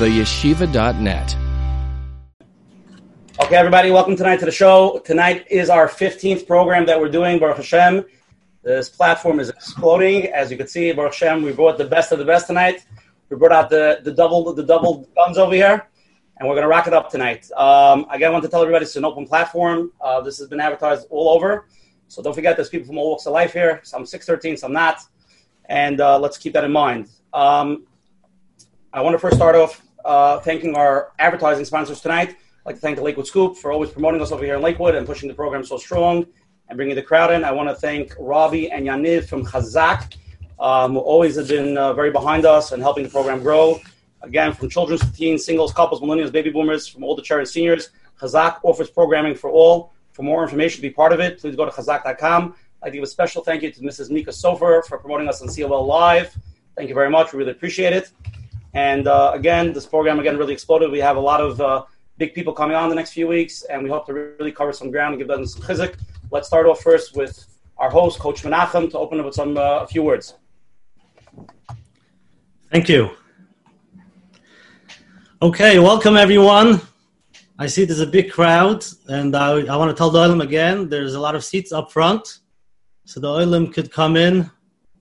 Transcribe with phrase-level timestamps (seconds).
[0.00, 1.36] theyeshiva.net.
[3.38, 5.02] Okay, everybody, welcome tonight to the show.
[5.04, 8.06] Tonight is our 15th program that we're doing, Baruch Hashem.
[8.62, 10.28] This platform is exploding.
[10.28, 12.86] As you can see, Baruch Hashem, we brought the best of the best tonight.
[13.28, 15.86] We brought out the, the double the double guns over here,
[16.38, 17.50] and we're going to rock it up tonight.
[17.52, 19.92] Um, again, I want to tell everybody it's an open platform.
[20.00, 21.66] Uh, this has been advertised all over.
[22.08, 23.80] So don't forget, there's people from all walks of life here.
[23.82, 25.02] Some 613, some not.
[25.66, 27.10] And uh, let's keep that in mind.
[27.34, 27.86] Um,
[28.92, 32.30] I want to first start off uh, thanking our advertising sponsors tonight.
[32.30, 34.94] I'd like to thank the Lakewood Scoop for always promoting us over here in Lakewood
[34.94, 36.26] and pushing the program so strong
[36.68, 37.44] and bringing the crowd in.
[37.44, 40.16] I want to thank Robbie and Yaniv from Chazak,
[40.58, 43.80] um, who always have been uh, very behind us and helping the program grow.
[44.22, 47.90] Again, from children's to teens, singles, couples, millennials, baby boomers, from all older children, seniors,
[48.20, 49.92] Chazak offers programming for all.
[50.12, 52.54] For more information be part of it, please go to chazak.com.
[52.82, 54.10] I'd give a special thank you to Mrs.
[54.10, 56.36] Mika Sofer for promoting us on COL Live.
[56.76, 57.32] Thank you very much.
[57.32, 58.10] We really appreciate it.
[58.74, 60.90] And uh, again, this program again really exploded.
[60.90, 61.84] We have a lot of uh,
[62.18, 64.90] big people coming on the next few weeks, and we hope to really cover some
[64.90, 65.96] ground and give them some chizik.
[66.30, 67.46] Let's start off first with
[67.78, 70.34] our host, Coach Menachem, to open up with some uh, a few words.
[72.70, 73.10] Thank you.
[75.42, 76.80] Okay, welcome everyone.
[77.58, 80.88] I see there's a big crowd, and I, I want to tell the Olim again
[80.88, 82.38] there's a lot of seats up front,
[83.06, 84.50] so the Olim could come in.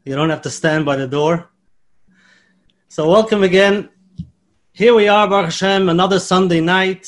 [0.06, 1.50] You don't have to stand by the door.
[2.92, 3.90] So, welcome again.
[4.74, 7.08] Here we are, Baruch Hashem, another Sunday night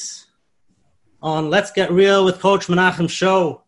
[1.23, 3.63] on Let's Get Real with Coach Menachem show.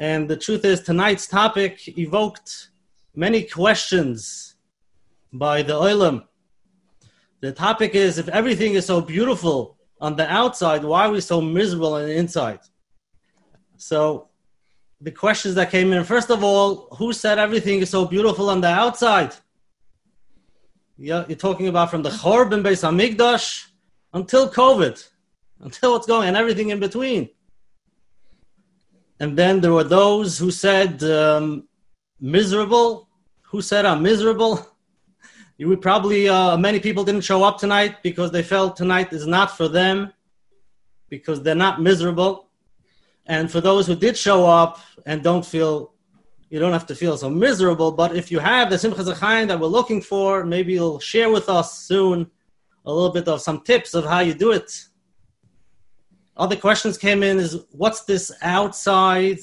[0.00, 2.70] And the truth is, tonight's topic evoked
[3.14, 4.56] many questions
[5.32, 6.24] by the Olam.
[7.40, 11.40] The topic is if everything is so beautiful on the outside, why are we so
[11.40, 12.58] miserable on the inside?
[13.76, 14.26] So,
[15.00, 18.60] the questions that came in first of all, who said everything is so beautiful on
[18.60, 19.36] the outside?
[21.02, 23.66] Yeah, you're talking about from the Chorban Beis Hamikdash
[24.12, 25.04] until COVID,
[25.58, 27.28] until what's going and everything in between.
[29.18, 31.66] And then there were those who said um,
[32.20, 33.08] miserable.
[33.50, 34.64] Who said I'm miserable?
[35.58, 39.56] You probably uh, many people didn't show up tonight because they felt tonight is not
[39.56, 40.12] for them
[41.08, 42.48] because they're not miserable.
[43.26, 45.91] And for those who did show up and don't feel
[46.52, 47.90] you don't have to feel so miserable.
[47.92, 51.48] But if you have the Simchas Hachayim that we're looking for, maybe you'll share with
[51.48, 52.30] us soon
[52.84, 54.70] a little bit of some tips of how you do it.
[56.36, 59.38] Other questions came in is what's this outside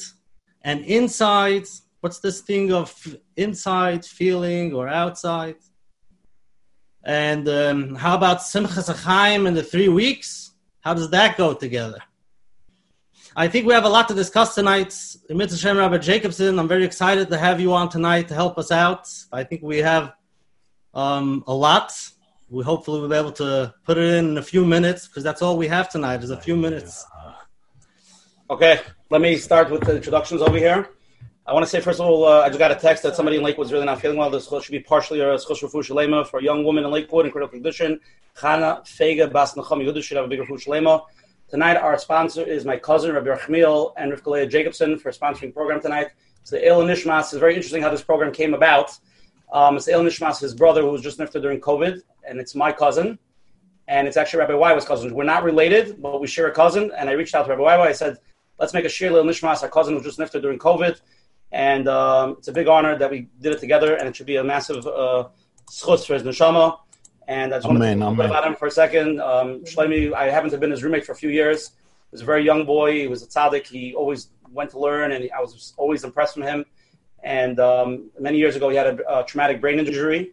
[0.62, 1.66] and inside?
[2.02, 2.88] What's this thing of
[3.36, 5.56] inside feeling or outside?
[7.03, 10.52] And um, how about Simchas Hachayim in the three weeks?
[10.81, 12.03] How does that go together?
[13.35, 14.90] I think we have a lot to discuss tonight.
[14.90, 15.59] Mr.
[15.59, 19.07] Shem Rabbi Jacobson, I'm very excited to have you on tonight to help us out.
[19.31, 20.13] I think we have
[20.94, 21.91] um, a lot.
[22.50, 25.44] We hopefully will be able to put it in, in a few minutes because that's
[25.44, 27.06] all we have tonight is a few minutes.
[28.50, 28.81] Okay,
[29.12, 30.89] let me start with the introductions over here.
[31.45, 33.38] I want to say, first of all, uh, I just got a text that somebody
[33.38, 34.29] in Lakewood is really not feeling well.
[34.31, 37.31] This should be partially a schos refu shalema for a young woman in Lakewood in
[37.31, 38.00] critical condition.
[38.35, 41.01] Chana Fega Bas Nacham Yehuda should have a bigger refu.
[41.50, 45.82] Tonight, our sponsor is my cousin, Rabbi Rachmiel and Rivka Jacobson for sponsoring the program
[45.82, 46.10] tonight.
[46.44, 48.92] So the El Nishmas is very interesting how this program came about.
[49.52, 52.72] Um, it's El Nishmas, his brother, who was just nifted during COVID, and it's my
[52.72, 53.18] cousin.
[53.88, 55.12] And it's actually Rabbi YY's cousin.
[55.16, 56.92] We're not related, but we share a cousin.
[56.96, 57.88] And I reached out to Rabbi Weiwa.
[57.88, 58.20] I said,
[58.60, 59.64] let's make a shir El Nishmas.
[59.64, 61.02] Our cousin was just nifted during COVID.
[61.52, 64.36] And um, it's a big honor that we did it together, and it should be
[64.36, 65.30] a massive uh,
[65.72, 66.78] schutz for his neshama.
[67.29, 69.22] And I just want to talk about him for a second.
[69.22, 71.67] Um, Shlomi, I haven't been his roommate for a few years.
[71.67, 73.01] He was a very young boy.
[73.01, 73.67] He was a tzaddik.
[73.67, 76.66] He always went to learn, and I was always impressed with him.
[77.23, 80.31] And um, many years ago, he had a, a traumatic brain injury,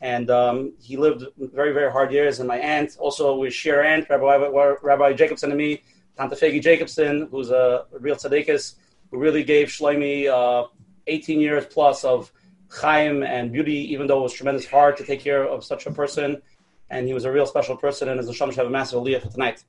[0.00, 2.38] and um, he lived very, very hard years.
[2.38, 5.82] And my aunt, also we share aunt, Rabbi, Rabbi Jacobson and me,
[6.16, 8.76] Tante Fegi Jacobson, who's a real tzaddikus,
[9.10, 10.66] who really gave Shlomi uh,
[11.08, 12.32] 18 years plus of
[12.70, 15.90] Chaim and beauty, even though it was tremendous hard to take care of such a
[15.90, 16.42] person.
[16.90, 19.22] And he was a real special person, and as the Shamash have a massive aliyah
[19.22, 19.62] for tonight.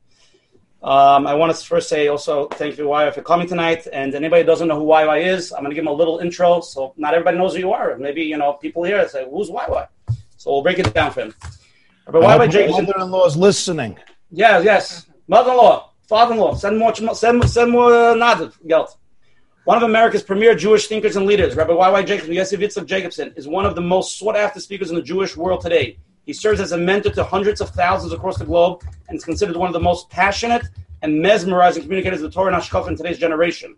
[0.82, 3.86] Um, I want to first say also thank you, YY, for coming tonight.
[3.92, 6.62] And anybody doesn't know who YY is, I'm going to give him a little intro.
[6.62, 7.98] So not everybody knows who you are.
[7.98, 9.88] Maybe, you know, people here say, who's YY?
[10.38, 11.36] So we'll break it down for him.
[12.06, 12.86] But YY Jason.
[12.86, 13.98] Mother-in-law is listening.
[14.32, 15.06] Yes, yes.
[15.28, 18.90] Mother-in-law, father-in-law, send more, send, send more uh, nadiv, geld.
[19.70, 22.02] One of America's premier Jewish thinkers and leaders, Rabbi Y.Y.
[22.02, 25.62] Jacobson, Yosef Yitzchak Jacobson, is one of the most sought-after speakers in the Jewish world
[25.62, 26.00] today.
[26.26, 29.56] He serves as a mentor to hundreds of thousands across the globe and is considered
[29.56, 30.64] one of the most passionate
[31.04, 33.76] and mesmerizing communicators of the Torah and Hashkafa in today's generation.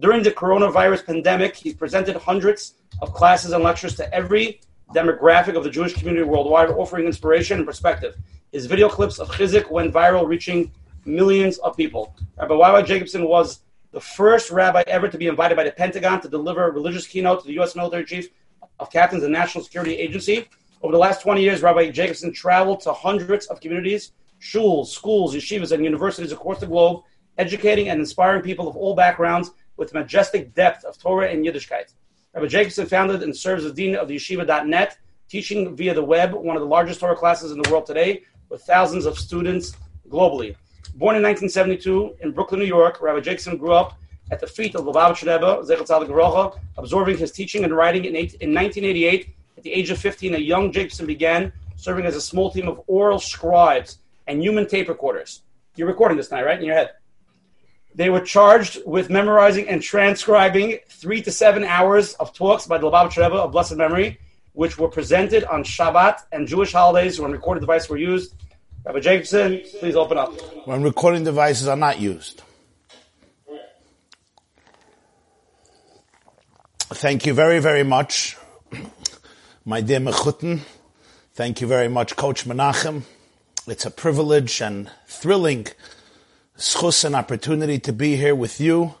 [0.00, 4.60] During the coronavirus pandemic, he's presented hundreds of classes and lectures to every
[4.92, 8.16] demographic of the Jewish community worldwide, offering inspiration and perspective.
[8.50, 10.72] His video clips of Chizik went viral, reaching
[11.04, 12.16] millions of people.
[12.38, 12.82] Rabbi Y.Y.
[12.82, 13.60] Jacobson was
[13.92, 17.40] the first rabbi ever to be invited by the Pentagon to deliver a religious keynote
[17.40, 17.74] to the U.S.
[17.74, 18.28] military chief
[18.78, 20.48] of captains the National Security Agency.
[20.82, 25.72] Over the last 20 years, Rabbi Jacobson traveled to hundreds of communities, shuls, schools, yeshivas,
[25.72, 27.02] and universities across the globe,
[27.38, 31.94] educating and inspiring people of all backgrounds with majestic depth of Torah and Yiddishkeit.
[32.34, 34.98] Rabbi Jacobson founded and serves as dean of the yeshiva.net,
[35.28, 38.62] teaching via the web, one of the largest Torah classes in the world today, with
[38.62, 39.74] thousands of students
[40.08, 40.54] globally.
[40.98, 43.96] Born in 1972 in Brooklyn, New York, Rabbi Jacobson grew up
[44.32, 48.52] at the feet of Lubavitch Rebbe, Zechat absorbing his teaching and writing in, eight, in
[48.52, 49.28] 1988.
[49.56, 52.82] At the age of 15, a young Jacobson began serving as a small team of
[52.88, 55.42] oral scribes and human tape recorders.
[55.76, 56.58] You're recording this tonight, right?
[56.58, 56.90] In your head.
[57.94, 62.90] They were charged with memorizing and transcribing three to seven hours of talks by the
[62.90, 64.18] Lubavitch Rebbe of blessed memory,
[64.52, 68.34] which were presented on Shabbat and Jewish holidays when recorded devices were used.
[68.84, 70.32] Rabbi Jacobson, please open up.
[70.66, 72.42] When recording devices are not used.
[76.90, 78.36] Thank you very, very much,
[79.64, 80.60] my dear Mechutin.
[81.34, 83.02] Thank you very much, Coach Menachem.
[83.66, 85.66] It's a privilege and thrilling
[86.56, 88.94] schus and opportunity to be here with you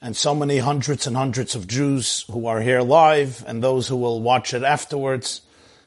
[0.00, 3.96] and so many hundreds and hundreds of Jews who are here live and those who
[3.96, 5.42] will watch it afterwards.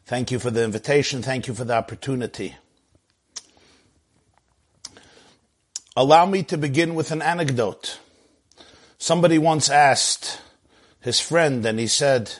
[0.06, 1.22] Thank you for the invitation.
[1.22, 2.56] Thank you for the opportunity.
[6.02, 8.00] Allow me to begin with an anecdote.
[8.98, 10.42] Somebody once asked,
[11.00, 12.40] his friend and he said,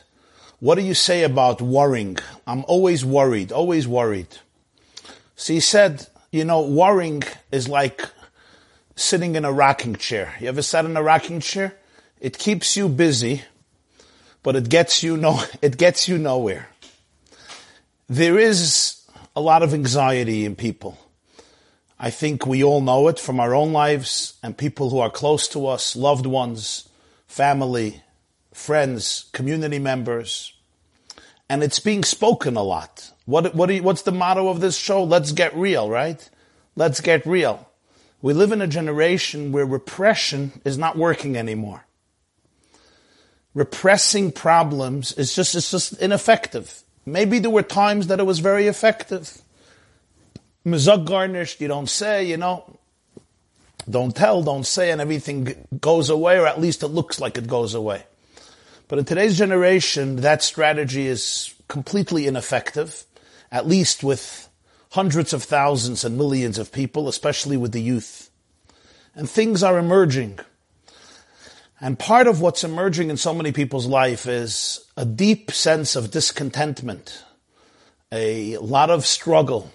[0.58, 2.18] what do you say about worrying?
[2.44, 4.26] I'm always worried, always worried.
[5.36, 7.22] So he said, you know, worrying
[7.52, 8.04] is like
[8.96, 10.34] sitting in a rocking chair.
[10.40, 11.76] You ever sat in a rocking chair?
[12.20, 13.42] It keeps you busy,
[14.42, 16.68] but it gets you no, it gets you nowhere.
[18.08, 20.98] There is a lot of anxiety in people.
[22.04, 25.46] I think we all know it from our own lives and people who are close
[25.48, 26.88] to us, loved ones,
[27.28, 28.02] family,
[28.52, 30.52] friends, community members,
[31.48, 33.12] and it's being spoken a lot.
[33.24, 35.04] What, what you, what's the motto of this show?
[35.04, 36.28] Let's get real, right?
[36.74, 37.68] Let's get real.
[38.20, 41.84] We live in a generation where repression is not working anymore.
[43.54, 46.82] Repressing problems is just, it's just ineffective.
[47.06, 49.41] Maybe there were times that it was very effective.
[50.64, 52.78] Mizug garnished, you don't say, you know,
[53.90, 57.48] don't tell, don't say, and everything goes away, or at least it looks like it
[57.48, 58.04] goes away.
[58.86, 63.04] But in today's generation, that strategy is completely ineffective,
[63.50, 64.48] at least with
[64.90, 68.30] hundreds of thousands and millions of people, especially with the youth.
[69.14, 70.38] And things are emerging.
[71.80, 76.12] And part of what's emerging in so many people's life is a deep sense of
[76.12, 77.24] discontentment,
[78.12, 79.72] a lot of struggle,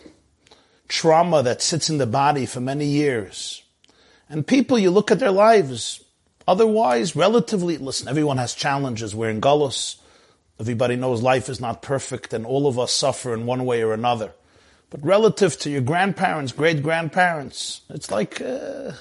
[0.87, 3.63] trauma that sits in the body for many years.
[4.29, 6.03] And people, you look at their lives,
[6.47, 9.13] Otherwise, relatively, listen, everyone has challenges.
[9.13, 9.97] We're in Gullus.
[10.59, 13.93] Everybody knows life is not perfect and all of us suffer in one way or
[13.93, 14.31] another.
[14.89, 18.93] But relative to your grandparents, great grandparents, it's like uh,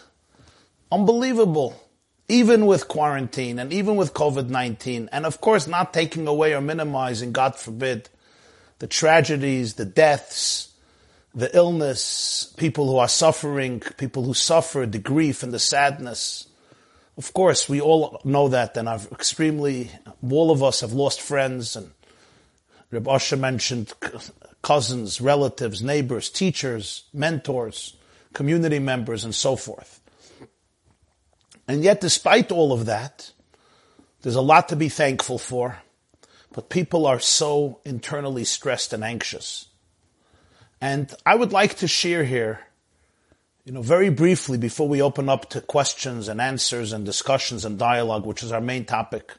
[0.91, 1.81] unbelievable.
[2.29, 7.31] Even with quarantine and even with COVID-19 and of course not taking away or minimizing,
[7.31, 8.09] God forbid,
[8.81, 10.66] the tragedies, the deaths,
[11.37, 16.47] the illness, people who are suffering, people who suffer, the grief and the sadness.
[17.19, 19.91] Of course, we all know that, and I've extremely,
[20.29, 21.91] all of us have lost friends, and
[22.91, 23.93] Reb Asher mentioned
[24.63, 27.97] cousins, relatives, neighbors, teachers, mentors,
[28.33, 30.01] community members, and so forth.
[31.69, 33.31] And yet, despite all of that,
[34.23, 35.81] there's a lot to be thankful for,
[36.53, 39.69] but people are so internally stressed and anxious.
[40.81, 42.61] And I would like to share here
[43.67, 47.77] you know, very briefly before we open up to questions and answers and discussions and
[47.77, 49.35] dialogue, which is our main topic,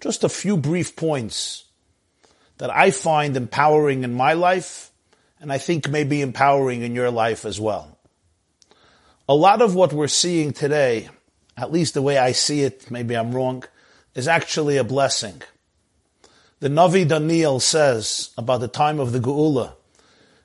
[0.00, 1.64] just a few brief points
[2.58, 4.90] that I find empowering in my life
[5.40, 7.96] and I think may be empowering in your life as well.
[9.28, 11.08] A lot of what we're seeing today,
[11.56, 13.62] at least the way I see it, maybe I'm wrong,
[14.16, 15.40] is actually a blessing.
[16.58, 19.74] The Navi Daniel says about the time of the Geula,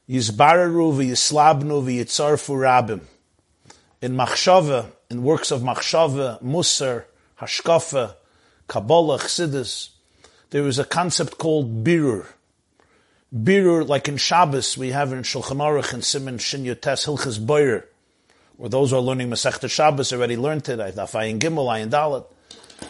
[0.09, 3.01] Yizbararu v'yislabnu v'yitzarfu rabim.
[4.01, 7.03] In Machshava, in works of Machshava, Musar,
[7.41, 8.15] Hashkafa,
[8.67, 9.89] Kabbalah, Chassidus,
[10.51, 12.25] there is a concept called Birur.
[13.35, 17.85] Birur, like in Shabbos, we have in Shulchan Aruch and Simon Shin Yotes Hilchas Boyer,
[18.57, 22.25] or those who are learning Masechta Shabbos already learned it, Ayin Gimel, Ayin Dalet.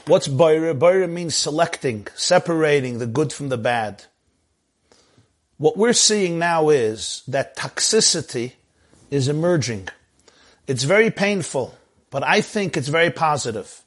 [0.06, 0.76] What's Boyer?
[0.76, 4.04] Boyer means selecting, separating the good from the bad.
[5.58, 8.54] What we're seeing now is that toxicity
[9.10, 9.90] is emerging.
[10.68, 11.76] It's very painful,
[12.12, 13.82] but I think it's very positive.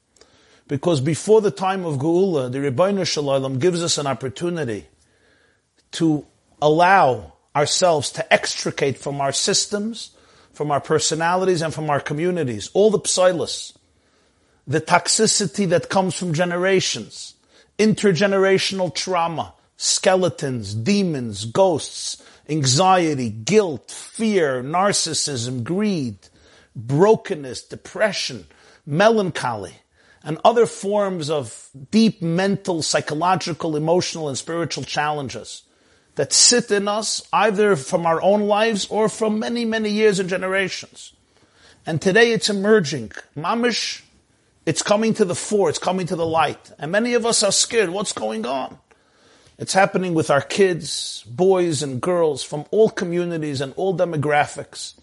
[0.67, 4.87] Because before the time of Geula, the Ribono Shel Olam gives us an opportunity
[5.93, 6.27] to
[6.61, 10.17] allow ourselves to extricate from our systems,
[10.53, 13.77] from our personalities, and from our communities all the psilus,
[14.67, 17.35] the toxicity that comes from generations,
[17.79, 26.19] intergenerational trauma, skeletons, demons, ghosts, anxiety, guilt, fear, narcissism, greed,
[26.77, 28.47] brokenness, depression,
[28.85, 29.73] melancholy,
[30.23, 35.63] and other forms of deep mental, psychological, emotional, and spiritual challenges
[36.17, 40.29] that sit in us either from our own lives or from many, many years and
[40.29, 41.15] generations.
[41.87, 43.13] And today it's emerging.
[43.35, 44.03] Mamish,
[44.67, 46.71] it's coming to the fore, it's coming to the light.
[46.79, 47.89] And many of us are scared.
[47.89, 48.77] What's going on?
[49.61, 54.95] It's happening with our kids, boys and girls from all communities and all demographics.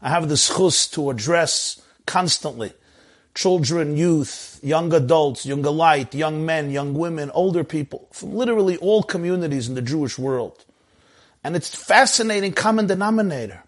[0.00, 2.72] I have the schus to address constantly
[3.34, 9.02] children, youth, young adults, young light, young men, young women, older people, from literally all
[9.02, 10.64] communities in the Jewish world.
[11.44, 13.64] And it's fascinating common denominator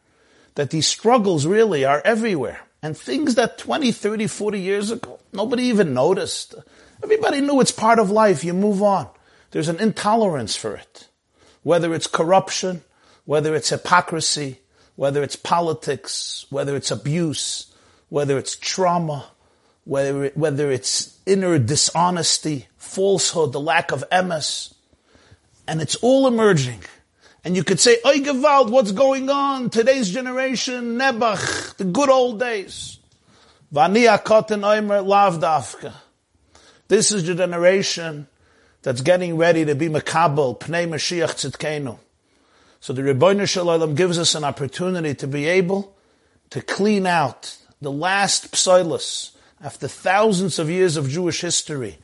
[0.54, 2.60] that these struggles really are everywhere.
[2.80, 6.54] And things that 20, 30, 40 years ago, nobody even noticed.
[7.02, 8.44] Everybody knew it's part of life.
[8.44, 9.10] You move on.
[9.50, 11.08] There's an intolerance for it.
[11.62, 12.82] Whether it's corruption,
[13.24, 14.60] whether it's hypocrisy,
[14.96, 17.72] whether it's politics, whether it's abuse,
[18.08, 19.26] whether it's trauma,
[19.84, 24.74] whether, it, whether it's inner dishonesty, falsehood, the lack of emes.
[25.66, 26.80] And it's all emerging.
[27.44, 29.70] And you could say, Oy Gewalt, what's going on?
[29.70, 32.98] Today's generation, Nebach, the good old days.
[33.70, 35.92] Vania Kotten Oimer Lavdafka.
[36.88, 38.26] This is the generation
[38.82, 41.98] that's getting ready to be Makabel, Pnei Mashiach Tzidkenu.
[42.80, 45.96] So the Ribono Shel Olam gives us an opportunity to be able
[46.50, 51.98] to clean out the last psilus after thousands of years of Jewish history,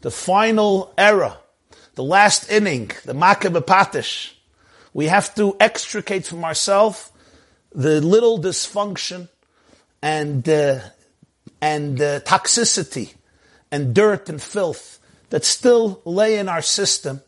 [0.00, 1.38] the final era,
[1.94, 4.32] the last inning, the Makkah Patish.
[4.92, 7.10] We have to extricate from ourselves
[7.72, 9.28] the little dysfunction
[10.02, 10.80] and uh,
[11.60, 13.14] and uh, toxicity
[13.70, 14.95] and dirt and filth
[15.30, 17.20] that still lay in our system,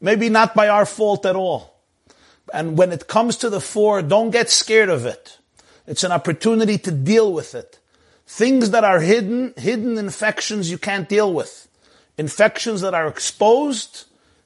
[0.00, 1.80] maybe not by our fault at all.
[2.52, 5.38] And when it comes to the fore, don't get scared of it.
[5.86, 7.78] It's an opportunity to deal with it.
[8.26, 11.68] Things that are hidden, hidden infections you can't deal with.
[12.16, 14.04] Infections that are exposed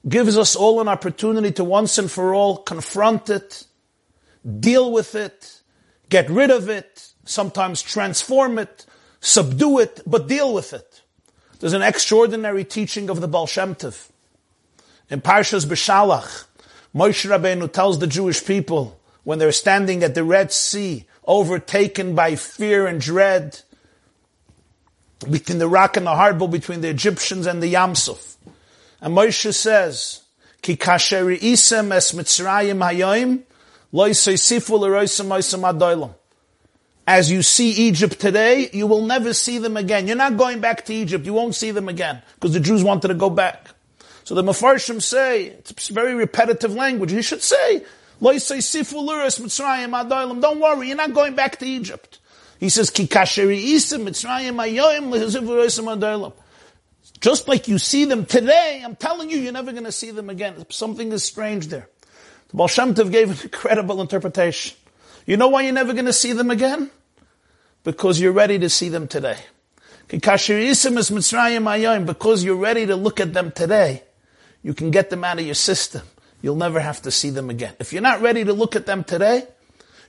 [0.09, 3.65] gives us all an opportunity to once and for all confront it,
[4.61, 5.61] deal with it,
[6.09, 8.87] get rid of it, sometimes transform it,
[9.21, 10.88] subdue it, but deal with it.
[11.61, 14.09] There's an extraordinary teaching of the Baal Shem Tov.
[15.11, 16.45] In Parshas Beshalach,
[16.95, 22.37] Moshe Rabbeinu tells the Jewish people when they're standing at the Red Sea, overtaken by
[22.37, 23.61] fear and dread,
[25.29, 28.37] between the rock and the hard between the Egyptians and the Yamsuf.
[29.01, 30.23] And Moshe says,
[30.63, 33.43] Ki kasheri isem es mitzrayim hayoim,
[33.91, 36.15] loy adoilam.
[37.09, 40.07] As you see Egypt today, you will never see them again.
[40.07, 41.25] You're not going back to Egypt.
[41.25, 43.69] You won't see them again because the Jews wanted to go back.
[44.25, 47.11] So the Mefarshim say, it's very repetitive language.
[47.11, 47.83] You should say,
[48.21, 48.47] don't
[50.61, 52.19] worry, you're not going back to Egypt.
[52.61, 53.39] He says, Just
[57.49, 60.63] like you see them today, I'm telling you, you're never going to see them again.
[60.69, 61.89] Something is strange there.
[62.49, 64.77] The Baal Shem Tov gave an incredible interpretation.
[65.25, 66.91] You know why you're never going to see them again?
[67.85, 69.39] Because you're ready to see them today.
[70.09, 74.03] Because you're ready to look at them today,
[74.63, 76.03] you can get them out of your system.
[76.41, 77.75] You'll never have to see them again.
[77.79, 79.47] If you're not ready to look at them today,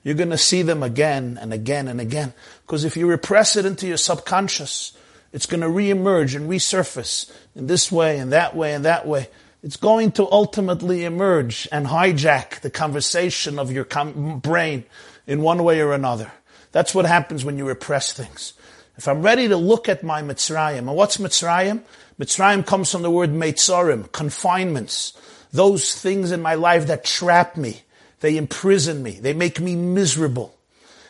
[0.04, 2.34] you're going to see them again and again and again.
[2.62, 4.96] Because if you repress it into your subconscious,
[5.34, 9.28] it's going to reemerge and resurface in this way and that way and that way.
[9.62, 14.86] It's going to ultimately emerge and hijack the conversation of your com- brain
[15.28, 16.32] in one way or another.
[16.72, 18.54] That's what happens when you repress things.
[18.98, 21.82] If I'm ready to look at my Mitzrayim, and what's Mitzrayim?
[22.20, 25.14] Mitzrayim comes from the word Meitzorim, confinements.
[25.52, 27.82] Those things in my life that trap me.
[28.20, 29.12] They imprison me.
[29.12, 30.56] They make me miserable.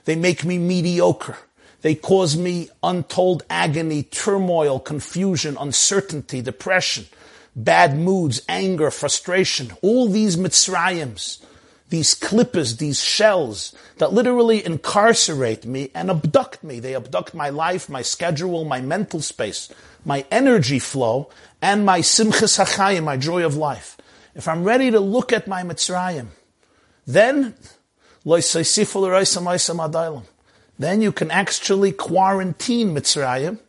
[0.05, 1.37] They make me mediocre.
[1.81, 7.05] They cause me untold agony, turmoil, confusion, uncertainty, depression,
[7.55, 9.71] bad moods, anger, frustration.
[9.81, 11.43] All these Mitzrayims
[11.89, 16.79] these kelipos, these shells that literally incarcerate me and abduct me.
[16.79, 19.71] They abduct my life, my schedule, my mental space,
[20.05, 21.29] my energy flow,
[21.61, 23.97] and my simchas hachayim, my joy of life.
[24.35, 26.27] if I'm ready to look at my Mitzrayim,
[27.05, 27.55] then
[30.79, 33.59] then you can actually quarantine Mitzrayim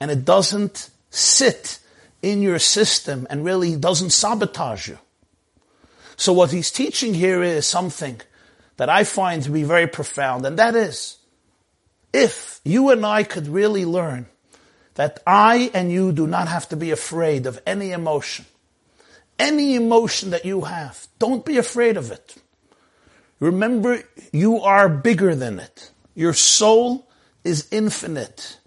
[0.00, 1.78] and it doesn't sit
[2.22, 4.98] in your system and really doesn't sabotage you.
[6.18, 8.20] So what he's teaching here is something
[8.76, 11.18] that I find to be very profound, and that is,
[12.12, 14.26] if you and I could really learn
[14.96, 18.46] that I and you do not have to be afraid of any emotion,
[19.38, 22.34] any emotion that you have, don't be afraid of it.
[23.38, 25.92] Remember, you are bigger than it.
[26.16, 27.08] Your soul
[27.44, 28.58] is infinite.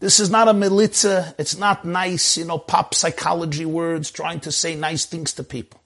[0.00, 1.34] This is not a melitzah.
[1.38, 5.77] It's not nice, you know, pop psychology words trying to say nice things to people.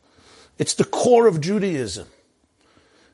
[0.63, 2.07] It's the core of Judaism.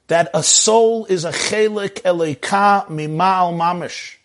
[0.08, 4.16] That a soul is a chelik eleika mimal mamish.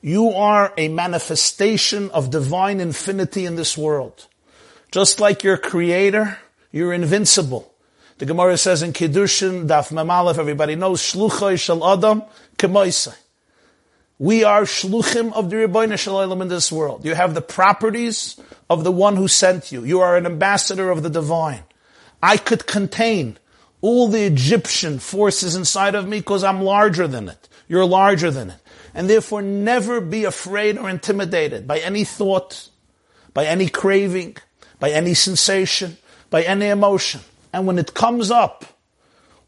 [0.00, 4.26] You are a manifestation of divine infinity in this world.
[4.90, 6.36] Just like your creator,
[6.72, 7.72] you're invincible.
[8.18, 12.24] The Gemara says in Kiddushin, Daf Memalef, everybody knows, Shluchai Shal Adam
[12.56, 13.14] Kemoisai.
[14.18, 17.04] We are shluchim of the Ribono Shel Olam in this world.
[17.04, 18.34] You have the properties
[18.68, 19.84] of the one who sent you.
[19.84, 21.62] You are an ambassador of the divine.
[22.22, 23.38] I could contain
[23.80, 27.48] all the Egyptian forces inside of me because I'm larger than it.
[27.68, 28.60] You're larger than it.
[28.94, 32.70] And therefore never be afraid or intimidated by any thought,
[33.34, 34.38] by any craving,
[34.80, 35.96] by any sensation,
[36.30, 37.20] by any emotion.
[37.52, 38.64] And when it comes up,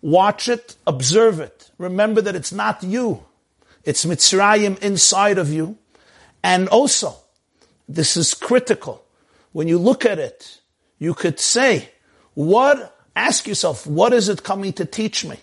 [0.00, 1.70] watch it, observe it.
[1.78, 3.24] Remember that it's not you.
[3.84, 5.78] It's Mitzrayim inside of you.
[6.42, 7.16] And also,
[7.88, 9.04] this is critical.
[9.52, 10.60] When you look at it,
[10.98, 11.90] you could say,
[12.40, 15.36] what, ask yourself, what is it coming to teach me?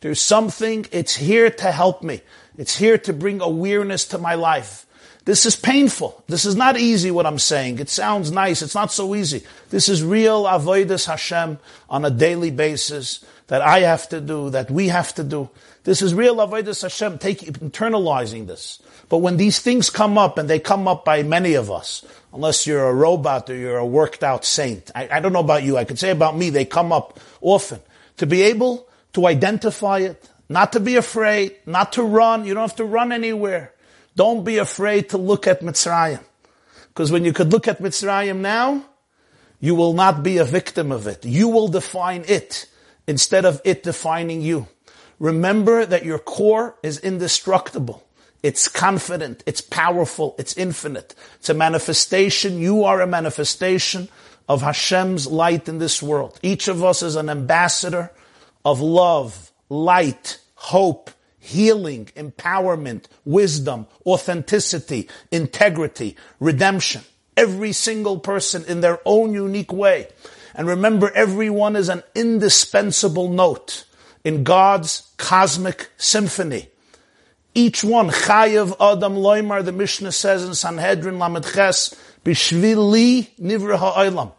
[0.00, 2.20] There's something, it's here to help me.
[2.56, 4.86] It's here to bring awareness to my life.
[5.24, 6.22] This is painful.
[6.26, 7.80] This is not easy what I'm saying.
[7.80, 8.62] It sounds nice.
[8.62, 9.42] It's not so easy.
[9.70, 11.58] This is real avodas Hashem
[11.90, 15.50] on a daily basis that I have to do, that we have to do.
[15.84, 18.80] This is real avodas Hashem, take, internalizing this.
[19.08, 22.66] But when these things come up, and they come up by many of us, unless
[22.66, 25.76] you're a robot or you're a worked out saint, I, I don't know about you,
[25.76, 27.80] I could say about me, they come up often.
[28.18, 32.68] To be able to identify it, not to be afraid, not to run, you don't
[32.68, 33.72] have to run anywhere.
[34.16, 36.20] Don't be afraid to look at Mitzrayim.
[36.88, 38.84] Because when you could look at Mitzrayim now,
[39.60, 41.24] you will not be a victim of it.
[41.24, 42.66] You will define it
[43.06, 44.66] instead of it defining you.
[45.18, 48.04] Remember that your core is indestructible.
[48.42, 49.42] It's confident.
[49.46, 50.34] It's powerful.
[50.38, 51.14] It's infinite.
[51.36, 52.60] It's a manifestation.
[52.60, 54.08] You are a manifestation
[54.48, 56.38] of Hashem's light in this world.
[56.42, 58.10] Each of us is an ambassador
[58.64, 67.02] of love, light, hope, healing, empowerment, wisdom, authenticity, integrity, redemption.
[67.36, 70.08] Every single person in their own unique way.
[70.54, 73.84] And remember, everyone is an indispensable note
[74.24, 76.68] in God's cosmic symphony.
[77.54, 84.32] Each one, Chayav Adam Loimar, the Mishnah says in Sanhedrin Lamed Ches, Bishvili Nivra Ha'olam.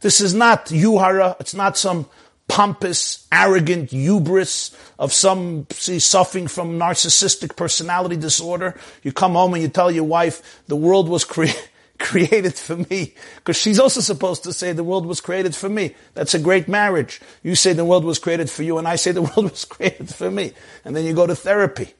[0.00, 2.06] This is not Yuhara, it's not some
[2.48, 8.78] pompous, arrogant hubris of some see, suffering from narcissistic personality disorder.
[9.02, 11.24] You come home and you tell your wife, the world was
[11.98, 13.14] created for me.
[13.36, 15.94] Because she's also supposed to say the world was created for me.
[16.14, 17.20] That's a great marriage.
[17.42, 20.14] You say the world was created for you and I say the world was created
[20.14, 20.52] for me.
[20.84, 21.94] And then you go to therapy.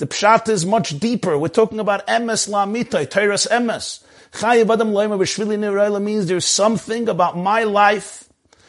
[0.00, 1.36] The pshat is much deeper.
[1.36, 4.02] We're talking about emes la'mitai, teres emes.
[4.32, 8.26] Loima means there's something about my life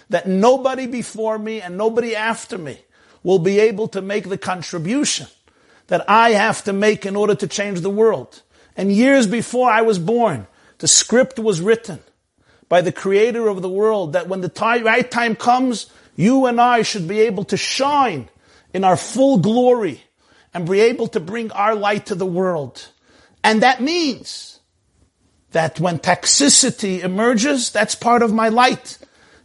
[0.10, 2.82] that nobody before me and nobody after me
[3.24, 5.26] will be able to make the contribution
[5.88, 8.42] that I have to make in order to change the world.
[8.76, 10.48] And years before I was born,
[10.80, 12.00] the script was written
[12.68, 16.60] by the creator of the world that when the time, right time comes, you and
[16.60, 18.28] I should be able to shine
[18.74, 20.04] in our full glory
[20.54, 22.90] and be able to bring our light to the world.
[23.44, 24.60] And that means
[25.52, 28.98] that when toxicity emerges, that's part of my light.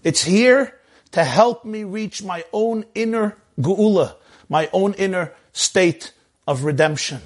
[0.03, 0.79] It's here
[1.12, 4.14] to help me reach my own inner geula,
[4.49, 6.12] my own inner state
[6.47, 7.23] of redemption.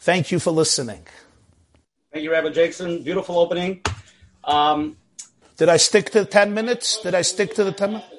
[0.00, 1.06] Thank you for listening.
[2.12, 3.02] Thank you, Rabbi Jacobson.
[3.02, 3.80] Beautiful opening.
[4.44, 4.96] Um,
[5.56, 7.00] Did I stick to the 10 minutes?
[7.00, 8.11] Did I stick to the 10 minutes?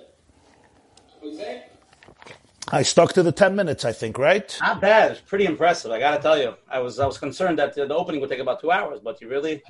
[2.73, 4.57] I stuck to the 10 minutes, I think, right?
[4.59, 5.11] Not bad.
[5.11, 5.91] It's pretty impressive.
[5.91, 6.55] I got to tell you.
[6.67, 9.21] I was, I was concerned that the, the, opening would take about two hours, but
[9.21, 9.61] you really,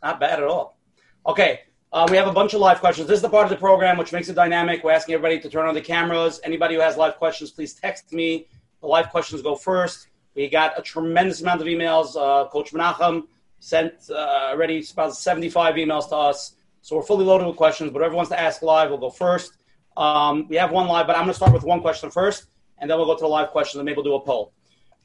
[0.00, 0.78] not bad at all.
[1.26, 1.62] Okay.
[1.92, 3.08] Uh, we have a bunch of live questions.
[3.08, 4.84] This is the part of the program which makes it dynamic.
[4.84, 6.40] We're asking everybody to turn on the cameras.
[6.44, 8.46] Anybody who has live questions, please text me.
[8.80, 10.06] The live questions go first.
[10.36, 12.14] We got a tremendous amount of emails.
[12.14, 13.24] Uh, Coach Menachem
[13.58, 16.54] sent uh, already about 75 emails to us.
[16.80, 19.54] So we're fully loaded with questions, but whoever wants to ask live we'll go first.
[19.96, 22.46] Um, we have one live, but I'm going to start with one question first,
[22.82, 24.52] and then we'll go to the live questions, and maybe we'll do a poll.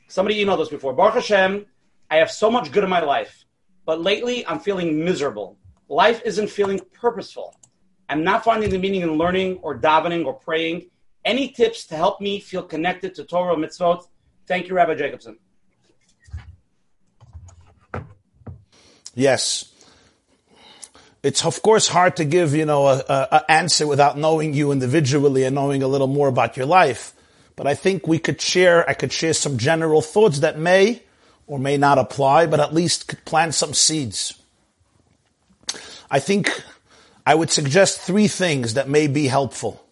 [0.08, 0.94] Somebody emailed us before.
[0.94, 1.68] Baruch Hashem,
[2.10, 3.46] I have so much good in my life,
[3.86, 5.58] but lately I'm feeling miserable.
[5.88, 7.56] Life isn't feeling purposeful.
[8.10, 10.90] I'm not finding the meaning in learning or davening or praying.
[11.24, 14.08] Any tips to help me feel connected to Torah mitzvot?
[14.48, 15.38] Thank you, Rabbi Jacobson.
[19.14, 19.72] Yes.
[21.22, 24.72] It's of course hard to give, you know, a, a, a, answer without knowing you
[24.72, 27.14] individually and knowing a little more about your life.
[27.58, 31.02] But I think we could share, I could share some general thoughts that may
[31.48, 34.42] or may not apply, but at least could plant some seeds.
[36.10, 36.64] I think
[37.26, 39.84] I would suggest three things that may be helpful.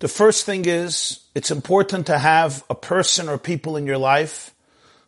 [0.00, 4.52] The first thing is it's important to have a person or people in your life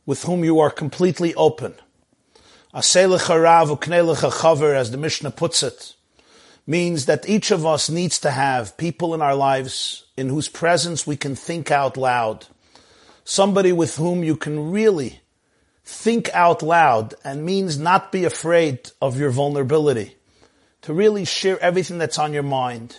[0.07, 1.74] with whom you are completely open.
[2.72, 5.94] As the Mishnah puts it,
[6.68, 11.07] means that each of us needs to have people in our lives in whose presence
[11.07, 12.46] we can think out loud.
[13.24, 15.20] Somebody with whom you can really
[15.83, 20.14] think out loud and means not be afraid of your vulnerability.
[20.83, 22.98] To really share everything that's on your mind.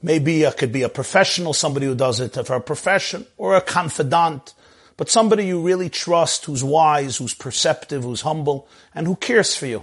[0.00, 3.60] Maybe it could be a professional, somebody who does it for a profession, or a
[3.60, 4.54] confidant,
[4.96, 9.66] but somebody you really trust, who's wise, who's perceptive, who's humble, and who cares for
[9.66, 9.82] you.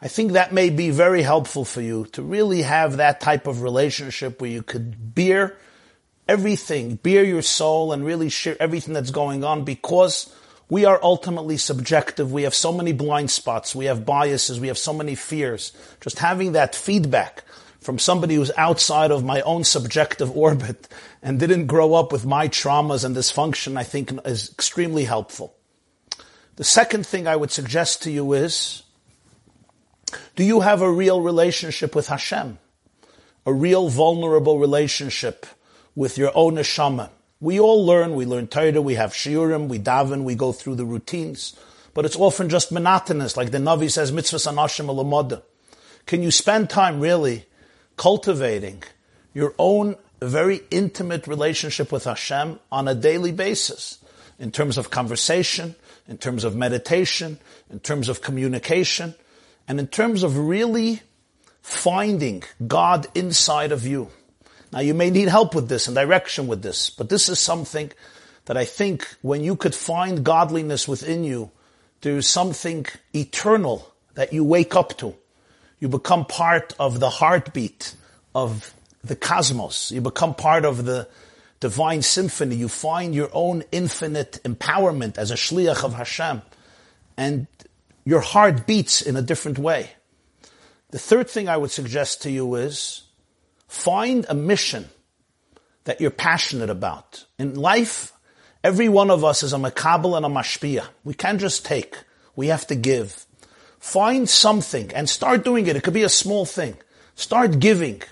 [0.00, 3.62] I think that may be very helpful for you to really have that type of
[3.62, 5.56] relationship where you could bear
[6.28, 10.32] everything, bear your soul and really share everything that's going on because
[10.68, 12.32] we are ultimately subjective.
[12.32, 13.74] We have so many blind spots.
[13.74, 14.60] We have biases.
[14.60, 15.72] We have so many fears.
[16.00, 17.44] Just having that feedback
[17.80, 20.88] from somebody who's outside of my own subjective orbit
[21.22, 25.54] and didn't grow up with my traumas and dysfunction, I think is extremely helpful.
[26.56, 28.82] The second thing I would suggest to you is,
[30.34, 32.58] do you have a real relationship with Hashem?
[33.44, 35.46] A real vulnerable relationship
[35.94, 37.10] with your own neshama?
[37.40, 40.86] We all learn, we learn Torah, we have shiurim, we daven, we go through the
[40.86, 41.54] routines,
[41.92, 45.42] but it's often just monotonous, like the Navi says, mitzvahs anashim alamoda.
[46.06, 47.46] Can you spend time really
[47.96, 48.82] cultivating
[49.34, 53.98] your own very intimate relationship with Hashem on a daily basis
[54.38, 55.74] in terms of conversation,
[56.08, 57.38] in terms of meditation,
[57.70, 59.14] in terms of communication,
[59.68, 61.02] and in terms of really
[61.62, 64.08] finding God inside of you.
[64.72, 67.90] Now you may need help with this and direction with this, but this is something
[68.44, 71.50] that I think when you could find godliness within you,
[72.00, 75.14] there's something eternal that you wake up to.
[75.80, 77.94] You become part of the heartbeat
[78.34, 79.90] of the cosmos.
[79.90, 81.08] You become part of the
[81.60, 82.56] divine symphony.
[82.56, 86.42] You find your own infinite empowerment as a shliach of Hashem.
[87.16, 87.46] And
[88.06, 89.90] your heart beats in a different way.
[90.90, 93.02] The third thing I would suggest to you is
[93.66, 94.88] find a mission
[95.84, 97.26] that you're passionate about.
[97.36, 98.12] In life,
[98.62, 100.86] every one of us is a makabel and a mashpia.
[101.02, 101.96] We can't just take.
[102.36, 103.26] We have to give.
[103.80, 105.74] Find something and start doing it.
[105.74, 106.76] It could be a small thing.
[107.16, 108.02] Start giving.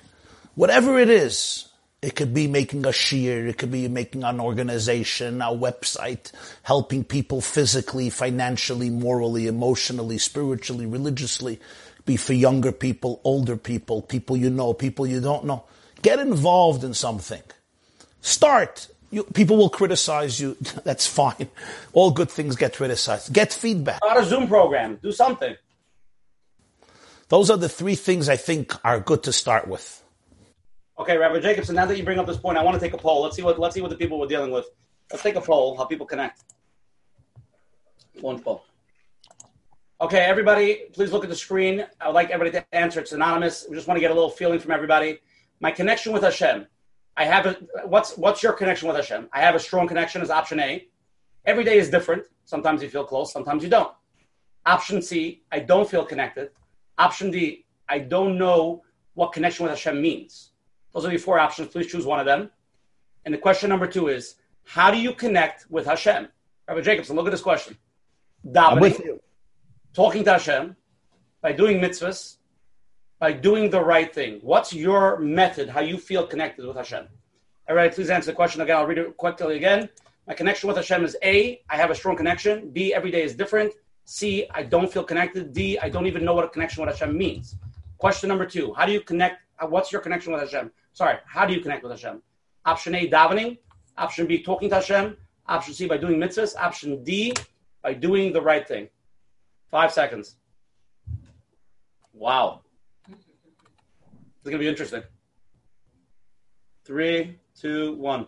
[0.56, 1.68] Whatever it is.
[2.04, 3.46] It could be making a shear.
[3.46, 10.84] It could be making an organization, a website, helping people physically, financially, morally, emotionally, spiritually,
[10.84, 11.60] religiously.
[12.04, 15.64] Be for younger people, older people, people you know, people you don't know.
[16.02, 17.40] Get involved in something.
[18.20, 18.86] Start.
[19.10, 20.58] You, people will criticize you.
[20.84, 21.48] That's fine.
[21.94, 23.32] All good things get criticized.
[23.32, 24.04] Get feedback.
[24.04, 24.98] Start a Zoom program.
[25.02, 25.56] Do something.
[27.30, 30.03] Those are the three things I think are good to start with.
[30.96, 31.74] Okay, Rabbi Jacobson.
[31.74, 33.22] Now that you bring up this point, I want to take a poll.
[33.22, 34.66] Let's see what let's see what the people we're dealing with.
[35.10, 35.76] Let's take a poll.
[35.76, 36.44] How people connect.
[38.20, 38.64] One poll.
[40.00, 41.84] Okay, everybody, please look at the screen.
[42.00, 43.00] I would like everybody to answer.
[43.00, 43.66] It's anonymous.
[43.68, 45.18] We just want to get a little feeling from everybody.
[45.60, 46.66] My connection with Hashem.
[47.16, 49.28] I have a what's what's your connection with Hashem?
[49.32, 50.86] I have a strong connection is option A.
[51.44, 52.24] Every day is different.
[52.44, 53.92] Sometimes you feel close, sometimes you don't.
[54.66, 56.50] Option C, I don't feel connected.
[56.98, 58.82] Option D, I don't know
[59.14, 60.50] what connection with Hashem means.
[60.94, 61.68] Those are the four options.
[61.68, 62.50] Please choose one of them.
[63.24, 66.28] And the question number two is, how do you connect with Hashem?
[66.68, 67.76] Rabbi Jacobson, look at this question.
[68.46, 69.18] Davening,
[69.92, 70.76] talking to Hashem,
[71.42, 72.36] by doing mitzvahs,
[73.18, 74.38] by doing the right thing.
[74.42, 77.06] What's your method, how you feel connected with Hashem?
[77.68, 78.76] All right, please answer the question again.
[78.76, 79.88] I'll read it quickly again.
[80.26, 82.70] My connection with Hashem is A, I have a strong connection.
[82.70, 83.72] B, every day is different.
[84.06, 85.52] C, I don't feel connected.
[85.52, 87.56] D, I don't even know what a connection with Hashem means.
[87.98, 89.43] Question number two, how do you connect?
[89.58, 90.70] Uh, what's your connection with Hashem?
[90.92, 92.22] Sorry, how do you connect with Hashem?
[92.64, 93.58] Option A, davening.
[93.96, 95.16] Option B, talking to Hashem.
[95.48, 96.56] Option C, by doing mitzvahs.
[96.56, 97.34] Option D,
[97.82, 98.88] by doing the right thing.
[99.70, 100.36] Five seconds.
[102.12, 102.62] Wow.
[103.08, 105.02] It's going to be interesting.
[106.84, 108.26] Three, two, one.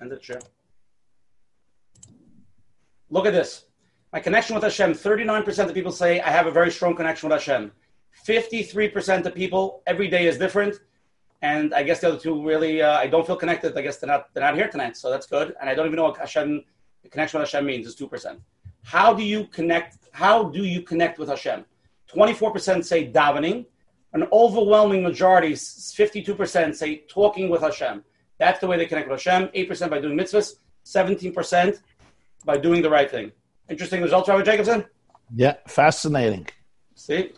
[0.00, 0.40] End it, share.
[3.10, 3.64] Look at this.
[4.12, 7.38] My connection with Hashem, 39% of people say I have a very strong connection with
[7.38, 7.70] Hashem.
[8.26, 10.80] 53% of people, every day is different.
[11.42, 13.76] And I guess the other two really, uh, I don't feel connected.
[13.76, 14.96] I guess they're not, they're not here tonight.
[14.96, 15.54] So that's good.
[15.60, 16.64] And I don't even know what Hashem,
[17.02, 18.38] the connection with Hashem means is 2%.
[18.84, 19.98] How do you connect?
[20.12, 21.64] How do you connect with Hashem?
[22.12, 23.66] 24% say davening.
[24.14, 28.02] An overwhelming majority, 52%, say talking with Hashem.
[28.38, 29.48] That's the way they connect with Hashem.
[29.48, 30.54] 8% by doing mitzvahs,
[30.86, 31.80] 17%
[32.46, 33.32] by doing the right thing.
[33.68, 34.86] Interesting results, Rabbi Jacobson?
[35.34, 36.46] Yeah, fascinating.
[36.94, 37.32] See?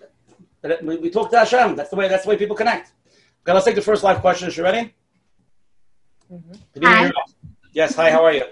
[0.63, 1.77] We, we talk to Hashem.
[1.77, 2.93] That's the way that's the way people connect.
[3.43, 4.49] Okay, let's take the first live question.
[4.49, 4.95] Is you ready?
[6.31, 6.85] Mm-hmm.
[6.85, 7.11] Hi.
[7.73, 8.45] Yes, hi, how are you?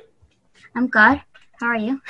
[0.75, 1.21] I'm good.
[1.61, 2.01] How are you?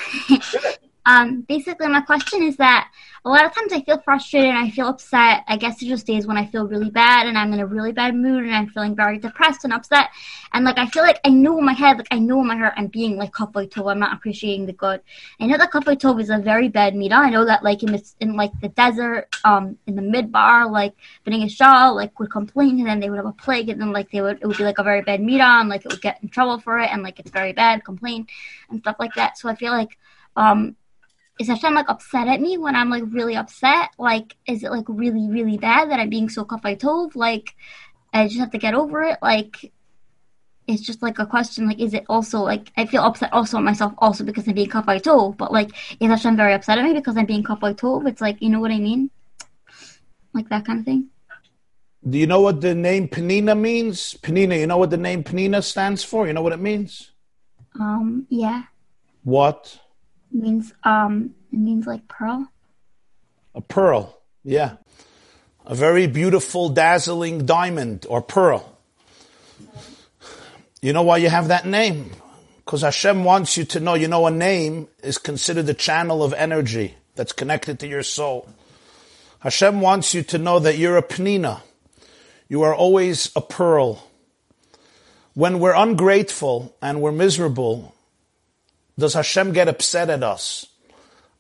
[1.07, 2.91] um, basically, my question is that
[3.25, 5.45] a lot of times I feel frustrated and I feel upset.
[5.49, 7.93] I guess it's just days when I feel really bad and I'm in a really
[7.93, 10.11] bad mood and I'm feeling very depressed and upset.
[10.53, 12.57] And like I feel like I know in my head, like I know in my
[12.57, 13.91] heart, I'm being like kafay tov.
[13.91, 15.01] I'm not appreciating the good.
[15.41, 17.13] I know that kafay tov is a very bad midah.
[17.13, 20.95] I know that like in in like the desert, um, in the midbar, like
[21.27, 24.11] Bnei Yisrael, like would complain and then they would have a plague and then like
[24.11, 26.23] they would it would be like a very bad midah and like it would get
[26.23, 28.27] in trouble for it and like it's very bad, complain
[28.71, 29.39] and stuff like that.
[29.39, 29.99] So I feel like
[30.37, 30.77] um
[31.39, 33.91] is Hashem like upset at me when I'm like really upset?
[33.99, 37.15] Like, is it like really, really bad that I'm being so kafay tov?
[37.15, 37.55] Like,
[38.13, 39.19] I just have to get over it.
[39.23, 39.73] Like,
[40.67, 41.67] it's just like a question.
[41.67, 44.69] Like, is it also like I feel upset also at myself also because I'm being
[44.69, 45.37] kafay tov?
[45.37, 45.71] But like,
[46.01, 48.09] is Hashem very upset at me because I'm being kafay tov?
[48.09, 49.11] It's like you know what I mean,
[50.35, 51.09] like that kind of thing.
[52.09, 54.15] Do you know what the name Penina means?
[54.23, 56.27] Penina, you know what the name Penina stands for?
[56.27, 57.11] You know what it means?
[57.79, 58.65] Um, yeah.
[59.25, 59.79] What?
[60.33, 62.51] Means um it means like pearl.
[63.55, 64.77] A pearl, yeah.
[65.67, 68.79] A very beautiful, dazzling diamond or pearl.
[70.81, 72.13] You know why you have that name?
[72.65, 76.33] Because Hashem wants you to know, you know, a name is considered a channel of
[76.35, 78.49] energy that's connected to your soul.
[79.41, 81.63] Hashem wants you to know that you're a penina.
[82.49, 84.07] You are always a pearl.
[85.35, 87.95] When we're ungrateful and we're miserable,
[88.99, 90.67] does Hashem get upset at us?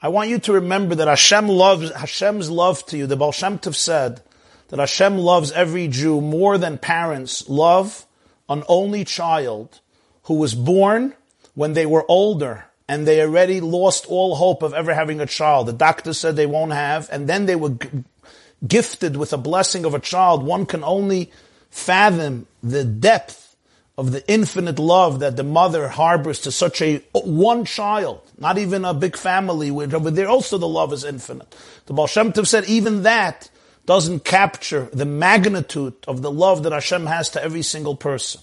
[0.01, 3.07] I want you to remember that Hashem loves, Hashem's love to you.
[3.07, 4.23] The Baal Shem Tov said
[4.68, 8.07] that Hashem loves every Jew more than parents love
[8.49, 9.81] an only child
[10.25, 11.14] who was born
[11.55, 15.66] when they were older and they already lost all hope of ever having a child.
[15.66, 18.05] The doctor said they won't have, and then they were g-
[18.66, 20.42] gifted with a blessing of a child.
[20.42, 21.31] One can only
[21.71, 23.48] fathom the depth
[23.99, 28.85] of the infinite love that the mother harbors to such a one child, not even
[28.85, 31.53] a big family, which over there also the love is infinite.
[31.87, 33.51] The Baal Shem Tov said even that
[33.87, 38.41] doesn't capture the magnitude of the love that Hashem has to every single person.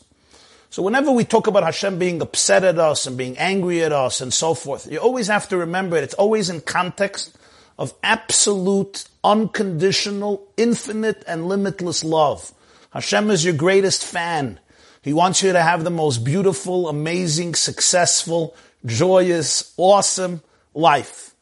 [0.72, 4.20] So whenever we talk about Hashem being upset at us and being angry at us
[4.20, 6.04] and so forth, you always have to remember it.
[6.04, 7.38] It's always in context
[7.80, 12.52] of absolute, unconditional, infinite, and limitless love.
[12.90, 14.60] Hashem is your greatest fan.
[15.06, 18.56] He wants you to have the most beautiful, amazing, successful,
[18.88, 20.42] joyous, awesome
[20.74, 21.36] life.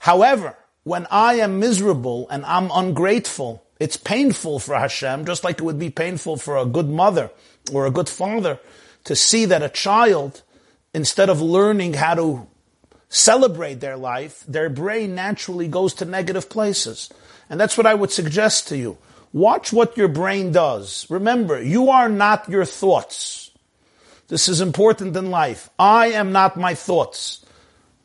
[0.00, 5.62] However, when I am miserable and I'm ungrateful, it's painful for Hashem, just like it
[5.62, 7.30] would be painful for a good mother
[7.72, 8.58] or a good father
[9.04, 10.42] to see that a child,
[10.92, 12.48] instead of learning how to
[13.08, 17.08] celebrate their life, their brain naturally goes to negative places.
[17.48, 18.98] And that's what I would suggest to you.
[19.32, 21.06] Watch what your brain does.
[21.10, 23.50] Remember, you are not your thoughts.
[24.28, 25.70] This is important in life.
[25.78, 27.44] I am not my thoughts.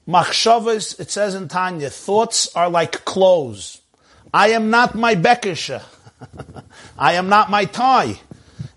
[0.08, 3.82] Machshavas, it says in Tanya, thoughts are like clothes.
[4.34, 5.84] I am not my bekisha.
[6.98, 8.20] I am not my tie.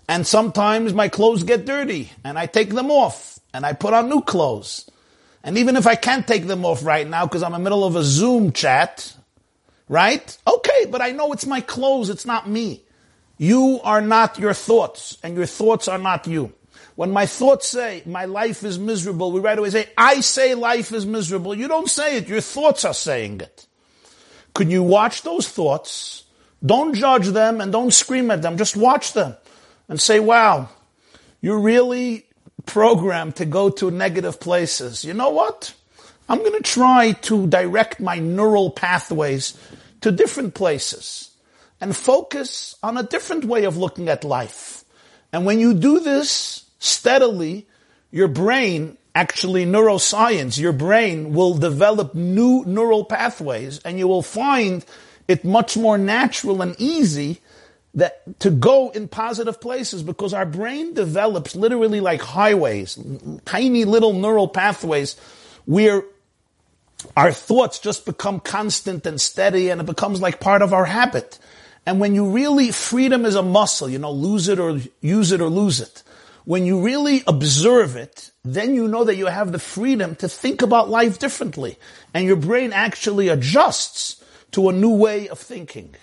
[0.07, 4.09] And sometimes my clothes get dirty and I take them off and I put on
[4.09, 4.89] new clothes.
[5.43, 7.83] And even if I can't take them off right now because I'm in the middle
[7.83, 9.15] of a Zoom chat,
[9.87, 10.37] Right?
[10.47, 12.83] Okay, but I know it's my clothes, it's not me.
[13.37, 16.53] You are not your thoughts, and your thoughts are not you.
[16.95, 20.93] When my thoughts say my life is miserable, we right away say, I say life
[20.93, 21.53] is miserable.
[21.53, 23.67] You don't say it, your thoughts are saying it.
[24.53, 26.23] Could you watch those thoughts?
[26.65, 28.57] Don't judge them and don't scream at them.
[28.57, 29.35] Just watch them
[29.89, 30.69] and say, wow,
[31.41, 32.25] you're really
[32.65, 35.03] programmed to go to negative places.
[35.03, 35.73] You know what?
[36.27, 39.57] I'm going to try to direct my neural pathways
[40.01, 41.31] to different places
[41.79, 44.83] and focus on a different way of looking at life.
[45.31, 47.67] And when you do this steadily,
[48.11, 54.85] your brain, actually neuroscience, your brain will develop new neural pathways and you will find
[55.27, 57.41] it much more natural and easy
[57.93, 62.99] that to go in positive places because our brain develops literally like highways,
[63.45, 65.15] tiny little neural pathways
[65.65, 66.03] where
[67.15, 71.39] our thoughts just become constant and steady and it becomes like part of our habit.
[71.85, 75.41] And when you really, freedom is a muscle, you know, lose it or use it
[75.41, 76.03] or lose it.
[76.45, 80.61] When you really observe it, then you know that you have the freedom to think
[80.61, 81.77] about life differently.
[82.13, 85.95] And your brain actually adjusts to a new way of thinking.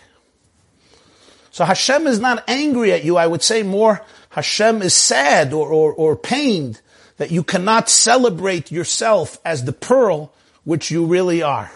[1.53, 3.17] So Hashem is not angry at you.
[3.17, 6.81] I would say more Hashem is sad or, or, or pained
[7.19, 10.33] that you cannot celebrate yourself as the pearl
[10.65, 11.71] which you really are.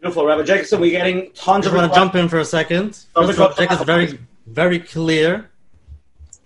[0.00, 0.80] Beautiful, Rabbi Jacobson.
[0.80, 1.74] We're getting tons of.
[1.74, 3.06] I want to jump in for a second.
[3.14, 5.50] First of all, Jacob is very, very clear,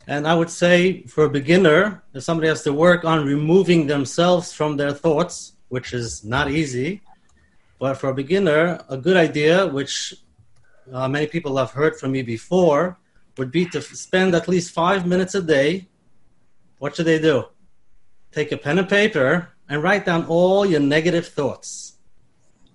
[0.07, 4.53] and I would say for a beginner, if somebody has to work on removing themselves
[4.53, 7.01] from their thoughts, which is not easy,
[7.79, 10.15] but for a beginner, a good idea, which
[10.93, 12.99] uh, many people have heard from me before,
[13.39, 15.89] would be to spend at least five minutes a day.
[16.79, 17.45] What should they do?
[18.33, 21.97] Take a pen and paper and write down all your negative thoughts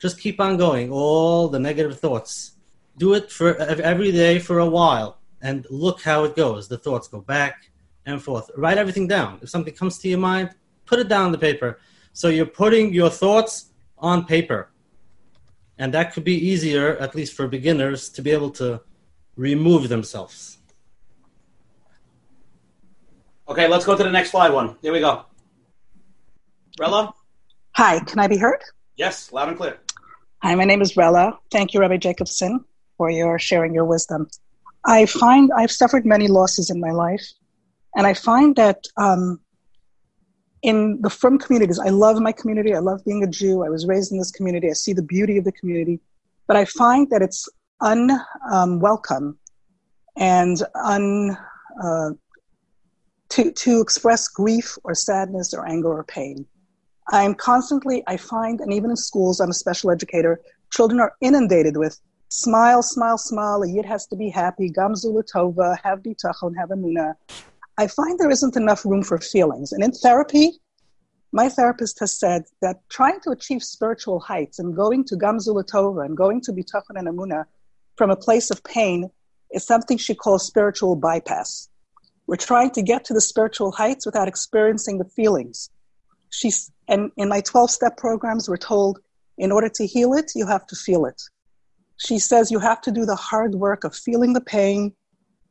[0.01, 0.91] just keep on going.
[0.91, 2.53] All the negative thoughts.
[2.97, 6.67] Do it for every day for a while, and look how it goes.
[6.67, 7.69] The thoughts go back
[8.05, 8.49] and forth.
[8.57, 9.39] Write everything down.
[9.41, 10.49] If something comes to your mind,
[10.85, 11.79] put it down on the paper.
[12.13, 14.71] So you're putting your thoughts on paper,
[15.77, 18.81] and that could be easier, at least for beginners, to be able to
[19.35, 20.57] remove themselves.
[23.47, 24.77] Okay, let's go to the next slide one.
[24.81, 25.25] Here we go.
[26.81, 27.13] Rella?
[27.75, 28.59] Hi, can I be heard?
[28.95, 29.77] Yes, loud and clear.
[30.41, 31.37] Hi, my name is Rella.
[31.51, 32.65] Thank you, Rabbi Jacobson,
[32.97, 34.27] for your sharing your wisdom.
[34.83, 37.23] I find I've suffered many losses in my life,
[37.95, 39.39] and I find that um,
[40.63, 42.73] in the frum communities, I love my community.
[42.73, 43.63] I love being a Jew.
[43.63, 44.67] I was raised in this community.
[44.67, 45.99] I see the beauty of the community,
[46.47, 47.47] but I find that it's
[47.81, 49.37] unwelcome um,
[50.17, 51.37] and un
[51.83, 52.09] uh,
[53.29, 56.47] to to express grief or sadness or anger or pain.
[57.11, 60.39] I'm constantly, I find, and even in schools, I'm a special educator,
[60.71, 65.99] children are inundated with smile, smile, smile, a yid has to be happy, tova, have
[65.99, 67.15] bitachon, have amuna.
[67.77, 69.73] I find there isn't enough room for feelings.
[69.73, 70.51] And in therapy,
[71.33, 76.05] my therapist has said that trying to achieve spiritual heights and going to gamzula tova
[76.05, 77.45] and going to bitachon and amuna
[77.97, 79.09] from a place of pain
[79.51, 81.69] is something she calls spiritual bypass.
[82.27, 85.69] We're trying to get to the spiritual heights without experiencing the feelings.
[86.29, 88.99] She's, and in my 12 step programs, we're told
[89.37, 91.19] in order to heal it, you have to feel it.
[91.97, 94.93] She says you have to do the hard work of feeling the pain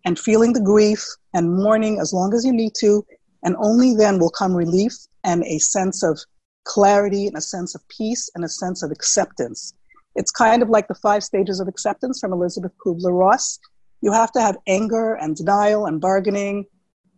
[0.04, 3.04] and feeling the grief and mourning as long as you need to,
[3.42, 4.92] and only then will come relief
[5.24, 6.20] and a sense of
[6.64, 9.72] clarity and a sense of peace and a sense of acceptance.
[10.16, 13.58] It's kind of like the five stages of acceptance from Elizabeth Kubler Ross.
[14.02, 16.66] You have to have anger and denial and bargaining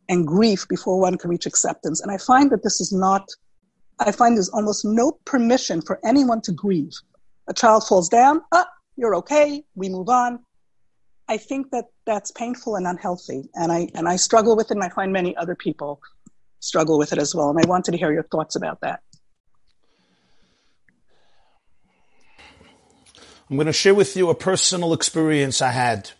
[0.09, 2.01] and grief before one can reach acceptance.
[2.01, 3.27] And I find that this is not
[3.99, 6.93] I find there's almost no permission for anyone to grieve.
[7.49, 10.41] A child falls down, ah, you're okay, we move on.
[11.29, 14.85] I think that that's painful and unhealthy, and I and I struggle with it, and
[14.85, 16.01] I find many other people
[16.61, 17.51] struggle with it as well.
[17.51, 19.01] And I wanted to hear your thoughts about that.
[23.49, 26.11] I'm going to share with you a personal experience I had.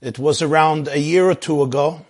[0.00, 2.04] It was around a year or two ago.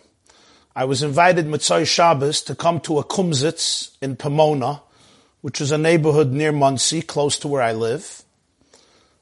[0.77, 4.83] I was invited Motzei Shabbos to come to a kumzitz in Pomona,
[5.41, 8.25] which is a neighborhood near Monsey, close to where I live,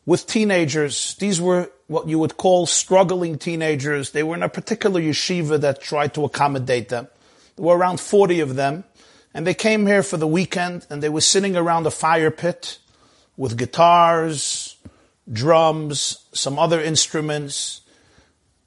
[0.06, 1.14] with teenagers.
[1.16, 4.12] These were what you would call struggling teenagers.
[4.12, 7.06] They were in a particular yeshiva that tried to accommodate them.
[7.56, 8.84] There were around 40 of them,
[9.34, 12.78] and they came here for the weekend, and they were sitting around a fire pit
[13.36, 14.76] with guitars,
[15.30, 17.82] drums, some other instruments,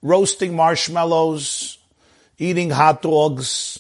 [0.04, 1.80] roasting marshmallows,
[2.38, 3.80] eating hot dogs,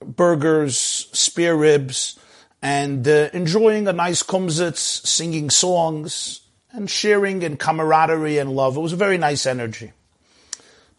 [0.00, 2.18] burgers, spare ribs,
[2.62, 6.40] and uh, enjoying a nice kumzitz, singing songs,
[6.72, 8.76] and sharing in camaraderie and love.
[8.76, 9.92] It was a very nice energy.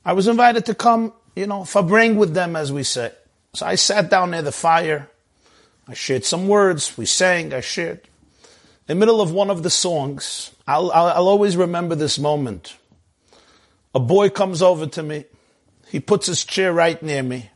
[0.06, 3.12] I was invited to come, you know, farbreng with them, as we say.
[3.54, 5.10] So I sat down near the fire.
[5.88, 6.98] I shared some words.
[6.98, 7.54] We sang.
[7.54, 8.02] I shared.
[8.88, 12.78] In the middle of one of the songs, I'll, I'll, I'll always remember this moment.
[13.94, 15.26] A boy comes over to me
[15.90, 17.50] he puts his chair right near me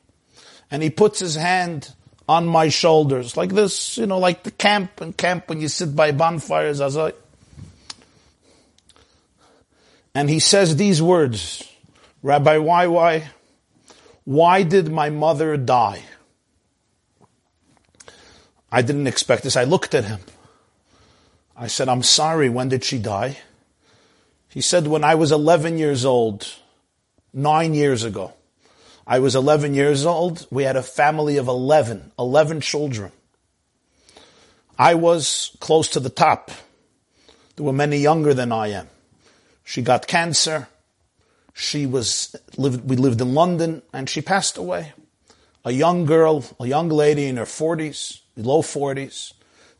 [0.69, 1.93] and he puts his hand
[2.29, 5.95] on my shoulders like this, you know, like the camp and camp when you sit
[5.95, 7.11] by bonfires as I.
[10.15, 11.69] And he says these words,
[12.23, 13.29] Rabbi, why, why,
[14.23, 16.03] why did my mother die?
[18.71, 19.57] I didn't expect this.
[19.57, 20.19] I looked at him.
[21.57, 22.49] I said, I'm sorry.
[22.49, 23.37] When did she die?
[24.47, 26.47] He said, when I was 11 years old
[27.33, 28.33] nine years ago.
[29.05, 30.47] I was 11 years old.
[30.51, 33.11] We had a family of 11, 11 children.
[34.77, 36.51] I was close to the top.
[37.55, 38.89] There were many younger than I am.
[39.63, 40.67] She got cancer.
[41.53, 44.93] She was, lived, we lived in London and she passed away.
[45.63, 49.33] A young girl, a young lady in her 40s, low 40s,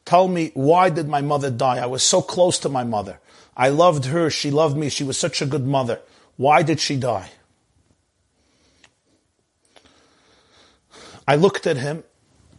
[0.06, 1.78] Tell me, why did my mother die?
[1.78, 3.20] I was so close to my mother.
[3.56, 4.30] I loved her.
[4.30, 4.90] She loved me.
[4.90, 6.00] She was such a good mother.
[6.38, 7.30] Why did she die?
[11.28, 12.04] I looked at him.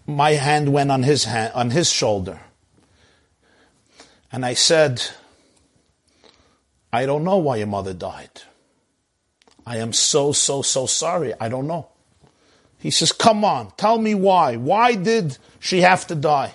[0.07, 2.41] My hand went on his hand, on his shoulder.
[4.31, 5.03] And I said,
[6.93, 8.43] I don't know why your mother died.
[9.67, 11.35] I am so, so, so sorry.
[11.41, 11.89] I don't know.
[12.79, 14.57] He says, come on, tell me why.
[14.57, 16.53] Why did she have to die?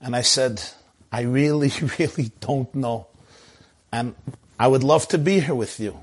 [0.00, 0.62] And I said,
[1.10, 3.08] I really, really don't know.
[3.92, 4.14] And
[4.58, 5.98] I would love to be here with you.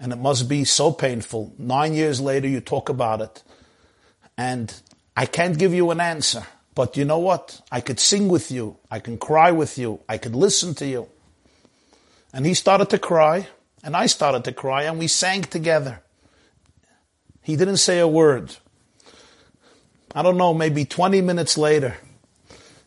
[0.00, 1.54] And it must be so painful.
[1.58, 3.42] Nine years later, you talk about it.
[4.38, 4.72] And
[5.16, 6.46] I can't give you an answer.
[6.76, 7.60] But you know what?
[7.72, 8.76] I could sing with you.
[8.88, 10.00] I can cry with you.
[10.08, 11.08] I could listen to you.
[12.32, 13.48] And he started to cry.
[13.82, 14.84] And I started to cry.
[14.84, 16.00] And we sang together.
[17.42, 18.54] He didn't say a word.
[20.14, 21.96] I don't know, maybe 20 minutes later,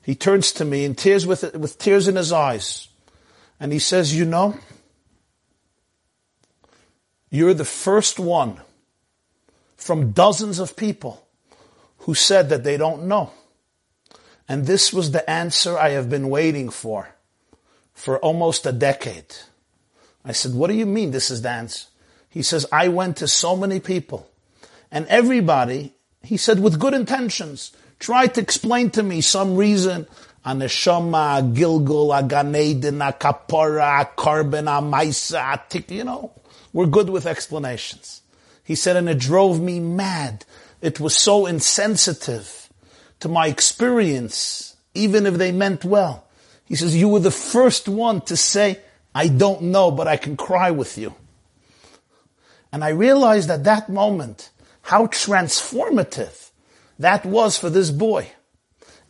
[0.04, 2.88] he turns to me in tears with, with tears in his eyes.
[3.60, 4.58] And he says, you know,
[7.30, 8.60] you're the first one
[9.78, 11.26] from dozens of people
[12.02, 13.32] who said that they don't know.
[14.48, 17.10] And this was the answer I have been waiting for
[17.94, 19.36] for almost a decade.
[20.26, 21.88] I said, what do you mean this is the answer?
[22.30, 24.30] He says, I went to so many people
[24.92, 30.08] and everybody, he said, with good intentions, tried to explain to me some reason.
[30.46, 36.32] Aneshama, Gilgul, a Gan Eden, a Kapora, a a you know.
[36.74, 38.22] We're good with explanations.
[38.64, 40.46] He said, and it drove me mad.
[40.82, 42.70] It was so insensitive
[43.20, 46.26] to my experience, even if they meant well.
[46.66, 48.80] He says, you were the first one to say,
[49.14, 51.14] I don't know, but I can cry with you.
[52.72, 54.50] And I realized at that moment
[54.82, 56.50] how transformative
[57.00, 58.32] that was for this boy.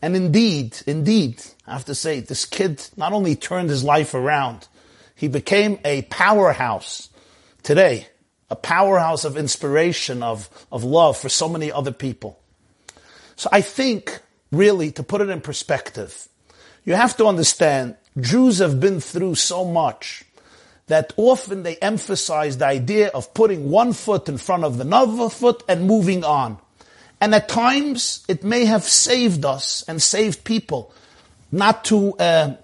[0.02, 4.68] And indeed, indeed, I have to say, this kid not only turned his life around,
[5.16, 7.10] he became a powerhouse
[7.62, 8.08] today,
[8.52, 12.38] a powerhouse of inspiration, of, of love for so many other people.
[13.38, 14.20] So I think,
[14.52, 16.28] really, to put it in perspective,
[16.84, 20.26] you have to understand Jews have been through so much
[20.88, 25.64] that often they emphasize the idea of putting one foot in front of another foot
[25.70, 26.58] and moving on.
[27.22, 30.94] And at times, it may have saved us and saved people
[31.52, 32.56] not to uh,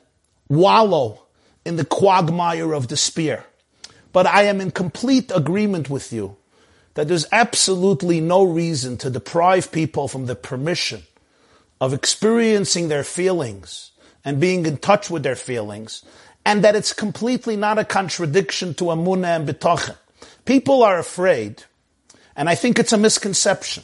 [0.50, 1.22] wallow
[1.64, 3.46] in the quagmire of despair.
[4.14, 6.38] But I am in complete agreement with you
[6.94, 11.04] that there's absolutely no reason to deprive people from the permission
[11.80, 13.92] of experiencing their feelings
[14.26, 16.04] and being in touch with their feelings,
[16.44, 19.96] and that it's completely not a contradiction to Amunah and bitachon.
[20.46, 21.64] People are afraid,
[22.36, 23.84] and I think it's a misconception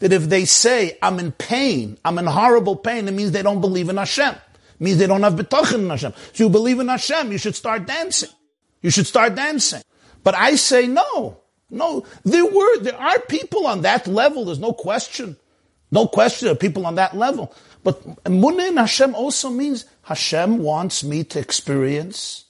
[0.00, 3.60] that if they say, I'm in pain, I'm in horrible pain, it means they don't
[3.60, 4.34] believe in Hashem.
[4.34, 6.12] It means they don't have bitachon in Hashem.
[6.32, 8.30] So you believe in Hashem, you should start dancing.
[8.82, 9.82] You should start dancing.
[10.22, 11.38] But I say no.
[11.70, 15.36] No, there were, there are people on that level, there's no question.
[15.90, 17.54] No question of people on that level.
[17.82, 22.44] But Munah in Hashem also means Hashem wants me to experience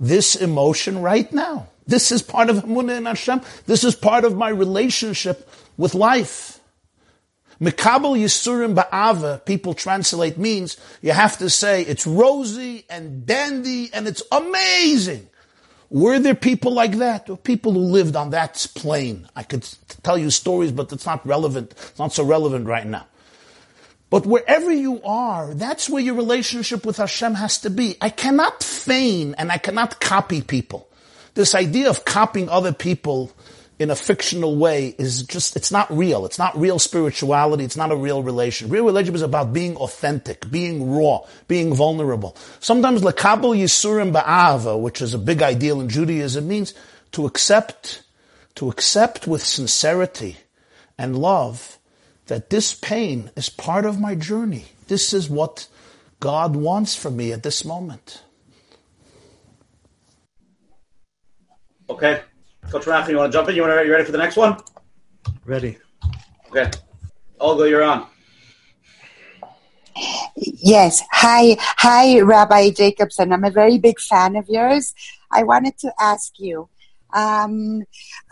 [0.00, 1.68] this emotion right now.
[1.86, 3.40] This is part of Munah in Hashem.
[3.66, 6.60] This is part of my relationship with life.
[7.60, 14.06] Mikabel Yisurim Ba'ava, people translate means you have to say it's rosy and dandy and
[14.06, 15.27] it's amazing.
[15.90, 17.30] Were there people like that?
[17.30, 19.28] Or people who lived on that plane?
[19.34, 19.66] I could
[20.02, 21.72] tell you stories, but it's not relevant.
[21.72, 23.06] It's not so relevant right now.
[24.10, 27.96] But wherever you are, that's where your relationship with Hashem has to be.
[28.00, 30.88] I cannot feign and I cannot copy people.
[31.34, 33.32] This idea of copying other people
[33.78, 36.26] in a fictional way is just, it's not real.
[36.26, 37.64] It's not real spirituality.
[37.64, 38.68] It's not a real relation.
[38.68, 42.36] Real relationship is about being authentic, being raw, being vulnerable.
[42.58, 46.74] Sometimes lekabel yisurim ba'ava, which is a big ideal in Judaism, means
[47.12, 48.02] to accept,
[48.56, 50.36] to accept with sincerity
[50.98, 51.78] and love
[52.26, 54.66] that this pain is part of my journey.
[54.88, 55.68] This is what
[56.18, 58.22] God wants from me at this moment.
[61.88, 62.22] Okay.
[62.70, 63.56] Coach Rafin, you want to jump in?
[63.56, 64.58] You want to, you ready for the next one?
[65.46, 65.78] Ready.
[66.50, 66.70] Okay.
[67.40, 68.06] Olga, you're on.
[70.36, 71.02] Yes.
[71.12, 71.56] Hi.
[71.58, 73.32] Hi, Rabbi Jacobson.
[73.32, 74.94] I'm a very big fan of yours.
[75.30, 76.68] I wanted to ask you,
[77.14, 77.84] Um,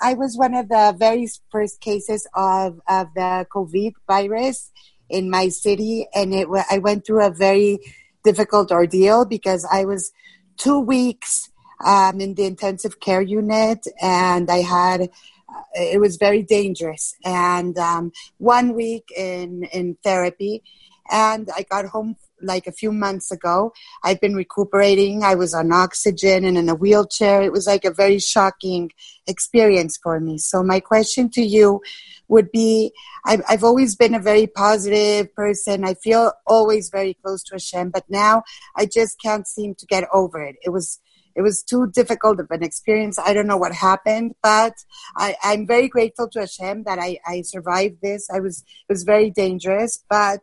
[0.03, 4.71] I was one of the very first cases of, of the COVID virus
[5.09, 7.79] in my city, and it I went through a very
[8.23, 10.13] difficult ordeal because I was
[10.59, 11.49] two weeks
[11.85, 17.77] um, in the intensive care unit, and I had uh, it was very dangerous, and
[17.79, 20.63] um, one week in in therapy,
[21.11, 23.73] and I got home like a few months ago.
[24.05, 25.23] I've been recuperating.
[25.23, 27.43] I was on oxygen and in a wheelchair.
[27.43, 28.93] It was like a very shocking
[29.27, 30.39] experience for me.
[30.39, 31.81] So my question to you
[32.29, 32.93] would be,
[33.25, 35.85] I've, I've always been a very positive person.
[35.85, 38.43] I feel always very close to Hashem, but now
[38.77, 40.57] I just can't seem to get over it.
[40.63, 41.01] It was,
[41.37, 43.19] it was too difficult of an experience.
[43.19, 44.73] I don't know what happened, but
[45.17, 48.29] I, am very grateful to Hashem that I, I survived this.
[48.31, 50.41] I was, it was very dangerous, but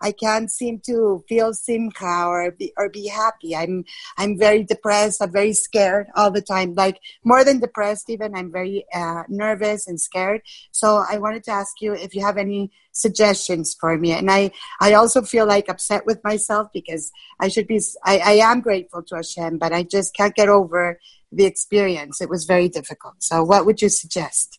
[0.00, 3.56] I can't seem to feel simcha or be, or be happy.
[3.56, 3.84] I'm
[4.16, 5.22] I'm very depressed.
[5.22, 6.74] I'm very scared all the time.
[6.74, 10.42] Like more than depressed, even I'm very uh, nervous and scared.
[10.72, 14.12] So I wanted to ask you if you have any suggestions for me.
[14.12, 17.80] And I I also feel like upset with myself because I should be.
[18.04, 20.98] I, I am grateful to Hashem, but I just can't get over
[21.32, 22.20] the experience.
[22.20, 23.16] It was very difficult.
[23.18, 24.58] So what would you suggest?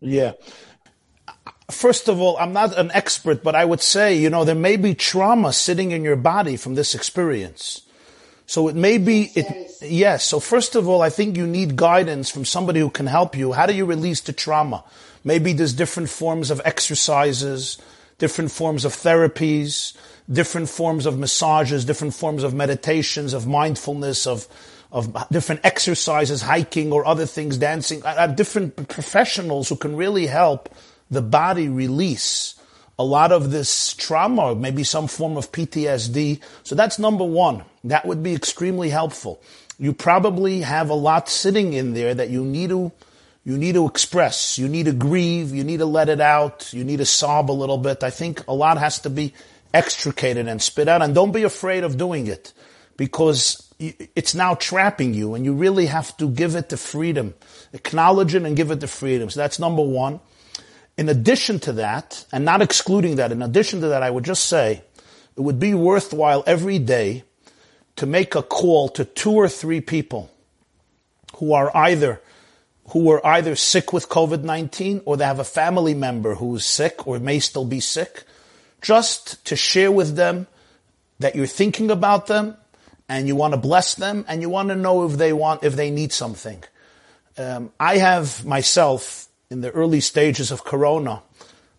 [0.00, 0.32] Yeah
[1.70, 4.76] first of all, I'm not an expert, but I would say, you know, there may
[4.76, 7.82] be trauma sitting in your body from this experience.
[8.46, 9.46] So it may be, it,
[9.80, 10.24] yes.
[10.24, 13.52] So first of all, I think you need guidance from somebody who can help you.
[13.52, 14.84] How do you release the trauma?
[15.24, 17.78] Maybe there's different forms of exercises,
[18.18, 19.96] different forms of therapies,
[20.30, 24.46] different forms of massages, different forms of meditations, of mindfulness, of,
[24.90, 28.04] of different exercises, hiking or other things, dancing.
[28.04, 30.68] I have different professionals who can really help
[31.12, 32.56] the body release
[32.98, 36.40] a lot of this trauma, maybe some form of PTSD.
[36.62, 37.64] So that's number one.
[37.84, 39.42] That would be extremely helpful.
[39.78, 42.92] You probably have a lot sitting in there that you need to
[43.44, 46.84] you need to express, you need to grieve, you need to let it out, you
[46.84, 48.04] need to sob a little bit.
[48.04, 49.34] I think a lot has to be
[49.74, 52.52] extricated and spit out, and don't be afraid of doing it
[52.96, 57.34] because it's now trapping you, and you really have to give it the freedom,
[57.72, 59.28] acknowledge it, and give it the freedom.
[59.28, 60.20] So that's number one.
[60.98, 64.46] In addition to that, and not excluding that, in addition to that, I would just
[64.46, 64.82] say
[65.36, 67.24] it would be worthwhile every day
[67.96, 70.30] to make a call to two or three people
[71.36, 72.20] who are either
[72.88, 77.06] who are either sick with COVID-19 or they have a family member who is sick
[77.06, 78.24] or may still be sick,
[78.82, 80.46] just to share with them
[81.20, 82.56] that you're thinking about them
[83.08, 85.76] and you want to bless them and you want to know if they want, if
[85.76, 86.62] they need something.
[87.38, 91.22] Um, I have myself in the early stages of Corona.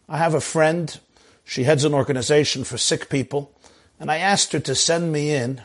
[0.08, 0.98] I have a friend,
[1.44, 3.52] she heads an organization for sick people,
[4.00, 5.64] and I asked her to send me in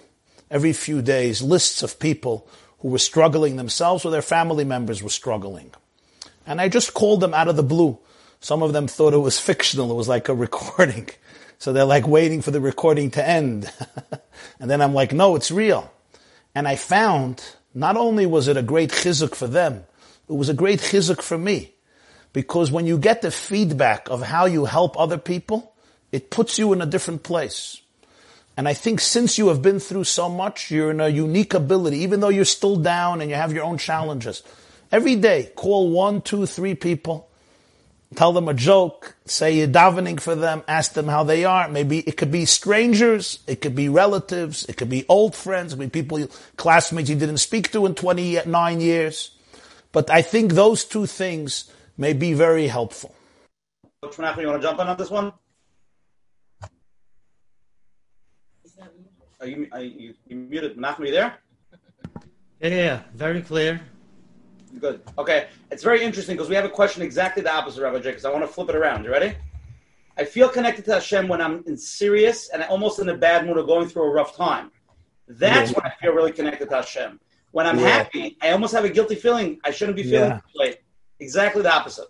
[0.50, 2.48] every few days lists of people
[2.78, 5.70] who were struggling themselves or their family members were struggling.
[6.46, 7.98] And I just called them out of the blue.
[8.40, 11.10] Some of them thought it was fictional, it was like a recording.
[11.58, 13.70] So they're like waiting for the recording to end.
[14.60, 15.92] and then I'm like, no, it's real.
[16.54, 17.44] And I found
[17.74, 19.84] not only was it a great chizuk for them,
[20.26, 21.74] it was a great chizuk for me.
[22.38, 25.72] Because when you get the feedback of how you help other people,
[26.12, 27.82] it puts you in a different place.
[28.56, 31.98] And I think since you have been through so much, you're in a unique ability,
[31.98, 34.44] even though you're still down and you have your own challenges.
[34.92, 37.28] Every day, call one, two, three people,
[38.14, 41.68] tell them a joke, say you're davening for them, ask them how they are.
[41.68, 45.78] Maybe it could be strangers, it could be relatives, it could be old friends, it
[45.78, 46.24] could be people,
[46.56, 49.32] classmates you didn't speak to in 29 years.
[49.90, 53.14] But I think those two things may be very helpful.
[54.02, 55.32] Coach Menachem, you want to jump in on this one?
[59.40, 60.76] Are you, are you, you muted?
[60.76, 61.34] Menachem, are you there?
[62.60, 63.80] Yeah, yeah, very clear.
[64.80, 65.02] Good.
[65.16, 65.48] Okay.
[65.70, 68.24] It's very interesting because we have a question exactly the opposite, Rabbi Jacobs.
[68.24, 69.04] I want to flip it around.
[69.04, 69.34] You ready?
[70.16, 73.56] I feel connected to Hashem when I'm in serious and almost in a bad mood
[73.56, 74.70] or going through a rough time.
[75.28, 75.78] That's yeah.
[75.78, 77.20] when I feel really connected to Hashem.
[77.52, 77.88] When I'm yeah.
[77.88, 79.60] happy, I almost have a guilty feeling.
[79.64, 80.40] I shouldn't be feeling yeah.
[80.46, 80.76] this way.
[81.20, 82.08] Exactly the opposite.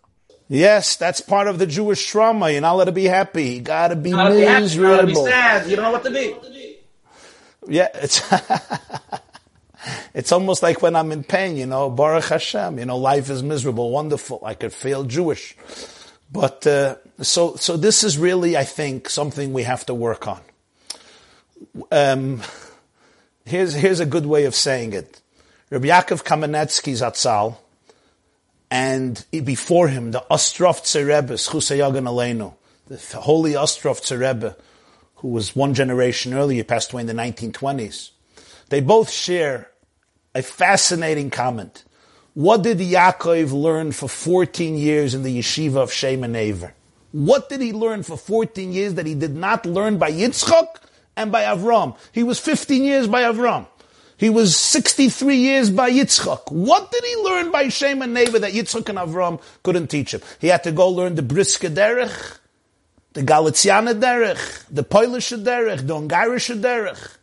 [0.48, 2.50] Yes, that's part of the Jewish trauma.
[2.50, 3.50] You're not allowed to be happy.
[3.50, 5.02] You gotta be gotta miserable.
[5.02, 5.68] Be, you be sad.
[5.68, 6.78] You don't know what to be.
[7.66, 8.22] Yeah, it's
[10.14, 11.58] it's almost like when I'm in pain.
[11.58, 12.78] You know, Baruch Hashem.
[12.78, 14.40] You know, life is miserable, wonderful.
[14.42, 15.54] I could feel Jewish,
[16.32, 20.40] but uh, so so this is really, I think, something we have to work on.
[21.92, 22.40] Um,
[23.44, 25.20] here's here's a good way of saying it.
[25.68, 27.58] Rabbi Yaakov Kamenetsky Zatzal
[28.70, 32.54] and before him, the Ostrovtzer Rebbe, Schusayagan Aleinu,
[32.86, 34.56] the holy Ostrovtzer Rebbe,
[35.16, 38.10] who was one generation earlier, passed away in the 1920s.
[38.68, 39.70] They both share
[40.34, 41.84] a fascinating comment.
[42.34, 46.74] What did Yaakov learn for 14 years in the yeshiva of Shem Ever?
[47.10, 50.66] What did he learn for 14 years that he did not learn by Yitzchok
[51.16, 51.96] and by Avram?
[52.12, 53.66] He was 15 years by Avram.
[54.18, 56.50] He was 63 years by Yitzchak.
[56.50, 60.20] What did he learn by Shem and Neva that Yitzchak and Avram couldn't teach him?
[60.40, 62.38] He had to go learn the Brisker Derech,
[63.12, 67.16] the Galiciana Derech, the Polish Derech, the Ungarish Derech.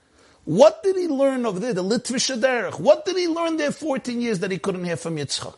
[0.45, 1.73] What did he learn over there?
[1.73, 2.79] The Litvish Derech.
[2.79, 5.55] What did he learn there 14 years that he couldn't hear from Yitzchak?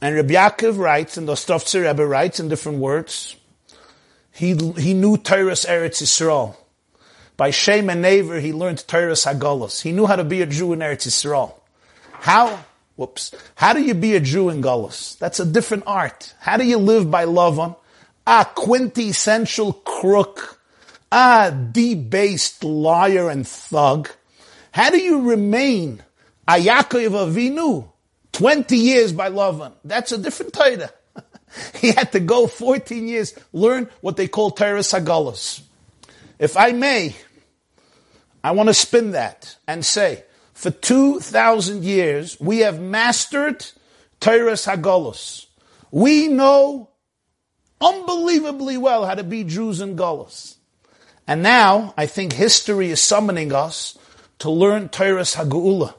[0.00, 3.36] And Rabbi Yaakov writes, and the Ostrovtzer Rebbe writes in different words,
[4.32, 6.56] he, he knew Torah's Eretz Yisrael.
[7.36, 9.82] By Shem and Naver, he learned Torah's Hagolus.
[9.82, 11.54] He knew how to be a Jew in Eretz Yisrael.
[12.12, 12.64] How?
[12.96, 13.34] Whoops.
[13.54, 15.18] How do you be a Jew in Golos?
[15.18, 16.34] That's a different art.
[16.40, 17.74] How do you live by Lavan?
[18.26, 20.60] A quintessential crook
[21.12, 24.10] a debased liar and thug,
[24.72, 26.02] how do you remain
[26.48, 27.86] a Yaakov Avinu
[28.32, 29.72] 20 years by Lavan?
[29.84, 30.90] That's a different Torah.
[31.74, 35.60] he had to go 14 years, learn what they call Torah Sagalas.
[36.42, 37.14] If I may,
[38.42, 40.24] I want to spin that and say,
[40.54, 43.64] for 2,000 years, we have mastered
[44.18, 45.46] Torah Hagalos.
[45.92, 46.90] We know
[47.80, 50.56] unbelievably well how to be Jews in Golos.
[51.28, 53.96] And now, I think history is summoning us
[54.40, 55.94] to learn Torah's Hagula,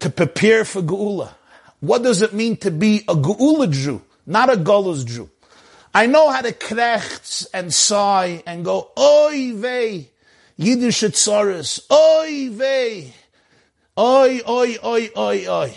[0.00, 1.30] to prepare for Geula.
[1.78, 5.30] What does it mean to be a Geula Jew, not a Golos Jew?
[5.98, 10.10] I know how to krechts and sigh and go, oi vey,
[10.56, 13.12] Yiddish tzoris, oi vey,
[13.98, 15.74] oi, oi, oi, oi, oi.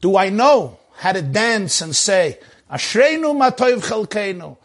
[0.00, 2.38] Do I know how to dance and say,
[2.70, 4.56] Ashreinu matoiv chelkeinu,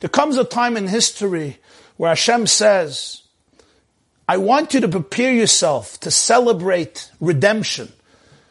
[0.00, 1.58] there comes a time in history
[1.96, 3.22] where Hashem says,
[4.28, 7.90] I want you to prepare yourself to celebrate redemption,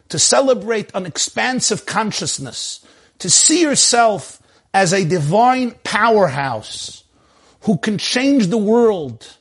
[0.10, 2.86] to celebrate an expansive consciousness,
[3.20, 4.41] to see yourself
[4.74, 7.03] as a divine powerhouse
[7.62, 9.38] who can change the world.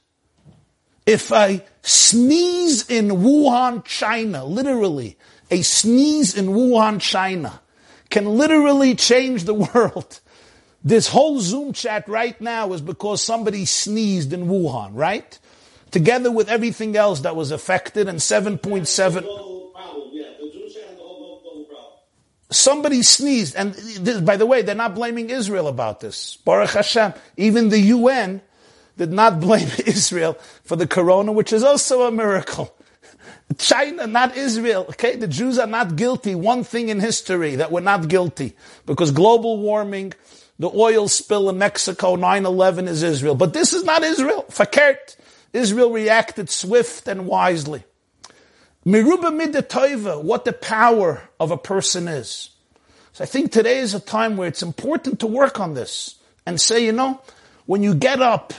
[1.07, 5.17] If I sneeze in Wuhan, China, literally,
[5.51, 7.61] a sneeze in Wuhan, China,
[8.11, 10.21] can literally change the world.
[10.85, 15.39] This whole Zoom chat right now is because somebody sneezed in Wuhan, right?
[15.91, 19.48] Together with everything else that was affected and 7.7.
[22.51, 26.37] Somebody sneezed, and this, by the way, they're not blaming Israel about this.
[26.37, 27.13] Baruch Hashem.
[27.37, 28.41] Even the UN
[28.97, 30.35] did not blame Israel
[30.65, 32.75] for the corona, which is also a miracle.
[33.59, 34.87] China, not Israel.
[34.91, 36.35] Okay, the Jews are not guilty.
[36.35, 40.15] One thing in history that we're not guilty because global warming,
[40.59, 44.47] the oil spill in Mexico, 9/11 is Israel, but this is not Israel.
[44.49, 45.17] Farkert,
[45.53, 47.85] Israel reacted swift and wisely.
[48.89, 52.49] Miruba midatoiva, what the power of a person is.
[53.13, 56.15] So I think today is a time where it's important to work on this
[56.47, 57.21] and say, you know,
[57.67, 58.55] when you get up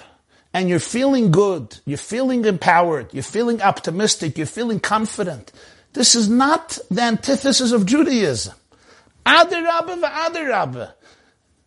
[0.54, 5.52] and you're feeling good, you're feeling empowered, you're feeling optimistic, you're feeling confident,
[5.94, 8.54] this is not the antithesis of Judaism.
[9.26, 10.94] Adarabba v'adarabba.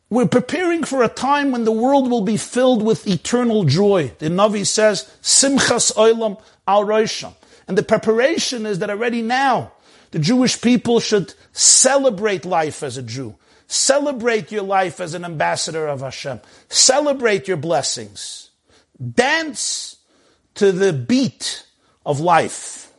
[0.09, 4.13] We're preparing for a time when the world will be filled with eternal joy.
[4.21, 6.85] The Navi says, Simchas Olam al.
[7.69, 9.73] And the preparation is that already now,
[10.11, 13.37] the Jewish people should celebrate life as a Jew.
[13.67, 16.41] Celebrate your life as an ambassador of Hashem.
[16.69, 18.51] Celebrate your blessings
[19.03, 19.97] dance
[20.55, 21.67] to the beat
[22.05, 22.93] of life.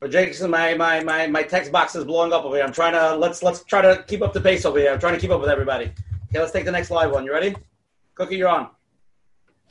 [0.00, 2.64] But Jason, my, my, my, my text box is blowing up over here.
[2.64, 4.92] I'm trying to let's let's try to keep up the pace over here.
[4.92, 5.86] I'm trying to keep up with everybody.
[6.28, 7.24] Okay, let's take the next live one.
[7.24, 7.56] You ready?
[8.14, 8.68] Cookie, you're on.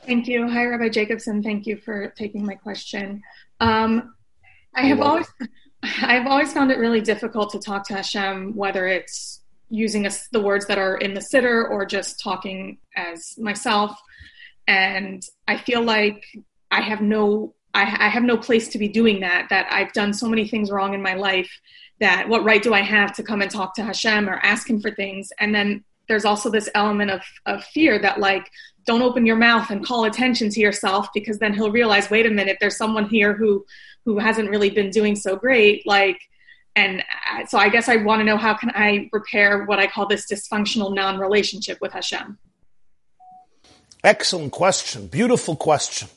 [0.06, 0.48] Thank you.
[0.50, 1.44] Hi, Rabbi Jacobson.
[1.44, 3.22] Thank you for taking my question.
[3.60, 4.14] Um,
[4.74, 5.28] I have always
[5.84, 10.42] I've always found it really difficult to talk to Hashem, whether it's using a, the
[10.42, 14.00] words that are in the siddur or just talking as myself
[14.68, 16.26] and I feel like
[16.72, 19.48] I have no I, I have no place to be doing that.
[19.50, 21.50] That I've done so many things wrong in my life.
[22.00, 24.82] That what right do I have to come and talk to Hashem or ask Him
[24.82, 25.30] for things?
[25.40, 28.50] And then there's also this element of of fear that like
[28.86, 32.30] don't open your mouth and call attention to yourself because then He'll realize wait a
[32.32, 33.66] minute there's someone here who
[34.06, 36.20] who hasn't really been doing so great like
[36.78, 39.88] and uh, so I guess I want to know how can I repair what I
[39.88, 42.38] call this dysfunctional non-relationship with Hashem.
[44.04, 45.08] Excellent question.
[45.08, 46.08] Beautiful question.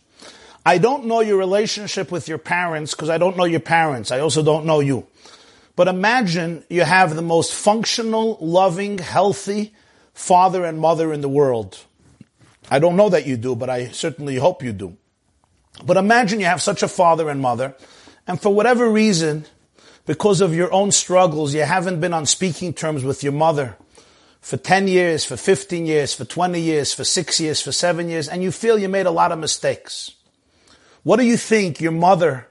[0.67, 4.13] I don't know your relationship with your parents because I don't know your parents.
[4.13, 5.07] I also don't know you.
[5.77, 9.73] But imagine you have the most functional, loving, healthy
[10.21, 11.79] father and mother in the world.
[12.71, 14.97] I don't know that you do, but I certainly hope you do.
[15.85, 17.75] But imagine you have such a father and mother,
[18.27, 19.47] and for whatever reason,
[20.07, 23.77] because of your own struggles, you haven't been on speaking terms with your mother
[24.41, 28.29] for 10 years, for 15 years, for 20 years, for six years, for seven years,
[28.29, 30.13] and you feel you made a lot of mistakes.
[31.03, 32.47] What do you think your mother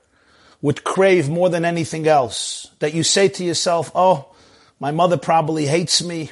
[0.61, 2.67] would crave more than anything else?
[2.79, 4.33] That you say to yourself, oh,
[4.79, 6.31] my mother probably hates me.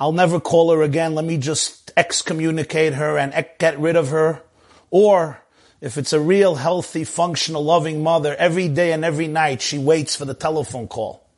[0.00, 1.14] I'll never call her again.
[1.14, 4.42] Let me just excommunicate her and get rid of her.
[4.90, 5.42] Or
[5.82, 10.16] if it's a real healthy, functional, loving mother, every day and every night she waits
[10.16, 11.28] for the telephone call.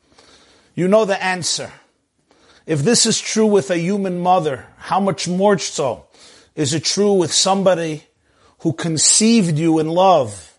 [0.75, 1.73] You know the answer.
[2.65, 6.07] If this is true with a human mother, how much more so
[6.55, 8.03] is it true with somebody
[8.59, 10.57] who conceived you in love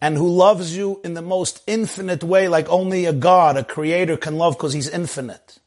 [0.00, 4.16] and who loves you in the most infinite way like only a God, a creator
[4.16, 5.58] can love because he's infinite.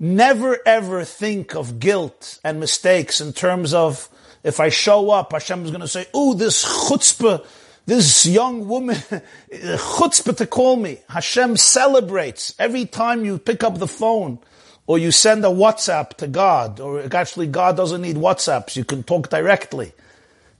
[0.00, 4.08] Never ever think of guilt and mistakes in terms of
[4.44, 7.44] if I show up, Hashem is going to say, oh, this chutzpah,
[7.86, 8.96] this young woman,
[9.52, 11.00] chutzpah to call me.
[11.08, 14.38] Hashem celebrates every time you pick up the phone
[14.86, 19.02] or you send a WhatsApp to God, or actually God doesn't need WhatsApps, you can
[19.02, 19.92] talk directly.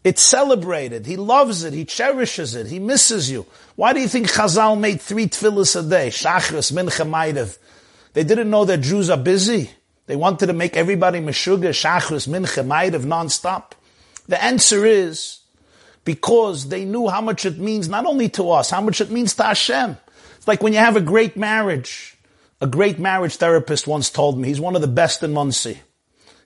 [0.04, 1.06] It's celebrated.
[1.06, 1.72] He loves it.
[1.72, 2.66] He cherishes it.
[2.66, 3.46] He misses you.
[3.74, 6.08] Why do you think Chazal made three tefillahs a day?
[6.08, 7.56] Shachris, Mincha, Maariv.
[8.18, 9.70] They didn't know that Jews are busy.
[10.06, 13.76] They wanted to make everybody meshuga, Shachris, Mincha, Maariv, non-stop.
[14.26, 15.38] The answer is
[16.04, 19.34] because they knew how much it means not only to us, how much it means
[19.34, 19.96] to Hashem.
[20.36, 22.18] It's like when you have a great marriage.
[22.60, 25.78] A great marriage therapist once told me, he's one of the best in Monsey.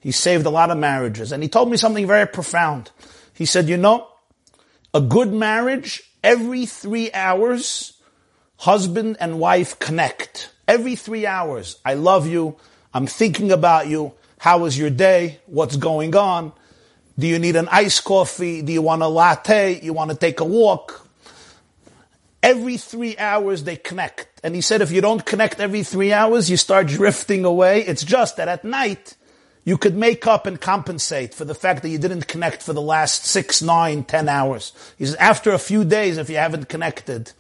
[0.01, 1.33] He saved a lot of marriages.
[1.33, 2.91] And he told me something very profound.
[3.33, 4.09] He said, you know,
[4.93, 7.95] a good marriage, every three hours,
[8.59, 10.51] husband and wife connect.
[10.73, 11.77] Every three hours.
[11.85, 12.57] I love you.
[12.95, 14.15] I'm thinking about you.
[14.39, 15.39] How was your day?
[15.45, 16.51] What's going on?
[17.19, 18.63] Do you need an iced coffee?
[18.63, 19.81] Do you want a latte?
[19.83, 21.07] You want to take a walk?
[22.43, 24.41] Every three hours they connect.
[24.43, 27.83] And he said if you don't connect every three hours, you start drifting away.
[27.83, 29.15] It's just that at night,
[29.65, 32.81] you could make up and compensate for the fact that you didn't connect for the
[32.81, 34.73] last six, nine, ten hours.
[34.97, 37.31] He says after a few days, if you haven't connected,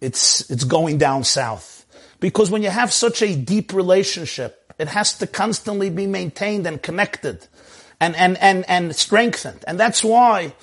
[0.00, 1.79] it's, it's going down south.
[2.20, 6.82] Because when you have such a deep relationship, it has to constantly be maintained and
[6.82, 7.46] connected
[7.98, 9.64] and, and, and, and strengthened.
[9.66, 10.54] And that's why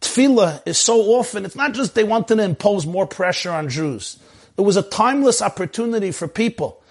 [0.00, 4.18] tefillah is so often, it's not just they wanted to impose more pressure on Jews.
[4.56, 6.82] It was a timeless opportunity for people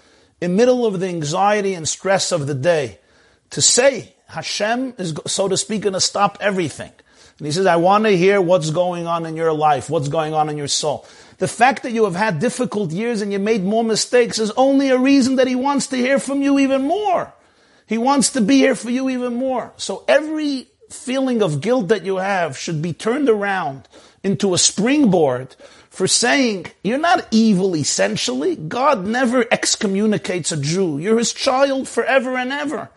[0.41, 3.00] in middle of the anxiety and stress of the day
[3.52, 6.91] to say Hashem is, so to speak, going to stop everything.
[7.38, 10.34] And he says, I want to hear what's going on in your life, what's going
[10.34, 11.06] on in your soul.
[11.38, 14.90] The fact that you have had difficult years and you made more mistakes is only
[14.90, 17.34] a reason that he wants to hear from you even more.
[17.88, 19.74] He wants to be here for you even more.
[19.78, 23.88] So every feeling of guilt that you have should be turned around
[24.24, 25.56] into a springboard
[25.90, 28.56] for saying you're not evil essentially.
[28.56, 30.98] God never excommunicates a Jew.
[30.98, 32.90] You're his child forever and ever.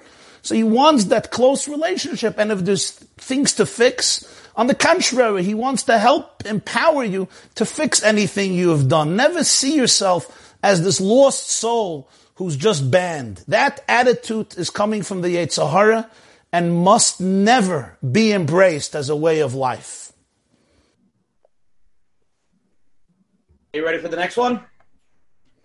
[0.42, 2.38] So he wants that close relationship.
[2.38, 4.24] And if there's things to fix,
[4.58, 9.14] on the contrary, he wants to help empower you to fix anything you have done.
[9.14, 13.44] Never see yourself as this lost soul who's just banned.
[13.46, 16.10] That attitude is coming from the Yetzer Hara
[16.52, 20.12] and must never be embraced as a way of life.
[23.72, 24.60] Are you ready for the next one?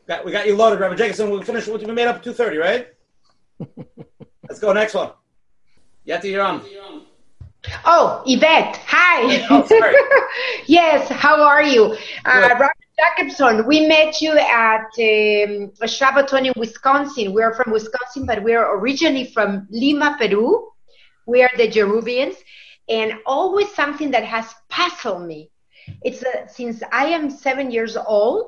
[0.07, 1.31] Got, we got you loaded, Reverend Jacobson.
[1.31, 2.87] We'll finish what you've made up at 2.30, right?
[4.47, 5.13] Let's go next one.
[6.05, 6.61] you Yeti, you're on.
[7.85, 9.45] Oh, Yvette, hi.
[9.49, 9.95] Oh, sorry.
[10.67, 11.95] yes, how are you?
[12.25, 12.67] Uh, Rabbi
[12.99, 17.33] Jacobson, we met you at um, Shabbaton in Wisconsin.
[17.33, 20.71] We're from Wisconsin, but we're originally from Lima, Peru.
[21.25, 22.35] We are the Jeruvians.
[22.89, 25.49] And always something that has puzzled me.
[26.01, 28.47] It's uh, since I am seven years old,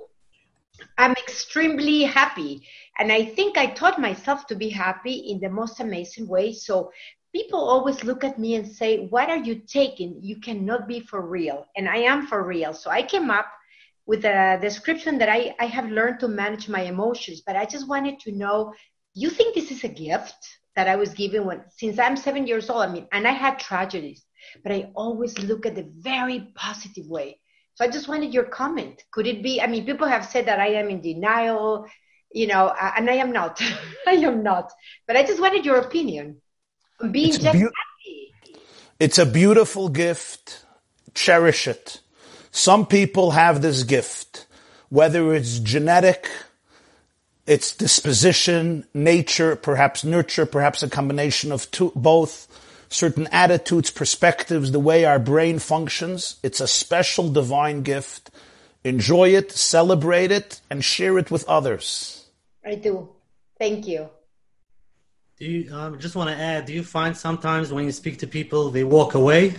[0.97, 2.63] I'm extremely happy.
[2.99, 6.53] And I think I taught myself to be happy in the most amazing way.
[6.53, 6.91] So
[7.35, 10.17] people always look at me and say, What are you taking?
[10.21, 11.65] You cannot be for real.
[11.75, 12.73] And I am for real.
[12.73, 13.47] So I came up
[14.05, 17.41] with a description that I, I have learned to manage my emotions.
[17.45, 18.73] But I just wanted to know
[19.13, 20.41] you think this is a gift
[20.77, 22.83] that I was given when, since I'm seven years old?
[22.83, 24.25] I mean, and I had tragedies,
[24.63, 27.39] but I always look at the very positive way.
[27.75, 29.03] So I just wanted your comment.
[29.11, 29.61] Could it be?
[29.61, 31.85] I mean, people have said that I am in denial,
[32.31, 33.61] you know, and I am not.
[34.07, 34.71] I am not.
[35.07, 36.41] But I just wanted your opinion.
[37.11, 38.33] Being It's just beau- happy.
[38.99, 40.65] It's a beautiful gift.
[41.13, 42.01] Cherish it.
[42.51, 44.45] Some people have this gift,
[44.89, 46.29] whether it's genetic,
[47.45, 52.47] it's disposition, nature, perhaps nurture, perhaps a combination of two, both.
[52.87, 56.37] certain attitudes, perspectives, the way our brain functions.
[56.43, 58.29] It's a special divine gift.
[58.85, 62.25] Enjoy it, celebrate it, and share it with others.
[62.63, 63.09] I do.
[63.59, 64.09] Thank you.
[65.37, 66.65] Do you um, just want to add?
[66.65, 69.55] Do you find sometimes when you speak to people they walk away?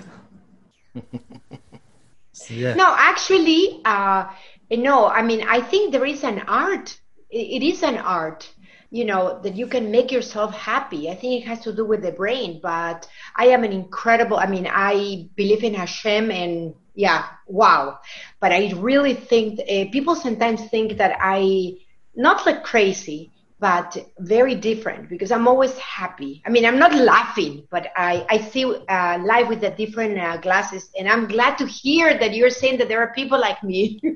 [2.48, 2.74] yeah.
[2.74, 4.26] No, actually, uh,
[4.70, 5.06] no.
[5.06, 6.98] I mean, I think there is an art.
[7.28, 8.48] It is an art
[8.90, 12.02] you know that you can make yourself happy i think it has to do with
[12.02, 17.26] the brain but i am an incredible i mean i believe in hashem and yeah
[17.46, 17.98] wow
[18.40, 21.72] but i really think uh, people sometimes think that i
[22.14, 27.66] not like crazy but very different because i'm always happy i mean i'm not laughing
[27.70, 31.66] but i i see uh, life with the different uh, glasses and i'm glad to
[31.66, 34.00] hear that you're saying that there are people like me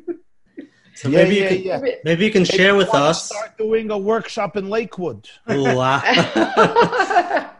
[1.01, 1.95] So yeah, maybe, yeah, you can, yeah.
[2.05, 3.27] maybe you can maybe share with us.
[3.27, 5.31] Start doing a workshop in Lakewood.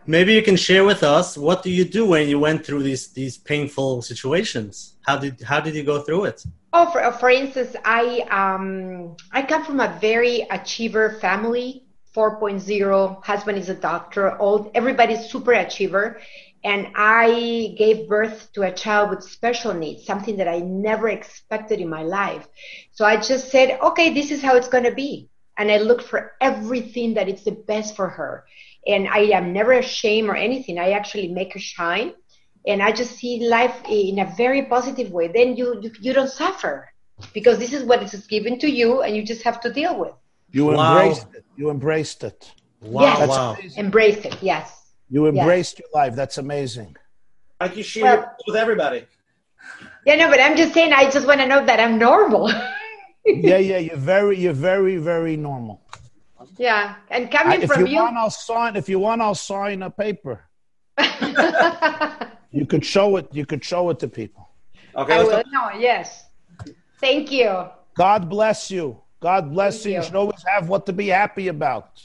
[0.07, 3.09] maybe you can share with us what do you do when you went through these
[3.09, 4.97] these painful situations?
[5.07, 6.45] How did how did you go through it?
[6.73, 11.85] Oh, for for instance, I um I come from a very achiever family.
[12.17, 16.19] 4.0 husband is a doctor all everybody's super achiever
[16.63, 21.81] and I gave birth to a child with special needs, something that I never expected
[21.81, 22.47] in my life.
[22.93, 25.31] So I just said, okay, this is how it's going to be.
[25.57, 28.45] And I looked for everything that is the best for her.
[28.87, 30.79] And I am never ashamed or anything.
[30.79, 32.13] I actually make her shine.
[32.67, 35.29] And I just see life in a very positive way.
[35.29, 36.91] Then you, you, you don't suffer
[37.33, 40.13] because this is what is given to you and you just have to deal with.
[40.53, 41.01] You wow.
[41.01, 41.45] embraced it.
[41.57, 42.53] You embraced it.
[42.81, 43.03] Wow.
[43.03, 43.29] Yes.
[43.29, 43.57] Wow.
[43.77, 44.43] Embraced it.
[44.43, 44.93] Yes.
[45.09, 46.15] You embraced your life.
[46.15, 46.97] That's amazing.
[47.61, 49.07] Like you share well, with everybody.
[50.07, 50.93] Yeah, no, but I'm just saying.
[50.93, 52.49] I just want to know that I'm normal.
[53.27, 55.83] yeah, yeah, you're very, you're very, very normal.
[56.57, 58.77] Yeah, and coming I, from you, you, want, I'll sign.
[58.77, 60.45] If you want, I'll sign a paper.
[62.51, 63.29] you could show it.
[63.33, 64.49] You could show it to people.
[64.97, 65.43] Okay, I will.
[65.53, 66.27] No, yes.
[67.01, 67.67] Thank you.
[67.95, 69.01] God bless you.
[69.21, 69.93] God bless you.
[69.93, 69.99] you.
[69.99, 72.03] You should always have what to be happy about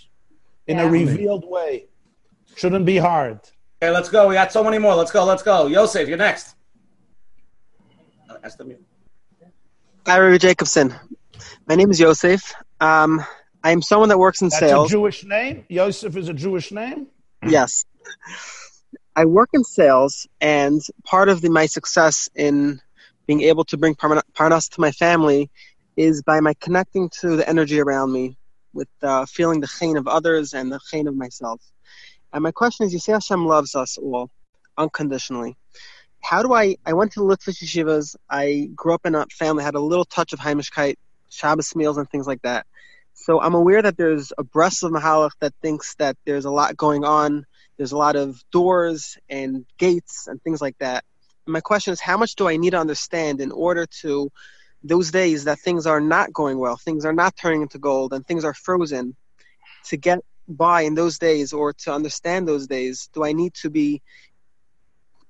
[0.67, 0.83] in yeah.
[0.83, 1.85] a revealed way.
[2.55, 3.39] Shouldn't be hard.
[3.81, 4.27] Okay, let's go.
[4.27, 4.95] We got so many more.
[4.95, 5.25] Let's go.
[5.25, 5.67] Let's go.
[5.67, 6.55] Yosef, you're next.
[8.43, 8.73] Ask them.
[10.05, 10.93] Hi, Rabbi Jacobson.
[11.67, 12.53] My name is Yosef.
[12.79, 13.25] Um,
[13.65, 14.91] I am someone that works in That's sales.
[14.91, 15.65] a Jewish name?
[15.69, 17.07] Yosef is a Jewish name?
[17.43, 17.83] Yes.
[19.15, 22.79] I work in sales, and part of the, my success in
[23.25, 25.49] being able to bring parnas to my family
[25.97, 28.37] is by my connecting to the energy around me
[28.71, 31.59] with uh, feeling the chain of others and the chain of myself.
[32.33, 34.29] And my question is, you say Hashem loves us all
[34.77, 35.57] unconditionally.
[36.21, 36.75] How do I?
[36.85, 38.15] I went to Litvish yeshivas.
[38.29, 40.97] I grew up in a family had a little touch of Heimishkeit,
[41.29, 42.67] Shabbos meals, and things like that.
[43.17, 47.05] So I'm aware that there's a Breslov Mahalach that thinks that there's a lot going
[47.05, 47.45] on.
[47.77, 51.05] There's a lot of doors and gates and things like that.
[51.47, 54.29] And my question is, how much do I need to understand in order to
[54.83, 58.25] those days that things are not going well, things are not turning into gold, and
[58.27, 59.15] things are frozen,
[59.85, 63.09] to get by in those days or to understand those days?
[63.13, 64.01] Do I need to be?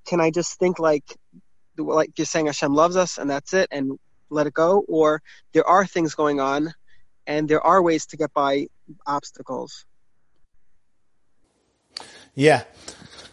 [0.06, 1.06] Can I just think like,
[1.78, 5.22] like you're saying, Hashem loves us and that's it, and let it go, or
[5.54, 6.74] there are things going on,
[7.28, 8.68] and there are ways to get by
[9.06, 9.86] obstacles.
[12.36, 12.64] Yeah,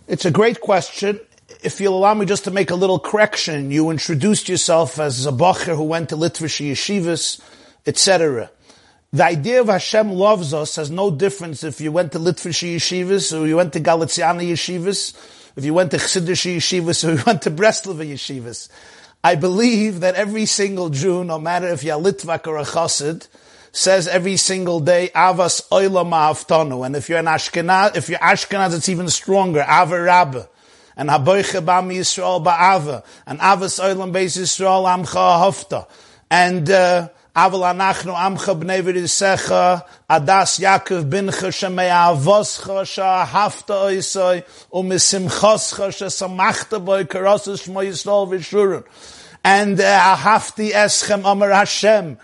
[0.07, 1.21] it's a great question.
[1.63, 5.33] If you'll allow me just to make a little correction, you introduced yourself as a
[5.33, 7.41] bacher who went to Litvish yeshivas,
[7.87, 8.51] etc.
[9.13, 13.39] The idea of Hashem loves us has no difference if you went to Litvish yeshivas
[13.39, 15.15] or you went to Galiciana yeshivas,
[15.57, 18.69] if you went to Chassidish yeshivas or you went to Breslov yeshivas.
[19.23, 23.29] I believe that every single Jew, no matter if you're Litvak or a Chassid,
[23.73, 26.85] says every single day, Avas Oila Ma'aftanu.
[26.85, 29.65] And if you're an Ashkenaz, if you're Ashkenaz, it's even stronger.
[29.69, 30.47] Ava Rabbah
[30.97, 35.87] and Haboiche Bam Yisrael Ba'ava, and Avas Oilam Beis Yisrael Amcha Hafta,
[36.31, 45.89] and uh, Aval Anachnu Amcha Bnei V'Risecha Adas Yaakov Bincha Shemei Avoscha Shahafta Oisoi Umisimchoscha
[45.89, 48.85] Shesamachta Boi Karosas Shmo Yisrael V'Shurun,
[49.43, 52.19] and uh, Ahafti Eschem Amar Hashem,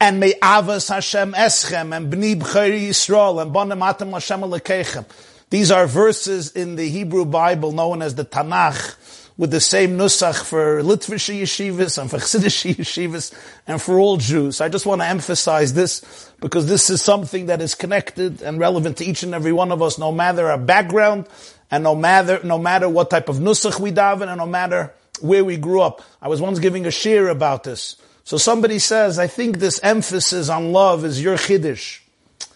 [0.00, 5.04] and may avas Hashem eschem and bni b'chayri Yisrael and bonem atem Hashem alekechem.
[5.50, 8.96] These are verses in the Hebrew Bible known as the Tanakh
[9.36, 13.34] with the same nusach for Litvish yeshivas and for Chassidish yeshivas
[13.66, 14.60] and for all Jews.
[14.60, 18.98] I just want to emphasize this because this is something that is connected and relevant
[18.98, 21.26] to each and every one of us, no matter our background
[21.70, 25.44] and no matter, no matter what type of nusach we daven and no matter where
[25.44, 26.02] we grew up.
[26.22, 27.96] I was once giving a shiur about this.
[28.24, 32.00] So somebody says, I think this emphasis on love is your chiddush.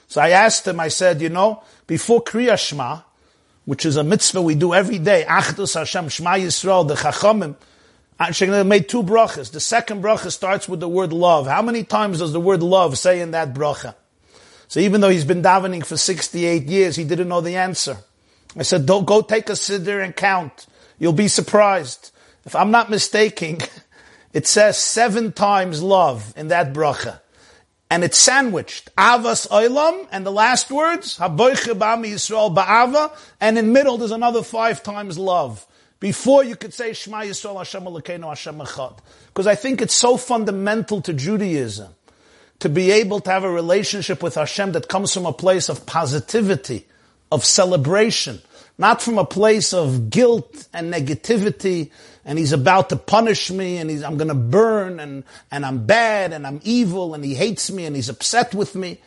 [0.09, 3.01] So I asked him, I said, you know, before Kriya Shema,
[3.65, 7.57] which is a mitzvah we do every day, Achdus Hashem, Shema Yisrael, the Chachamim,
[8.19, 9.51] actually made two brachas.
[9.51, 11.47] The second bracha starts with the word love.
[11.47, 13.95] How many times does the word love say in that bracha?
[14.69, 17.97] So even though he's been davening for 68 years, he didn't know the answer.
[18.57, 20.67] I said, don't go take a siddur and count.
[20.99, 22.13] You'll be surprised.
[22.45, 23.59] If I'm not mistaken,
[24.35, 27.21] it says seven times love in that bracha.
[27.89, 28.95] And it's sandwiched.
[28.97, 34.43] Avas oilam, and the last words, Haboiche ba'ami Yisrael ba'ava, and in middle there's another
[34.43, 35.65] five times love.
[36.01, 38.99] Before you could say Shema Yisrael Hashem Elokeinu Hashem Echad.
[39.29, 41.95] Because I think it's so fundamental to Judaism
[42.59, 45.87] to be able to have a relationship with Hashem that comes from a place of
[45.87, 46.87] positivity,
[47.31, 48.43] of celebration,
[48.77, 51.91] not from a place of guilt and negativity,
[52.25, 56.33] and he's about to punish me, and he's, I'm gonna burn, and, and I'm bad,
[56.33, 58.99] and I'm evil, and he hates me, and he's upset with me.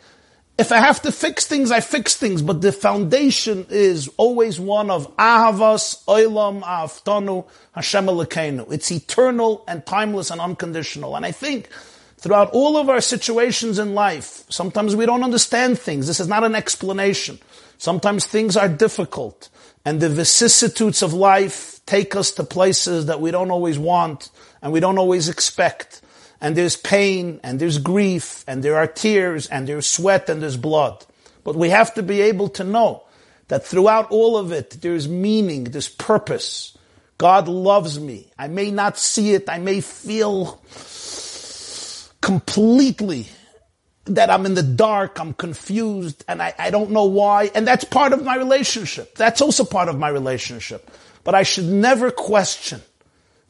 [0.56, 4.90] If I have to fix things, I fix things, but the foundation is always one
[4.90, 8.72] of Ahavas, Oilam, Aftanu, Hashem Elokeinu.
[8.72, 11.14] It's eternal and timeless and unconditional.
[11.14, 11.68] And I think
[12.16, 16.08] throughout all of our situations in life, sometimes we don't understand things.
[16.08, 17.38] This is not an explanation.
[17.76, 19.50] Sometimes things are difficult
[19.84, 24.30] and the vicissitudes of life take us to places that we don't always want
[24.62, 26.02] and we don't always expect.
[26.40, 30.56] And there's pain and there's grief and there are tears and there's sweat and there's
[30.56, 31.04] blood.
[31.44, 33.04] But we have to be able to know
[33.48, 36.76] that throughout all of it, there's meaning, there's purpose.
[37.16, 38.30] God loves me.
[38.38, 39.48] I may not see it.
[39.48, 40.60] I may feel
[42.20, 43.28] completely
[44.08, 47.50] that I'm in the dark, I'm confused, and I, I don't know why.
[47.54, 49.14] And that's part of my relationship.
[49.14, 50.90] That's also part of my relationship.
[51.24, 52.82] But I should never question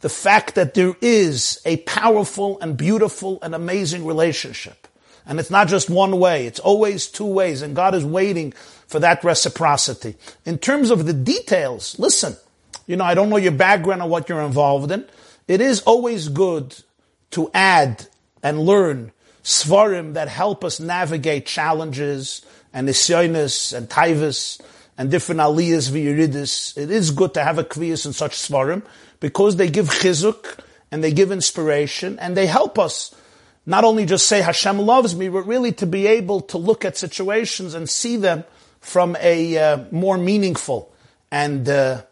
[0.00, 4.86] the fact that there is a powerful and beautiful and amazing relationship.
[5.26, 8.52] And it's not just one way, it's always two ways, and God is waiting
[8.86, 10.16] for that reciprocity.
[10.46, 12.34] In terms of the details, listen,
[12.86, 15.04] you know, I don't know your background or what you're involved in.
[15.46, 16.74] It is always good
[17.32, 18.06] to add
[18.42, 19.12] and learn
[19.48, 22.44] svarim that help us navigate challenges
[22.74, 24.60] and nisyonis and taivas
[24.98, 26.76] and different aliyahs v'yiridis.
[26.76, 28.82] It is good to have a kviyas in such svarim
[29.20, 30.58] because they give chizuk
[30.92, 33.14] and they give inspiration and they help us
[33.64, 36.98] not only just say Hashem loves me, but really to be able to look at
[36.98, 38.44] situations and see them
[38.80, 40.92] from a uh, more meaningful
[41.30, 42.02] and uh,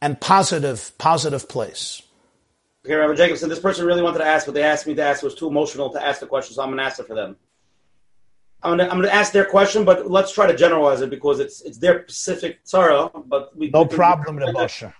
[0.00, 2.03] and positive positive place.
[2.84, 5.22] Okay, Rabbi Jacobson, this person really wanted to ask, but they asked me to ask.
[5.22, 7.14] It was too emotional to ask the question, so I'm going to ask it for
[7.14, 7.36] them.
[8.62, 11.08] I'm going, to, I'm going to ask their question, but let's try to generalize it
[11.08, 13.24] because it's it's their specific sorrow.
[13.26, 14.92] But we no problem, Rebasha.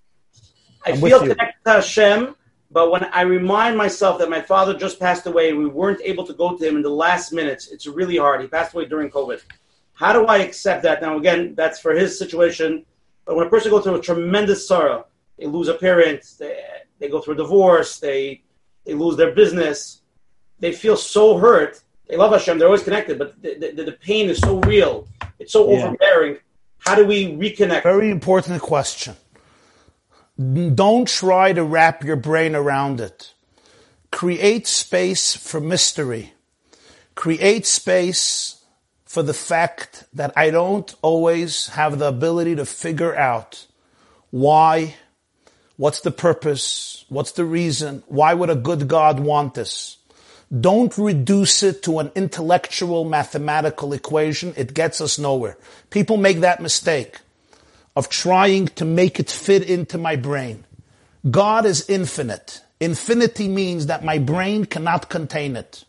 [0.87, 2.37] I I'm feel connected to Hashem,
[2.71, 6.27] but when I remind myself that my father just passed away and we weren't able
[6.27, 8.41] to go to him in the last minutes, it's really hard.
[8.41, 9.43] He passed away during COVID.
[9.93, 11.01] How do I accept that?
[11.01, 12.85] Now, again, that's for his situation.
[13.27, 15.07] But when a person goes through a tremendous sorrow,
[15.39, 16.63] they lose a parent, they,
[16.99, 18.43] they go through a divorce, they
[18.85, 20.03] they lose their business,
[20.61, 21.81] they feel so hurt.
[22.09, 25.53] They love Hashem, they're always connected, but the, the, the pain is so real, it's
[25.53, 25.85] so yeah.
[25.85, 26.39] overbearing.
[26.79, 27.83] How do we reconnect?
[27.83, 29.17] Very important question.
[30.37, 33.33] Don't try to wrap your brain around it.
[34.11, 36.35] Create space for mystery.
[37.15, 38.65] Create space
[39.05, 43.67] for the fact that I don't always have the ability to figure out
[44.31, 44.97] why
[45.77, 47.05] What's the purpose?
[47.09, 48.03] What's the reason?
[48.07, 49.97] Why would a good God want this?
[50.61, 54.55] Don't reduce it to an intellectual mathematical equation.
[54.57, 55.57] It gets us nowhere.
[55.91, 57.19] People make that mistake
[57.97, 60.65] of trying to make it fit into my brain.
[61.29, 62.61] God is infinite.
[62.79, 65.85] Infinity means that my brain cannot contain it.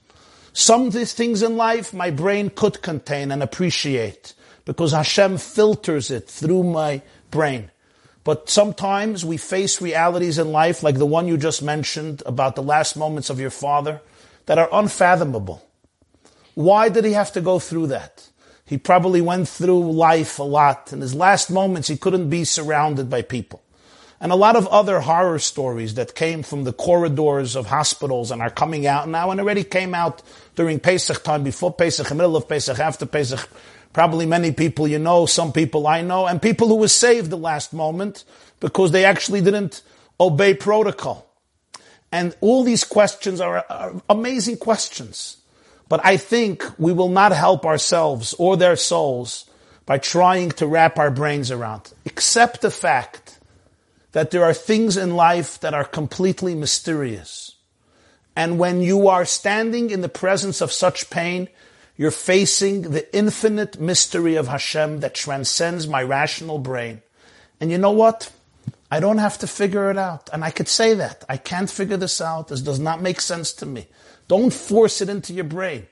[0.54, 4.34] Some of these things in life my brain could contain and appreciate
[4.64, 7.70] because Hashem filters it through my brain.
[8.26, 12.64] But sometimes we face realities in life like the one you just mentioned about the
[12.64, 14.02] last moments of your father
[14.48, 15.64] that are unfathomable.
[16.56, 18.28] Why did he have to go through that?
[18.66, 20.92] He probably went through life a lot.
[20.92, 23.62] In his last moments, he couldn't be surrounded by people.
[24.20, 28.42] And a lot of other horror stories that came from the corridors of hospitals and
[28.42, 30.24] are coming out now and already came out
[30.56, 33.48] during Pesach time, before Pesach, middle of Pesach, after Pesach,
[33.96, 37.38] Probably many people you know, some people I know, and people who were saved the
[37.38, 38.26] last moment
[38.60, 39.84] because they actually didn't
[40.20, 41.26] obey protocol.
[42.12, 45.38] And all these questions are, are amazing questions.
[45.88, 49.50] But I think we will not help ourselves or their souls
[49.86, 53.40] by trying to wrap our brains around, Accept the fact
[54.12, 57.56] that there are things in life that are completely mysterious.
[58.36, 61.48] And when you are standing in the presence of such pain,
[61.98, 67.02] you're facing the infinite mystery of Hashem that transcends my rational brain.
[67.60, 68.32] And you know what?
[68.92, 70.30] I don't have to figure it out.
[70.34, 71.24] And I could say that.
[71.30, 72.50] I can't figure this out.
[72.50, 73.88] This does not make sense to me.
[74.28, 75.88] Don't force it into your brain.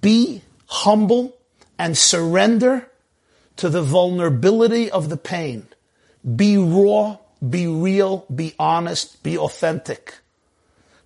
[0.00, 1.36] Be humble
[1.78, 2.88] and surrender
[3.56, 5.66] to the vulnerability of the pain.
[6.36, 7.18] Be raw,
[7.48, 10.14] be real, be honest, be authentic.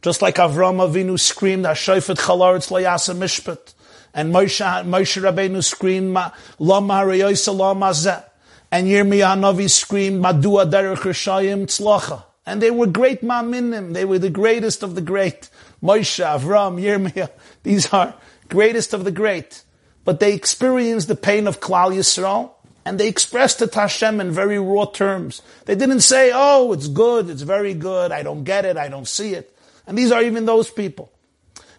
[0.03, 3.73] Just like Avram Avinu screamed, "Hashayfet chalaretz layasa mishpat,"
[4.17, 6.17] and Moshe, Moshe Rabbeinu screamed,
[6.59, 8.25] "Lama harayos lama zeh,"
[8.73, 13.93] and Yirmiyah Hanavi screamed, "Madua derech rishayim tzlacha." And they were great ma'minim.
[13.93, 15.51] They were the greatest of the great.
[15.83, 17.29] Moshe, Avram, Yirmiyah.
[17.63, 18.15] These are
[18.49, 19.63] greatest of the great.
[20.07, 22.53] But they experienced the pain of Klal Yisrael,
[22.87, 25.43] and they expressed it to Hashem in very raw terms.
[25.67, 29.09] They didn't say, oh, it's good, it's very good, I don't get it, I don't
[29.09, 29.55] see it.
[29.87, 31.11] And these are even those people.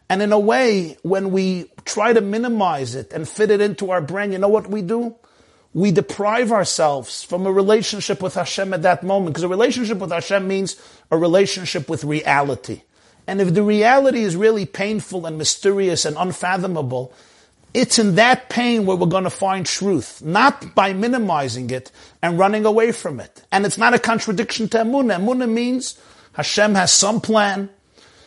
[0.10, 4.01] And in a way, when we try to minimize it and fit it into our
[4.01, 5.16] brain, you know what we do?
[5.74, 9.34] We deprive ourselves from a relationship with Hashem at that moment.
[9.34, 10.82] Because a relationship with Hashem means
[11.12, 12.84] a relationship with reality.
[13.28, 17.14] And if the reality is really painful and mysterious and unfathomable,
[17.74, 21.91] it's in that pain where we're going to find truth, not by minimizing it
[22.24, 23.43] and running away from it.
[23.51, 25.20] And it's not a contradiction to Emunah.
[25.20, 25.99] Emunah means
[26.34, 27.70] Hashem has some plan,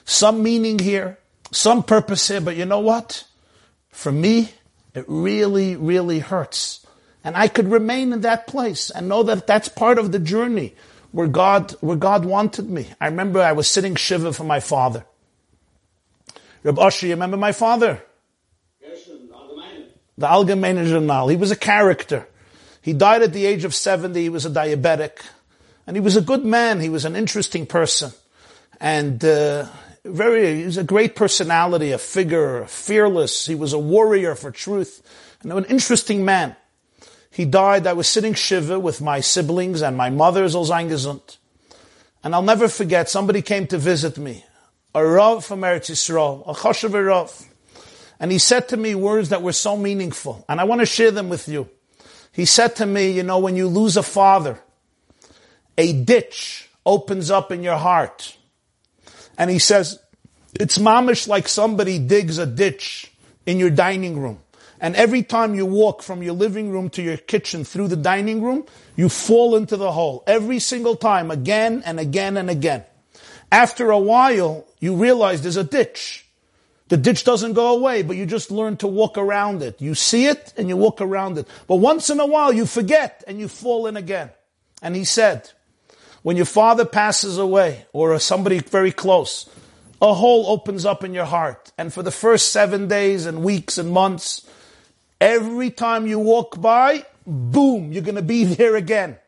[0.04, 1.18] some meaning here,
[1.50, 3.24] some purpose here, but you know what?
[3.90, 4.52] For me,
[4.94, 6.86] it really, really hurts.
[7.22, 10.74] And I could remain in that place and know that that's part of the journey
[11.12, 12.88] where God, where God wanted me.
[13.00, 15.04] I remember I was sitting Shiva for my father.
[16.62, 18.02] Reb Asher, you remember my father?
[20.18, 21.28] The Algemeiner Journal.
[21.28, 22.28] He was a character.
[22.82, 24.20] He died at the age of 70.
[24.20, 25.18] He was a diabetic.
[25.86, 26.80] And he was a good man.
[26.80, 28.12] He was an interesting person.
[28.80, 29.66] And, uh,
[30.04, 33.46] very, he was a great personality, a figure, fearless.
[33.46, 35.02] He was a warrior for truth.
[35.42, 36.56] And an interesting man.
[37.30, 37.86] He died.
[37.86, 41.36] I was sitting Shiva with my siblings and my mother, Zolzangesund.
[42.22, 44.44] And I'll never forget, somebody came to visit me.
[44.94, 47.46] A Rav from Eretz Yisrael, a Choshev Rav.
[48.18, 50.44] And he said to me words that were so meaningful.
[50.48, 51.68] And I want to share them with you.
[52.32, 54.60] He said to me, you know, when you lose a father,
[55.78, 58.36] a ditch opens up in your heart.
[59.40, 59.98] And he says,
[60.52, 63.10] it's mamish like somebody digs a ditch
[63.46, 64.40] in your dining room.
[64.78, 68.42] And every time you walk from your living room to your kitchen through the dining
[68.42, 68.66] room,
[68.96, 70.22] you fall into the hole.
[70.26, 72.84] Every single time, again and again and again.
[73.50, 76.26] After a while, you realize there's a ditch.
[76.88, 79.80] The ditch doesn't go away, but you just learn to walk around it.
[79.80, 81.48] You see it and you walk around it.
[81.66, 84.32] But once in a while you forget and you fall in again.
[84.82, 85.50] And he said,
[86.22, 89.48] when your father passes away or somebody very close,
[90.02, 91.72] a hole opens up in your heart.
[91.76, 94.46] And for the first seven days and weeks and months,
[95.20, 99.18] Every time you walk by, boom, you're going to be there again.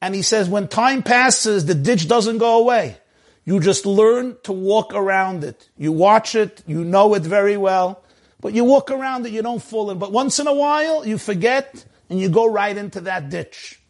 [0.00, 2.96] And he says, when time passes, the ditch doesn't go away.
[3.44, 5.68] You just learn to walk around it.
[5.78, 8.02] You watch it, you know it very well,
[8.40, 9.98] but you walk around it, you don't fall in.
[9.98, 13.80] But once in a while, you forget and you go right into that ditch.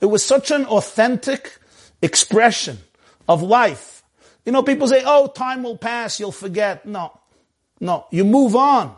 [0.00, 1.58] It was such an authentic
[2.02, 2.78] expression
[3.28, 4.02] of life.
[4.44, 6.84] You know, people say, oh, time will pass, you'll forget.
[6.84, 7.18] No,
[7.80, 8.94] no, you move on.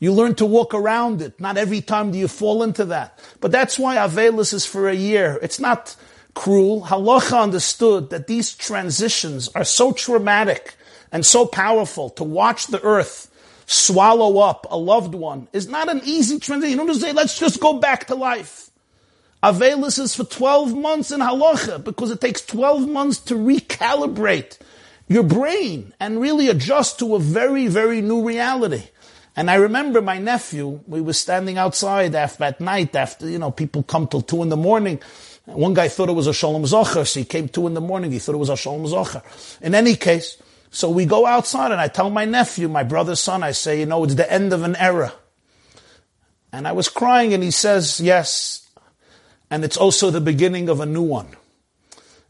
[0.00, 1.38] You learn to walk around it.
[1.40, 3.18] Not every time do you fall into that.
[3.40, 5.38] But that's why Avelis is for a year.
[5.40, 5.96] It's not
[6.34, 6.82] cruel.
[6.82, 10.74] Halacha understood that these transitions are so traumatic
[11.12, 13.30] and so powerful to watch the earth
[13.66, 16.72] swallow up a loved one is not an easy transition.
[16.72, 18.63] You don't just say, let's just go back to life.
[19.44, 24.58] Avelis is for 12 months in halacha because it takes 12 months to recalibrate
[25.06, 28.84] your brain and really adjust to a very, very new reality.
[29.36, 33.50] And I remember my nephew, we were standing outside after, at night after, you know,
[33.50, 35.02] people come till two in the morning.
[35.44, 38.12] One guy thought it was a Shalom Zocher, so he came two in the morning,
[38.12, 39.22] he thought it was a Shalom Zocher.
[39.60, 40.40] In any case,
[40.70, 43.84] so we go outside and I tell my nephew, my brother's son, I say, you
[43.84, 45.12] know, it's the end of an era.
[46.50, 48.63] And I was crying and he says, yes.
[49.50, 51.28] And it's also the beginning of a new one.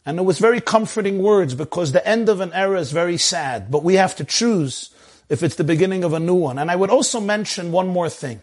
[0.06, 3.70] And it was very comforting words because the end of an era is very sad,
[3.70, 4.90] but we have to choose
[5.28, 6.58] if it's the beginning of a new one.
[6.58, 8.40] And I would also mention one more thing.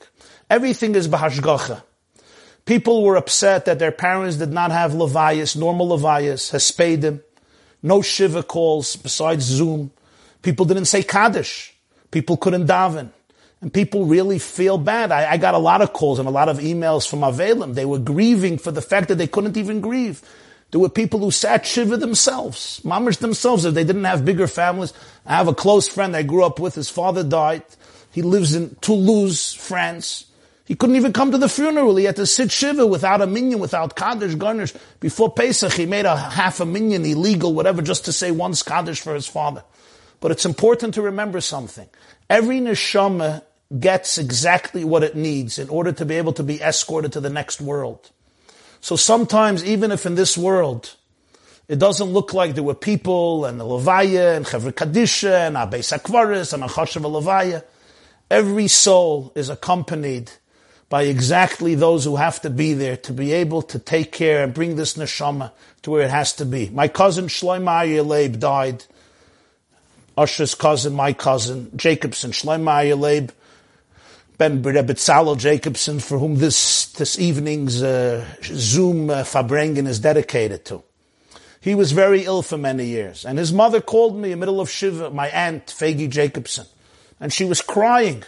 [0.50, 1.84] Everything is bahashgacha.
[2.66, 7.22] People were upset that their parents did not have levias, normal levias, hespedim,
[7.84, 9.92] no shiva calls besides Zoom.
[10.42, 11.76] People didn't say Kaddish.
[12.12, 13.10] People couldn't daven.
[13.62, 15.12] And people really feel bad.
[15.12, 17.76] I, I, got a lot of calls and a lot of emails from Avelim.
[17.76, 20.24] They were grieving for the fact that they couldn't even grieve.
[20.72, 24.94] There were people who sat shiva themselves, mamish themselves, if they didn't have bigger families.
[25.26, 26.76] I have a close friend I grew up with.
[26.76, 27.64] His father died.
[28.12, 30.26] He lives in Toulouse, France.
[30.66, 31.98] He couldn't even come to the funeral.
[31.98, 34.74] He had to sit shiva without a minyan, without kaddish garnish.
[35.02, 39.02] Before Pesach, he made a half a minyan illegal, whatever, just to say one kaddish
[39.02, 39.64] for his father.
[40.22, 41.90] But it's important to remember something.
[42.30, 43.44] Every neshama
[43.80, 47.30] gets exactly what it needs in order to be able to be escorted to the
[47.30, 48.12] next world.
[48.82, 50.96] So sometimes, even if in this world,
[51.68, 55.98] it doesn't look like there were people and the Levaya and Chevre Kadisha and Abeis
[55.98, 57.64] Akvaris and Achashav Levaya,
[58.30, 60.32] every soul is accompanied
[60.90, 64.54] by exactly those who have to be there to be able to take care and
[64.54, 65.52] bring this neshama
[65.84, 66.70] to where it has to be.
[66.70, 68.84] My cousin Shlomo Leib died.
[70.18, 73.32] Usher's cousin, my cousin, Jacobson, Shlomo Leib,
[74.42, 80.82] Ben Rebbe Jacobson, for whom this, this evening's uh, Zoom uh, Farbrengen is dedicated to.
[81.60, 84.60] He was very ill for many years, and his mother called me in the middle
[84.60, 86.66] of Shiva, my aunt, Fagi Jacobson,
[87.20, 88.24] and she was crying.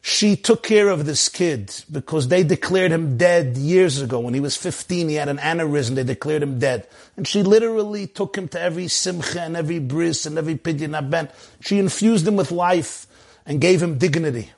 [0.00, 4.20] She took care of this kid because they declared him dead years ago.
[4.20, 5.96] When he was 15, he had an aneurysm.
[5.96, 6.86] They declared him dead.
[7.16, 11.28] And she literally took him to every simcha and every bris and every pidyon aben.
[11.58, 13.08] She infused him with life
[13.44, 14.52] and gave him dignity.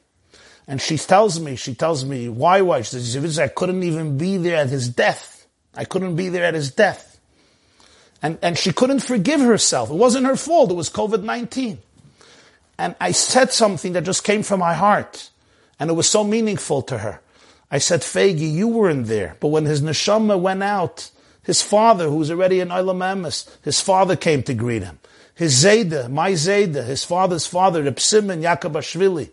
[0.69, 2.83] And she tells me, she tells me, why, why?
[2.83, 5.47] She says, I couldn't even be there at his death.
[5.75, 7.19] I couldn't be there at his death.
[8.21, 9.91] And, and she couldn't forgive herself.
[9.91, 10.71] It wasn't her fault.
[10.71, 11.79] It was COVID-19.
[12.77, 15.31] And I said something that just came from my heart.
[15.81, 17.21] And it was so meaningful to her.
[17.71, 19.37] I said, Fagi, you weren't there.
[19.41, 21.11] But when his neshama went out,
[21.45, 24.99] his father, who was already in Olam his father came to greet him.
[25.35, 29.31] His Zayda, my Zayda, his father's father, Reb Simon Yakubashvili,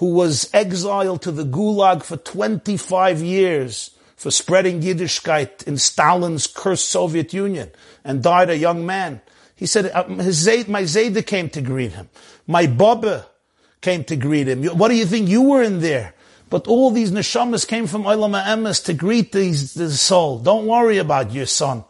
[0.00, 6.88] who was exiled to the Gulag for 25 years for spreading Yiddishkeit in Stalin's cursed
[6.88, 7.70] Soviet Union
[8.02, 9.20] and died a young man.
[9.54, 12.08] He said, uh, Zayd, my Zayda came to greet him.
[12.46, 13.26] My Baba
[13.82, 14.64] came to greet him.
[14.64, 15.28] What do you think?
[15.28, 16.14] You were in there.
[16.48, 20.38] But all these neshamas came from Olam Emes to greet these, this soul.
[20.38, 21.84] Don't worry about your son.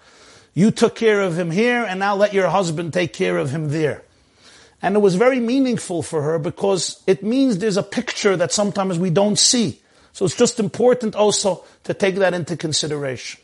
[0.53, 3.69] You took care of him here, and now let your husband take care of him
[3.69, 4.03] there.
[4.83, 8.99] And it was very meaningful for her because it means there's a picture that sometimes
[8.99, 9.81] we don't see.
[10.13, 13.41] So it's just important also to take that into consideration.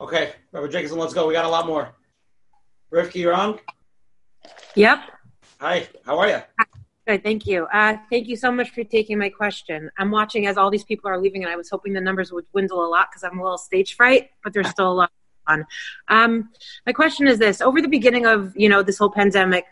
[0.00, 1.26] Okay, Rabbi Jacobson, let's go.
[1.26, 1.92] We got a lot more.
[2.92, 3.58] Rivki, you're on?
[4.76, 5.00] Yep.
[5.60, 6.42] Hi, how are you?
[7.06, 7.64] Good, thank you.
[7.64, 9.90] Uh, thank you so much for taking my question.
[9.98, 12.48] I'm watching as all these people are leaving, and I was hoping the numbers would
[12.52, 15.10] dwindle a lot because I'm a little stage fright, but there's still a lot
[15.48, 15.66] on.
[16.08, 16.50] Um,
[16.86, 19.64] my question is this: Over the beginning of you know this whole pandemic,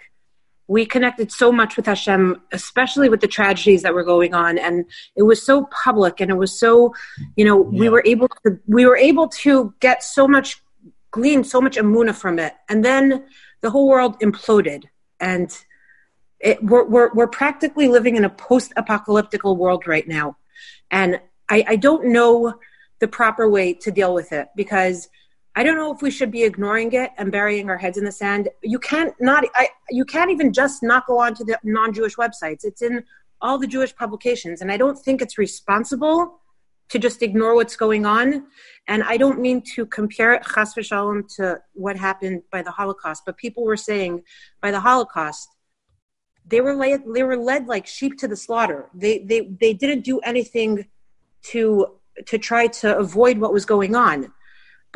[0.66, 4.84] we connected so much with Hashem, especially with the tragedies that were going on, and
[5.14, 6.94] it was so public, and it was so,
[7.36, 7.80] you know, yeah.
[7.80, 10.62] we were able to we were able to get so much,
[11.10, 13.24] glean so much amuna from it, and then
[13.60, 14.84] the whole world imploded,
[15.20, 15.56] and
[16.38, 20.36] it, we're, we're, we're practically living in a post-apocalyptic world right now
[20.90, 22.54] and I, I don't know
[22.98, 25.08] the proper way to deal with it because
[25.58, 28.12] I don't know if we should be ignoring it and burying our heads in the
[28.12, 28.50] sand.
[28.62, 32.62] You can't not I, you can't even just not go onto the non-Jewish websites.
[32.62, 33.02] It's in
[33.40, 36.40] all the Jewish publications, and I don't think it's responsible
[36.88, 38.44] to just ignore what's going on.
[38.86, 43.22] And I don't mean to compare it, chas v'shalom, to what happened by the Holocaust,
[43.26, 44.22] but people were saying
[44.60, 45.48] by the Holocaust,
[46.46, 48.88] they were led, they were led like sheep to the slaughter.
[48.94, 50.86] They, they, they didn't do anything
[51.46, 51.96] to,
[52.26, 54.32] to try to avoid what was going on.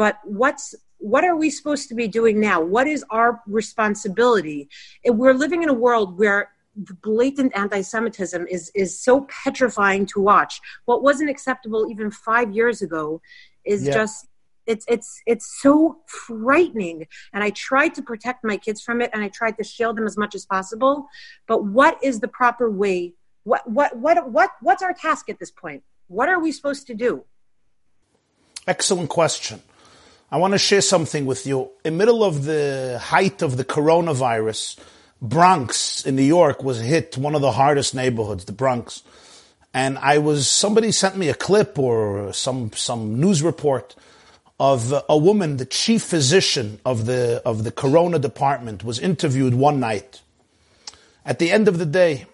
[0.01, 2.63] But what's, what are we supposed to be doing now?
[2.63, 4.71] What is our responsibility?
[5.05, 10.59] We're living in a world where the blatant anti-Semitism is is so petrifying to watch.
[10.87, 13.21] What wasn't acceptable even five years ago
[13.67, 13.93] is yeah.
[13.93, 14.27] just
[14.65, 19.23] it's it's it's so frightening and i tried to protect my kids from it and
[19.23, 21.09] i tried to shield them as much as possible
[21.49, 23.15] but what is the proper way
[23.45, 26.95] what what what what what's our task at this point what are we supposed to
[26.95, 27.25] do
[28.69, 29.63] excellent question
[30.31, 34.79] i want to share something with you in middle of the height of the coronavirus
[35.23, 39.03] bronx in new york was hit one of the hardest neighborhoods the bronx
[39.75, 43.95] and i was somebody sent me a clip or some some news report
[44.61, 49.81] of a woman, the chief physician of the, of the corona department, was interviewed one
[49.81, 50.21] night.
[51.25, 52.27] At the end of the day,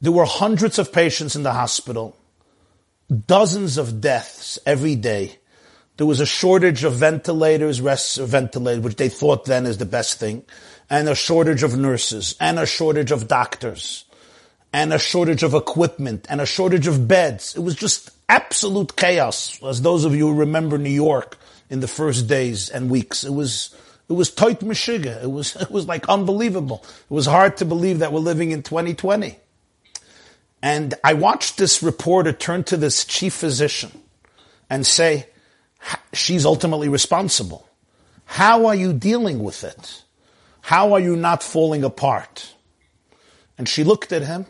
[0.00, 2.16] there were hundreds of patients in the hospital,
[3.28, 5.38] dozens of deaths every day.
[5.96, 9.78] There was a shortage of ventilators, rests of uh, ventilators, which they thought then is
[9.78, 10.44] the best thing,
[10.90, 14.04] and a shortage of nurses, and a shortage of doctors,
[14.72, 17.56] and a shortage of equipment, and a shortage of beds.
[17.56, 21.38] It was just absolute chaos, as those of you who remember New York
[21.70, 23.24] in the first days and weeks.
[23.24, 23.74] It was,
[24.08, 25.22] it was tight meshiga.
[25.22, 26.84] It was, it was like unbelievable.
[26.84, 29.38] It was hard to believe that we're living in 2020.
[30.62, 34.02] And I watched this reporter turn to this chief physician
[34.68, 35.26] and say,
[36.12, 37.68] she's ultimately responsible.
[38.24, 40.02] How are you dealing with it?
[40.60, 42.54] How are you not falling apart?
[43.56, 44.46] And she looked at him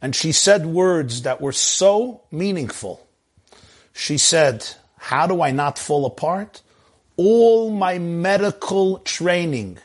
[0.00, 3.06] and she said words that were so meaningful.
[3.92, 4.66] She said,
[4.96, 6.62] how do I not fall apart?
[7.16, 9.78] All my medical training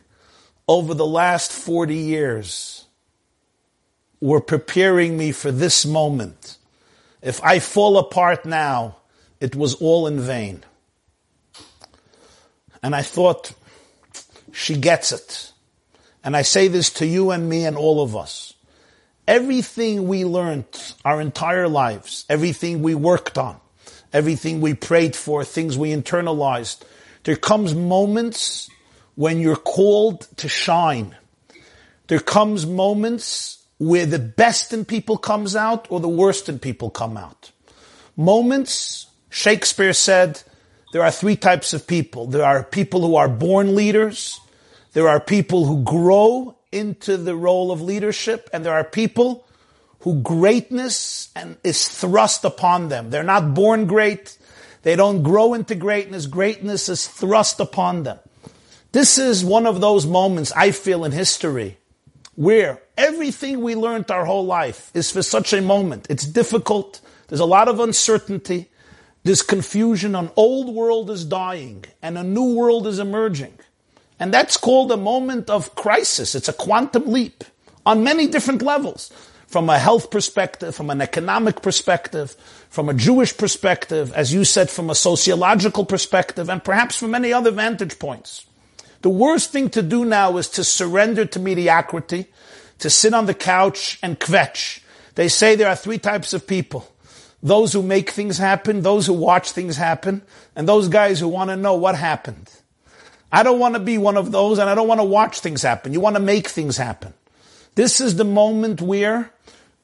[0.67, 2.85] over the last 40 years
[4.21, 6.57] were preparing me for this moment.
[7.21, 8.97] If I fall apart now,
[9.43, 10.63] it was all in vain.
[12.81, 13.51] And I thought,
[14.53, 15.51] she gets it.
[16.23, 18.53] And I say this to you and me and all of us.
[19.27, 20.65] Everything we learned
[21.03, 23.59] our entire lives, everything we worked on,
[24.13, 26.83] everything we prayed for, things we internalized,
[27.25, 28.69] there comes moments
[29.15, 31.17] when you're called to shine.
[32.07, 36.89] There comes moments where the best in people comes out or the worst in people
[36.89, 37.51] come out.
[38.15, 40.43] Moments, Shakespeare said,
[40.91, 42.27] there are three types of people.
[42.27, 44.39] There are people who are born leaders.
[44.93, 49.43] There are people who grow into the role of leadership and there are people
[50.01, 53.09] who greatness and is thrust upon them.
[53.09, 54.37] They're not born great.
[54.83, 56.27] They don't grow into greatness.
[56.27, 58.19] Greatness is thrust upon them.
[58.91, 61.79] This is one of those moments I feel in history
[62.35, 66.05] where everything we learned our whole life is for such a moment.
[66.11, 67.01] It's difficult.
[67.29, 68.69] There's a lot of uncertainty.
[69.23, 70.15] There's confusion.
[70.15, 73.57] An old world is dying and a new world is emerging.
[74.19, 76.35] And that's called a moment of crisis.
[76.35, 77.43] It's a quantum leap
[77.85, 79.11] on many different levels.
[79.47, 82.35] From a health perspective, from an economic perspective,
[82.69, 87.31] from a Jewish perspective, as you said, from a sociological perspective, and perhaps from many
[87.31, 88.47] other vantage points.
[89.03, 92.25] The worst thing to do now is to surrender to mediocrity,
[92.79, 94.79] to sit on the couch and kvetch.
[95.13, 96.91] They say there are three types of people.
[97.43, 100.21] Those who make things happen, those who watch things happen,
[100.55, 102.49] and those guys who want to know what happened.
[103.33, 105.61] I don't want to be one of those and I don't want to watch things
[105.61, 105.91] happen.
[105.91, 107.13] You want to make things happen.
[107.75, 109.33] This is the moment where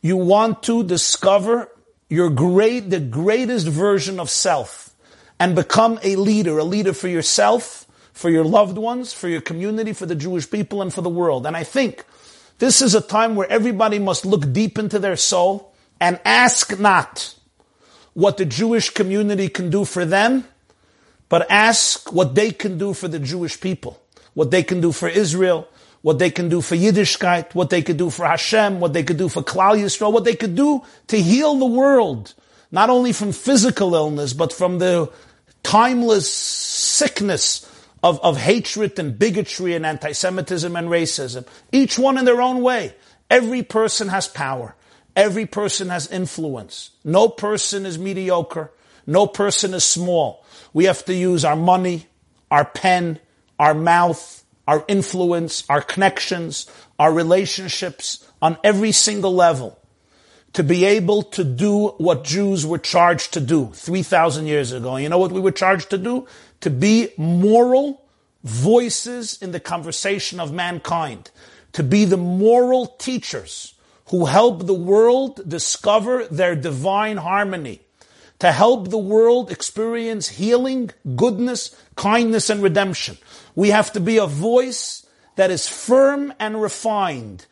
[0.01, 1.69] you want to discover
[2.07, 4.95] your great, the greatest version of self
[5.39, 9.93] and become a leader, a leader for yourself, for your loved ones, for your community,
[9.93, 11.45] for the Jewish people and for the world.
[11.45, 12.05] And I think
[12.59, 17.33] this is a time where everybody must look deep into their soul and ask not
[18.13, 20.45] what the Jewish community can do for them,
[21.29, 24.01] but ask what they can do for the Jewish people,
[24.33, 25.67] what they can do for Israel,
[26.01, 29.17] what they can do for Yiddishkeit, what they could do for Hashem, what they could
[29.17, 32.33] do for Klal Yisrael, what they could do to heal the world,
[32.71, 35.11] not only from physical illness, but from the
[35.63, 37.65] timeless sickness
[38.01, 41.45] of, of hatred and bigotry and anti-Semitism and racism.
[41.71, 42.93] Each one in their own way.
[43.29, 44.75] Every person has power.
[45.15, 46.91] Every person has influence.
[47.03, 48.71] No person is mediocre.
[49.05, 50.45] No person is small.
[50.73, 52.07] We have to use our money,
[52.51, 53.19] our pen,
[53.57, 56.67] our mouth, our influence, our connections,
[56.99, 59.79] our relationships on every single level
[60.53, 64.97] to be able to do what Jews were charged to do 3,000 years ago.
[64.97, 66.27] You know what we were charged to do?
[66.61, 68.03] To be moral
[68.43, 71.31] voices in the conversation of mankind.
[71.73, 73.73] To be the moral teachers
[74.09, 77.81] who help the world discover their divine harmony
[78.39, 83.17] to help the world experience healing, goodness, kindness, and redemption.
[83.55, 85.05] We have to be a voice
[85.35, 87.45] that is firm and refined,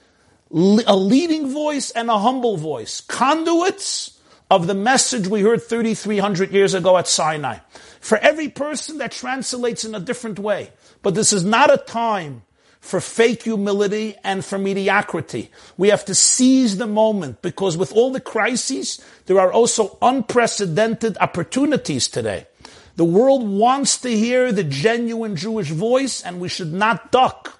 [0.52, 4.20] a leading voice and a humble voice, conduits
[4.50, 7.58] of the message we heard 3,300 years ago at Sinai.
[8.00, 10.72] For every person that translates in a different way.
[11.04, 12.44] But this is not a time
[12.80, 15.50] for fake humility and for mediocrity.
[15.78, 21.18] We have to seize the moment because with all the crises, there are also unprecedented
[21.20, 22.48] opportunities today.
[22.96, 27.60] The world wants to hear the genuine Jewish voice and we should not duck.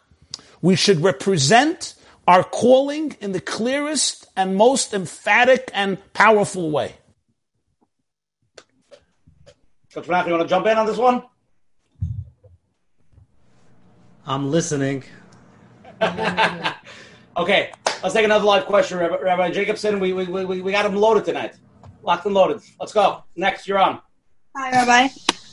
[0.62, 1.94] We should represent
[2.28, 6.96] our calling in the clearest and most emphatic and powerful way.
[9.94, 11.24] Coach Menachem, you want to jump in on this one?
[14.28, 15.06] I'm listening.
[17.38, 17.72] okay,
[18.04, 20.02] let's take another live question, Rabbi, Rabbi Jacobson.
[20.02, 21.56] We, we, we, we got him loaded tonight.
[22.04, 22.62] Locked and loaded.
[22.78, 23.24] Let's go.
[23.38, 24.02] Next, you're on.
[24.54, 25.08] Hi, Rabbi.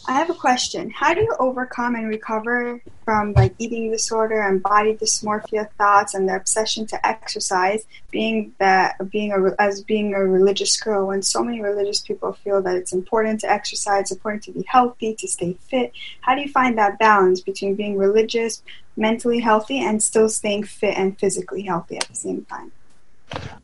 [0.07, 0.91] I have a question.
[0.91, 6.29] How do you overcome and recover from like eating disorder and body dysmorphia thoughts and
[6.29, 11.43] the obsession to exercise, being that being a, as being a religious girl, when so
[11.43, 15.57] many religious people feel that it's important to exercise, important to be healthy, to stay
[15.69, 15.93] fit?
[16.21, 18.63] How do you find that balance between being religious,
[18.99, 22.73] mentally healthy, and still staying fit and physically healthy at the same time?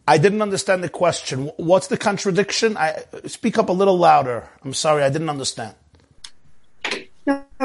[0.09, 1.51] I didn't understand the question.
[1.57, 2.79] What's the contradiction?
[2.79, 4.49] I speak up a little louder.
[4.65, 5.75] I'm sorry, I didn't understand.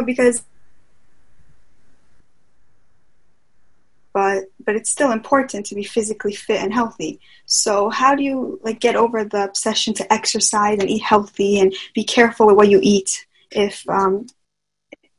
[0.03, 0.43] Because
[4.15, 7.19] but but it's still important to be physically fit and healthy.
[7.45, 11.75] So how do you like get over the obsession to exercise and eat healthy and
[11.93, 14.27] be careful with what you eat if um,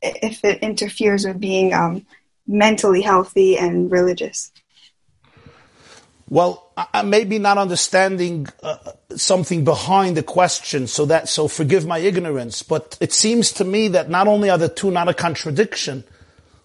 [0.01, 2.07] if it interferes with being um,
[2.47, 4.51] mentally healthy and religious?
[6.29, 8.77] Well, I may be not understanding uh,
[9.15, 12.63] something behind the question, so that so forgive my ignorance.
[12.63, 16.03] But it seems to me that not only are the two not a contradiction,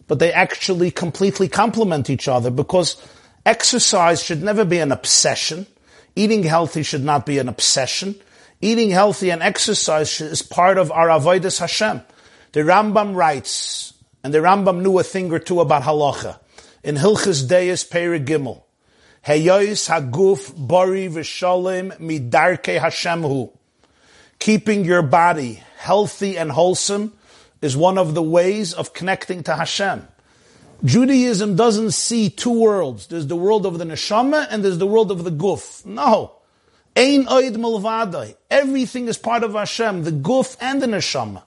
[0.09, 3.01] but they actually completely complement each other because
[3.47, 5.67] exercise should never be an obsession.
[6.17, 8.17] Eating healthy should not be an obsession.
[8.61, 12.03] Eating healthy and exercise is part of our avodas Hashem.
[12.51, 13.95] The Rambam writes,
[14.25, 16.39] and the Rambam knew a thing or two about halacha
[16.83, 18.63] in Hilchas Deis Peri Gimel.
[19.27, 23.53] Heyois haguf bari v'shalem midarke Hashemhu.
[24.41, 27.13] Keeping your body healthy and wholesome
[27.61, 30.09] is one of the ways of connecting to Hashem.
[30.85, 33.07] Judaism doesn't see two worlds.
[33.07, 35.87] There's the world of the neshama and there's the world of the guf.
[35.87, 36.33] No.
[36.97, 38.35] Ein oid mulvadai.
[38.51, 41.45] Everything is part of Hashem, the guf and the neshama.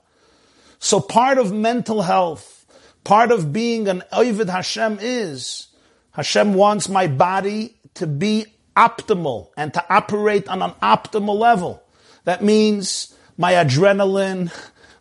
[0.80, 2.66] So part of mental health,
[3.04, 5.68] part of being an oivid Hashem is
[6.16, 11.84] Hashem wants my body to be optimal and to operate on an optimal level.
[12.24, 14.52] That means my adrenaline,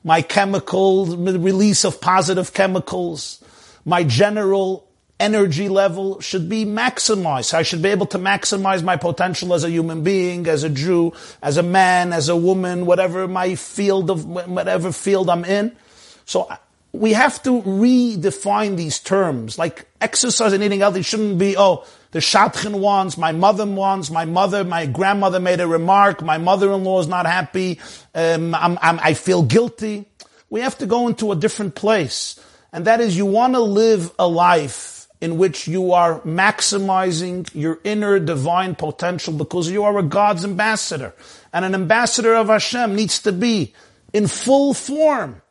[0.02, 3.42] my chemical release of positive chemicals,
[3.84, 4.88] my general
[5.20, 7.54] energy level should be maximized.
[7.54, 11.12] I should be able to maximize my potential as a human being, as a Jew,
[11.40, 15.76] as a man, as a woman, whatever my field of, whatever field I'm in.
[16.24, 16.48] So
[16.94, 19.58] we have to redefine these terms.
[19.58, 24.24] Like exercise and eating healthy shouldn't be, oh, the Shatchin wants, my mother wants, my
[24.24, 27.80] mother, my grandmother made a remark, my mother-in-law is not happy,
[28.14, 30.06] um, I'm, I'm, I feel guilty.
[30.50, 32.38] We have to go into a different place.
[32.72, 37.80] And that is you want to live a life in which you are maximizing your
[37.82, 41.12] inner divine potential because you are a God's ambassador.
[41.52, 43.74] And an ambassador of Hashem needs to be
[44.12, 45.42] in full form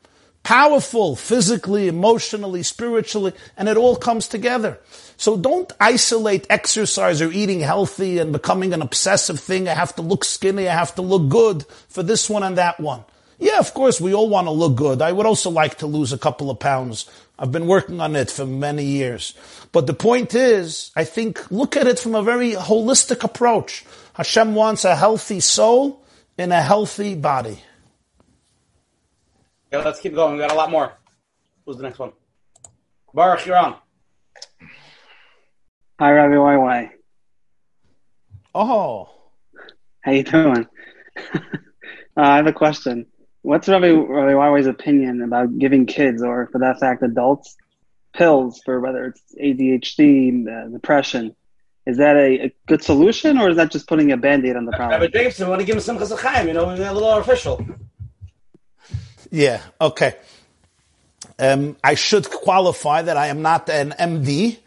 [0.44, 4.80] powerful physically, emotionally, spiritually, and it all comes together.
[5.18, 9.68] So don't isolate exercise or eating healthy and becoming an obsessive thing.
[9.68, 10.68] I have to look skinny.
[10.68, 13.06] I have to look good for this one and that one.
[13.40, 15.02] Yeah, of course, we all want to look good.
[15.02, 17.10] I would also like to lose a couple of pounds.
[17.38, 19.34] I've been working on it for many years.
[19.72, 23.86] But the point is, I think, look at it from a very holistic approach.
[24.14, 26.04] Hashem wants a healthy soul
[26.38, 27.60] in a healthy body.
[29.74, 30.34] Okay, let's keep going.
[30.34, 30.94] We got a lot more.
[31.66, 32.12] Who's the next one?
[33.12, 33.76] Baruch, you're on.
[36.00, 36.90] Hi, Rabbi YY.
[38.54, 39.10] Oh.
[40.02, 40.68] How you doing?
[41.34, 41.40] uh,
[42.18, 43.08] I have a question.
[43.42, 47.58] What's Rabbi, Rabbi YY's opinion about giving kids, or for that fact, adults,
[48.14, 51.36] pills for whether it's ADHD, uh, depression?
[51.88, 54.72] Is that a, a, good solution, or is that just putting a band-aid on the
[54.72, 55.02] problem?
[55.02, 57.66] Rabbi Jameson, want to give him some chesachayim, you know, a little artificial.
[59.34, 60.14] Yeah, okay.
[61.40, 64.60] Um, I should qualify that I am not an MD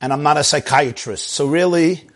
[0.00, 1.26] and I'm not a psychiatrist.
[1.30, 2.08] So really,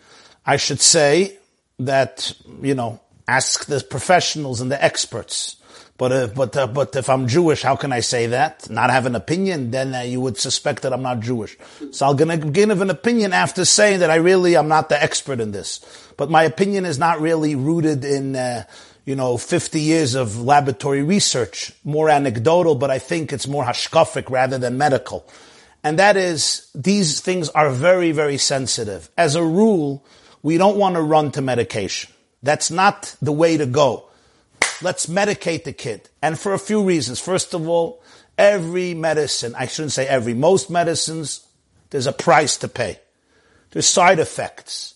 [0.45, 1.37] I should say
[1.79, 2.31] that,
[2.61, 5.57] you know, ask the professionals and the experts.
[5.97, 8.69] But if, but, uh, but if I'm Jewish, how can I say that?
[8.69, 11.57] Not have an opinion, then uh, you would suspect that I'm not Jewish.
[11.91, 15.41] So I'm to give an opinion after saying that I really I'm not the expert
[15.41, 15.81] in this.
[16.15, 18.63] But my opinion is not really rooted in, uh,
[19.07, 24.29] you know, 50 years of laboratory research, more anecdotal, but I think it's more hashkafic
[24.29, 25.25] rather than medical.
[25.81, 29.09] And that is, these things are very, very sensitive.
[29.17, 30.05] As a rule,
[30.43, 32.11] we don't want to run to medication.
[32.43, 34.09] That's not the way to go.
[34.81, 36.09] Let's medicate the kid.
[36.21, 37.21] And for a few reasons.
[37.21, 38.03] First of all,
[38.37, 41.47] every medicine, I shouldn't say every, most medicines,
[41.91, 42.99] there's a price to pay.
[43.71, 44.95] There's side effects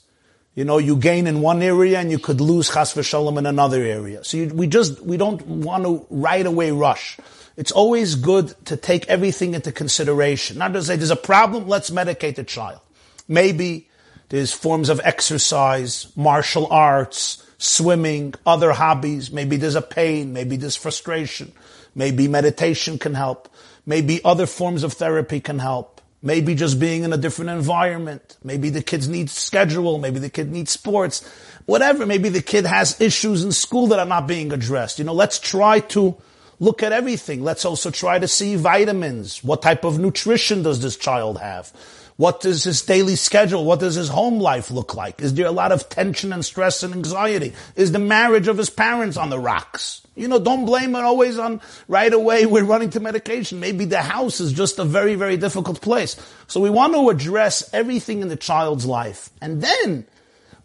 [0.53, 3.81] you know, you gain in one area and you could lose chas v'shalom in another
[3.81, 4.23] area.
[4.23, 7.17] So you, we just, we don't want to right away rush.
[7.55, 10.57] It's always good to take everything into consideration.
[10.57, 12.81] Not to say there's a problem, let's medicate the child.
[13.27, 13.89] Maybe
[14.29, 19.31] there's forms of exercise, martial arts, swimming, other hobbies.
[19.31, 20.33] Maybe there's a pain.
[20.33, 21.51] Maybe there's frustration.
[21.95, 23.47] Maybe meditation can help.
[23.85, 26.00] Maybe other forms of therapy can help.
[26.23, 28.37] Maybe just being in a different environment.
[28.43, 29.97] Maybe the kids need schedule.
[29.97, 31.27] Maybe the kid needs sports.
[31.65, 32.05] Whatever.
[32.05, 34.99] Maybe the kid has issues in school that are not being addressed.
[34.99, 36.15] You know, let's try to
[36.59, 37.43] look at everything.
[37.43, 39.43] Let's also try to see vitamins.
[39.43, 41.73] What type of nutrition does this child have?
[42.21, 43.65] What does his daily schedule?
[43.65, 45.23] What does his home life look like?
[45.23, 47.53] Is there a lot of tension and stress and anxiety?
[47.75, 50.05] Is the marriage of his parents on the rocks?
[50.15, 53.59] You know, don't blame it always on right away we're running to medication.
[53.59, 56.15] Maybe the house is just a very, very difficult place.
[56.45, 59.31] So we want to address everything in the child's life.
[59.41, 60.05] And then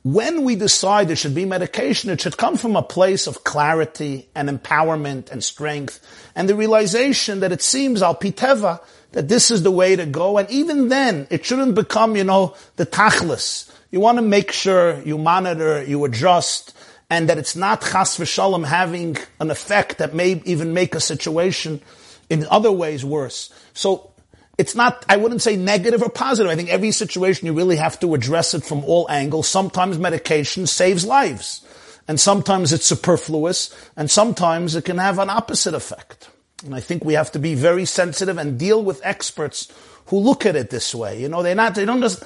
[0.02, 4.28] when we decide there should be medication, it should come from a place of clarity
[4.34, 6.00] and empowerment and strength
[6.34, 8.80] and the realization that it seems al piteva
[9.16, 10.36] that this is the way to go.
[10.36, 13.72] And even then, it shouldn't become, you know, the tachlis.
[13.90, 16.76] You want to make sure you monitor, you adjust,
[17.08, 21.80] and that it's not chas v'shalom having an effect that may even make a situation
[22.28, 23.50] in other ways worse.
[23.72, 24.10] So
[24.58, 26.52] it's not, I wouldn't say negative or positive.
[26.52, 29.48] I think every situation you really have to address it from all angles.
[29.48, 31.64] Sometimes medication saves lives.
[32.06, 33.74] And sometimes it's superfluous.
[33.96, 36.28] And sometimes it can have an opposite effect.
[36.64, 39.72] And I think we have to be very sensitive and deal with experts
[40.06, 41.20] who look at it this way.
[41.20, 42.22] You know, they're not, they don't just,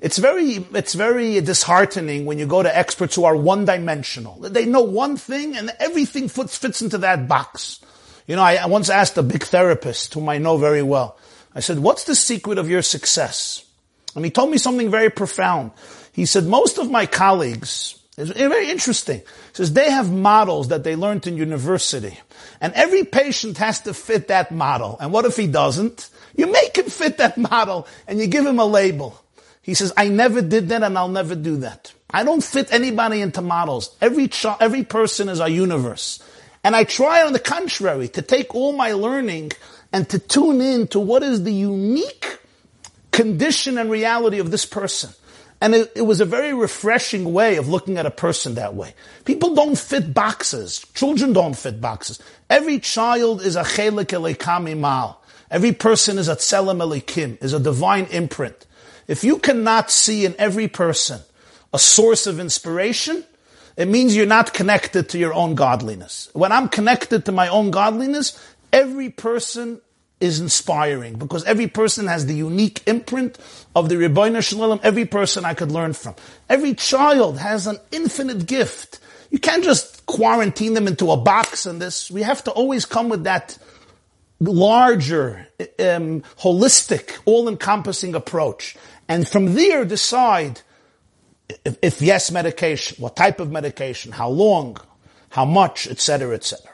[0.00, 4.38] it's very, it's very disheartening when you go to experts who are one dimensional.
[4.40, 7.80] They know one thing and everything fits, fits into that box.
[8.26, 11.18] You know, I, I once asked a big therapist whom I know very well.
[11.54, 13.64] I said, what's the secret of your success?
[14.14, 15.72] And he told me something very profound.
[16.12, 19.18] He said, most of my colleagues, it's very interesting.
[19.18, 22.18] He says they have models that they learned in university.
[22.60, 24.96] And every patient has to fit that model.
[25.00, 26.10] And what if he doesn't?
[26.36, 29.22] You make him fit that model and you give him a label.
[29.62, 31.92] He says, I never did that and I'll never do that.
[32.10, 33.96] I don't fit anybody into models.
[34.00, 34.30] Every,
[34.60, 36.22] every person is a universe.
[36.64, 39.52] And I try on the contrary to take all my learning
[39.92, 42.38] and to tune in to what is the unique
[43.12, 45.10] condition and reality of this person.
[45.60, 48.94] And it, it, was a very refreshing way of looking at a person that way.
[49.24, 50.86] People don't fit boxes.
[50.94, 52.20] Children don't fit boxes.
[52.48, 55.20] Every child is a chelik elekami mal.
[55.50, 58.66] Every person is a tselem elikim, is a divine imprint.
[59.08, 61.22] If you cannot see in every person
[61.72, 63.24] a source of inspiration,
[63.76, 66.28] it means you're not connected to your own godliness.
[66.34, 68.38] When I'm connected to my own godliness,
[68.72, 69.80] every person
[70.20, 73.38] is inspiring because every person has the unique imprint
[73.74, 74.80] of the Ribono Shel Olam.
[74.82, 76.14] Every person I could learn from.
[76.48, 78.98] Every child has an infinite gift.
[79.30, 82.10] You can't just quarantine them into a box and this.
[82.10, 83.58] We have to always come with that
[84.40, 88.76] larger, um, holistic, all-encompassing approach.
[89.08, 90.62] And from there decide
[91.64, 94.76] if, if yes, medication, what type of medication, how long,
[95.30, 96.70] how much, etc., etc.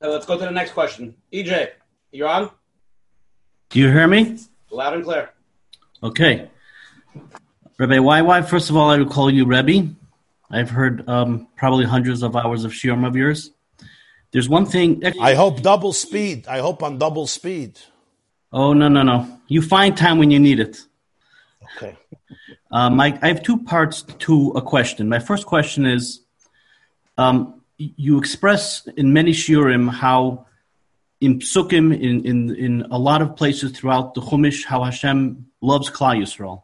[0.00, 1.14] Uh, let's go to the next question.
[1.32, 1.70] EJ,
[2.12, 2.50] you're on?
[3.70, 4.38] Do you hear me?
[4.70, 5.30] Loud and clear.
[6.02, 6.48] Okay.
[7.78, 9.88] Rebbe YY, first of all, I would call you Rebbe.
[10.50, 13.50] I've heard um, probably hundreds of hours of shiurim of yours.
[14.30, 15.02] There's one thing.
[15.20, 16.46] I hope double speed.
[16.46, 17.78] I hope on double speed.
[18.52, 19.40] Oh, no, no, no.
[19.48, 20.80] You find time when you need it.
[21.76, 21.96] Okay.
[22.70, 25.08] Um, I, I have two parts to a question.
[25.08, 26.20] My first question is
[27.16, 30.46] um, you express in many shiurim how
[31.20, 35.90] in psukim, in, in, in a lot of places throughout the Chumash, how Hashem loves
[35.90, 36.62] Klal Yisrael.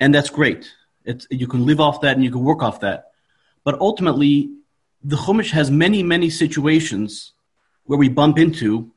[0.00, 0.72] And that's great.
[1.04, 3.12] It's, you can live off that and you can work off that.
[3.64, 4.50] But ultimately,
[5.02, 7.32] the Chumash has many, many situations
[7.84, 8.92] where we bump into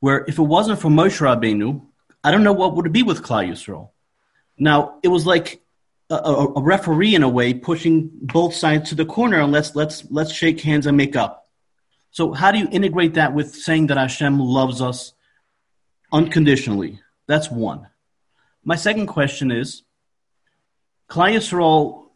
[0.00, 1.82] where if it wasn't for Moshe Rabbeinu,
[2.22, 3.90] I don't know what would it be with Klal Yisrael.
[4.58, 5.62] Now, it was like
[6.10, 10.04] a, a, referee in a way pushing both sides to the corner and let's let's
[10.10, 11.48] let's shake hands and make up.
[12.12, 15.12] So how do you integrate that with saying that Hashem loves us
[16.12, 17.00] unconditionally?
[17.26, 17.88] That's one.
[18.64, 19.82] My second question is,
[21.10, 22.06] Klal Yisrael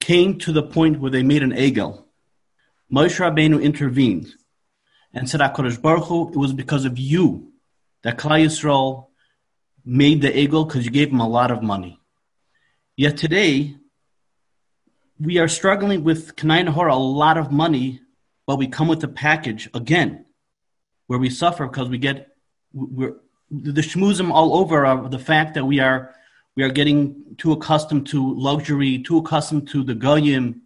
[0.00, 2.04] came to the point where they made an egel.
[2.92, 4.28] Moshe Rabbeinu intervened
[5.12, 7.52] and said, HaKadosh Baruch Hu, it was because of you
[8.02, 9.08] that Klal Yisrael
[9.84, 11.97] made the egel because you gave him a lot of money.
[12.98, 13.76] Yet today,
[15.20, 18.00] we are struggling with Kanai Nahor a lot of money,
[18.44, 20.26] but we come with a package again,
[21.06, 22.26] where we suffer because we get
[22.72, 23.14] we're,
[23.52, 26.12] the shmuzim all over are the fact that we are
[26.56, 30.62] we are getting too accustomed to luxury, too accustomed to the goyim.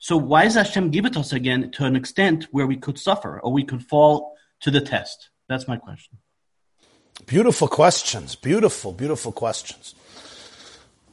[0.00, 2.98] So why does Hashem give it to us again to an extent where we could
[2.98, 5.30] suffer or we could fall to the test?
[5.48, 6.18] That's my question.
[7.24, 8.34] Beautiful questions.
[8.34, 9.94] Beautiful, beautiful questions.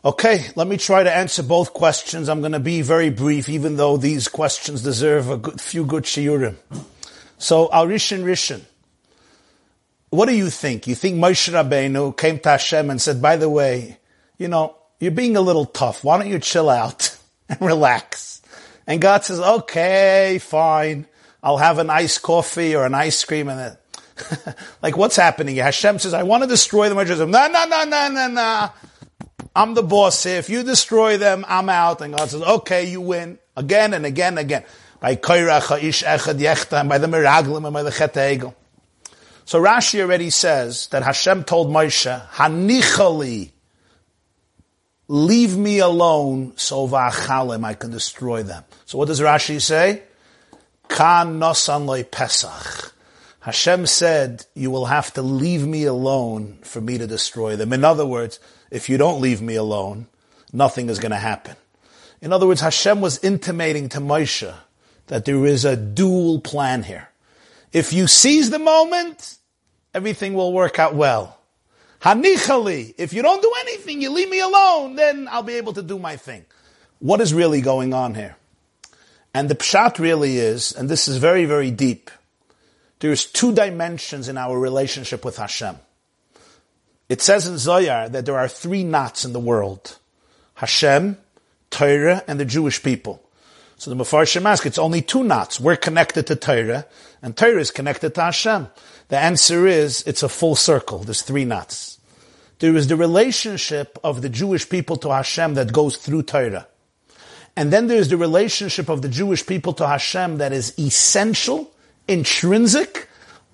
[0.03, 2.29] Okay, let me try to answer both questions.
[2.29, 6.03] I'm going to be very brief, even though these questions deserve a good, few good
[6.03, 6.55] shiurim.
[7.37, 8.61] So, Al Rishon.
[10.09, 10.87] What do you think?
[10.87, 13.97] You think Moshe Rabbeinu came to Hashem and said, by the way,
[14.37, 16.01] you know, you're being a little tough.
[16.01, 17.17] Why don't you chill out
[17.49, 18.41] and relax?
[18.87, 21.07] And God says, okay, fine.
[21.43, 25.57] I'll have an iced coffee or an ice cream and then, like what's happening?
[25.57, 28.69] Hashem says, I want to destroy the Moshe no, no, no, no, no, no.
[29.55, 30.37] I'm the boss here.
[30.37, 32.01] If you destroy them, I'm out.
[32.01, 33.39] And God says, okay, you win.
[33.57, 34.63] Again and again and again.
[34.99, 38.53] By Koirach, Ish Echad Yechta, and by the Miraglim, and by the Chet Egel.
[39.45, 43.51] So Rashi already says that Hashem told Moshe, Hanichali,
[45.07, 48.63] leave me alone, so va'achalim, I can destroy them.
[48.85, 50.03] So what does Rashi say?
[50.87, 52.93] Kan nosan loy pesach.
[53.39, 57.73] Hashem said, you will have to leave me alone for me to destroy them.
[57.73, 58.39] In other words,
[58.71, 60.07] if you don't leave me alone,
[60.53, 61.55] nothing is going to happen.
[62.21, 64.53] In other words, Hashem was intimating to Moshe
[65.07, 67.09] that there is a dual plan here.
[67.71, 69.37] If you seize the moment,
[69.93, 71.39] everything will work out well.
[72.01, 75.81] Hanichali, if you don't do anything, you leave me alone, then I'll be able to
[75.81, 76.45] do my thing.
[76.99, 78.35] What is really going on here?
[79.33, 82.09] And the pshat really is, and this is very, very deep,
[82.99, 85.77] there's two dimensions in our relationship with Hashem.
[87.09, 89.97] It says in Zohar that there are three knots in the world.
[90.53, 91.17] Hashem,
[91.71, 93.23] Torah, and the Jewish people.
[93.77, 95.59] So the Mefarshim ask, it's only two knots.
[95.59, 96.85] We're connected to Torah,
[97.21, 98.67] and Torah is connected to Hashem.
[99.07, 100.99] The answer is, it's a full circle.
[100.99, 101.97] There's three knots.
[102.59, 106.67] There is the relationship of the Jewish people to Hashem that goes through Torah.
[107.55, 111.71] And then there's the relationship of the Jewish people to Hashem that is essential,
[112.07, 113.07] intrinsic,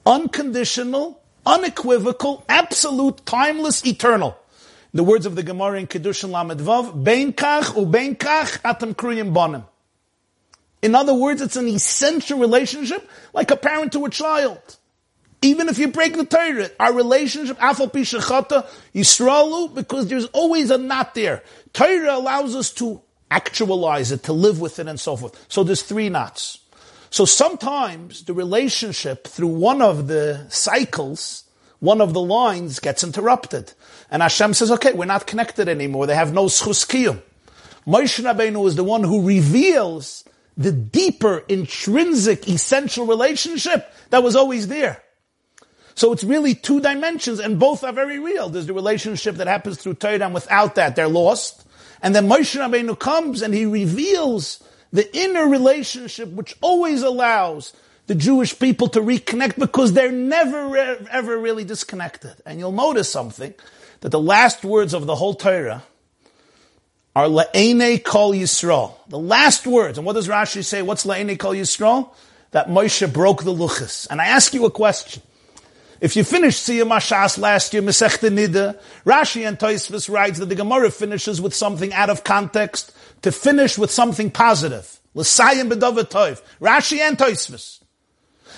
[0.06, 4.38] unconditional, unequivocal, absolute, timeless, eternal.
[4.93, 8.95] The words of the Gemara in Kiddushin Lamed Vav, Bein kach u bein kach atam
[8.95, 9.65] kruyim bonim.
[10.81, 14.77] In other words, it's an essential relationship, like a parent to a child.
[15.41, 20.77] Even if you break the Torah, our relationship, afal pishachata, Yisraelu, because there's always a
[20.77, 21.43] knot there.
[21.73, 25.45] Torah allows us to actualize it, to live with it, and so forth.
[25.49, 26.59] So there's three knots.
[27.16, 31.46] So sometimes the relationship through one of the cycles,
[31.80, 33.72] one of the lines gets interrupted.
[34.12, 36.08] And Hashem says, okay, we're not connected anymore.
[36.08, 37.22] They have no schus kiyum.
[37.88, 40.26] Moshe Rabbeinu is the one who reveals
[40.58, 45.02] the deeper, intrinsic, essential relationship that was always there.
[45.94, 48.50] So it's really two dimensions, and both are very real.
[48.50, 51.66] There's the relationship that happens through Torah, and without that, they're lost.
[52.02, 54.62] And then Moshe Rabbeinu comes and he reveals
[54.95, 57.73] the inner relationship which always allows
[58.07, 60.76] the Jewish people to reconnect because they're never
[61.11, 62.35] ever really disconnected.
[62.45, 63.53] And you'll notice something
[64.01, 65.84] that the last words of the whole Torah
[67.15, 68.93] are La'ene Kol Yisrael.
[69.09, 69.97] The last words.
[69.97, 70.81] And what does Rashi say?
[70.81, 72.13] What's La'ene Kol Yisrael?
[72.51, 74.07] That Moshe broke the luchas.
[74.09, 75.22] And I ask you a question.
[76.01, 80.55] If you finished Siyum HaShas last year, Masechta Nida, Rashi and Toisvis writes that the
[80.55, 82.91] Gemara finishes with something out of context
[83.22, 84.99] to finish with something positive.
[85.13, 86.41] L'sayim b'davar toiv.
[86.59, 87.80] Rashi and Toisvis.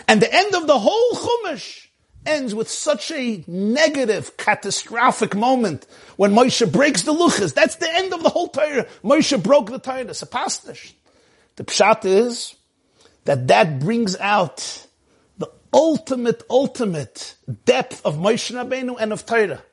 [0.08, 1.88] And the end of the whole Chumash
[2.26, 5.86] ends with such a negative, catastrophic moment
[6.18, 7.54] when Moshe breaks the luchas.
[7.54, 8.88] That's the end of the whole Torah.
[9.04, 10.02] Moshe broke the Torah.
[10.02, 10.94] It's a pastish.
[11.56, 12.56] The pshat is
[13.26, 14.87] that that brings out
[15.74, 17.36] ultimate, ultimate
[17.66, 19.64] depth of Moshe Rabbeinu and of Torah.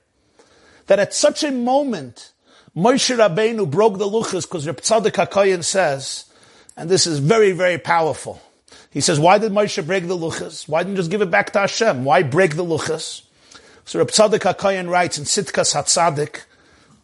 [0.87, 2.33] That at such a moment,
[2.77, 6.27] Moshe Rabbeinu broke the luchas because Reb Tzadok HaKoyen says,
[6.77, 8.43] and this is very, very powerful.
[8.91, 10.69] He says, why did Moshe break the luchas?
[10.69, 12.05] Why didn't he just give it back to Hashem?
[12.05, 13.23] Why break the luchas?
[13.85, 16.43] So Reb Tzadok HaKoyen writes in Tzidkas HaTzadik,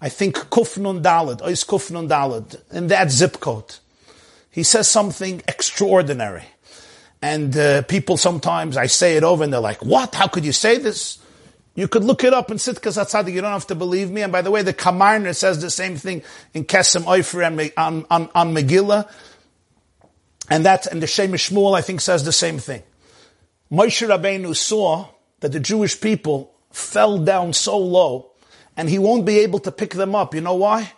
[0.00, 3.74] I think Kufnun Dalad, Ois Kufnun Dalad, in that zip code.
[4.50, 6.44] He says something extraordinary.
[7.22, 10.14] And uh, people sometimes, I say it over and they're like, what?
[10.14, 11.18] How could you say this?
[11.74, 13.32] You could look it up in Tzidkas Hatzadik.
[13.32, 14.22] You don't have to believe me.
[14.22, 16.22] And by the way, the Kamarner says the same thing
[16.54, 19.10] in Kesem Oifer and on, on, on Megillah.
[20.48, 22.82] And that, and the Shem Shmuel, I think, says the same thing.
[23.70, 25.08] Moshe Rabbeinu saw
[25.40, 28.32] that the Jewish people fell down so low
[28.76, 30.34] and he won't be able to pick them up.
[30.34, 30.92] You know why?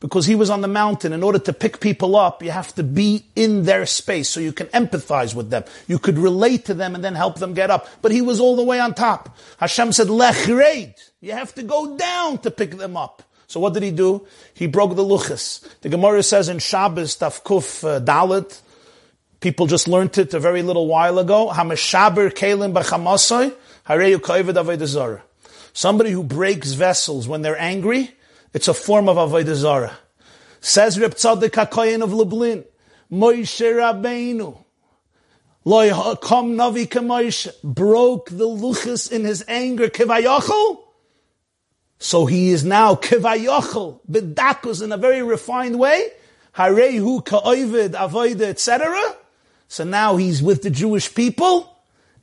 [0.00, 1.12] Because he was on the mountain.
[1.12, 4.52] In order to pick people up, you have to be in their space so you
[4.52, 5.64] can empathize with them.
[5.88, 7.88] You could relate to them and then help them get up.
[8.02, 9.36] But he was all the way on top.
[9.58, 10.94] Hashem said, Lechreid.
[11.20, 13.22] You have to go down to pick them up.
[13.46, 14.26] So what did he do?
[14.54, 15.66] He broke the luchas.
[15.80, 18.60] The Gemara says in Shabbos, Tafkuf uh, Dalit,
[19.40, 23.54] people just learned it a very little while ago, Hameshaber Kalim B'chamasoi,
[23.86, 25.20] Hareyu Koivid
[25.72, 28.15] Somebody who breaks vessels when they're angry,
[28.56, 29.98] it's a form of Avodah Zarah.
[30.60, 32.64] Says Reb Tzadok HaKoyen of Lublin,
[33.12, 34.56] Moshe Rabbeinu,
[35.66, 35.90] Loi
[36.22, 40.78] Kom Navi Moshe, broke the luchas in his anger, Kivayachol.
[41.98, 46.08] So he is now Kivayachol, Bedakus in a very refined way,
[46.54, 48.98] Harehu Ka'ovid, Avodah, etc.
[49.68, 51.76] So now he's with the Jewish people,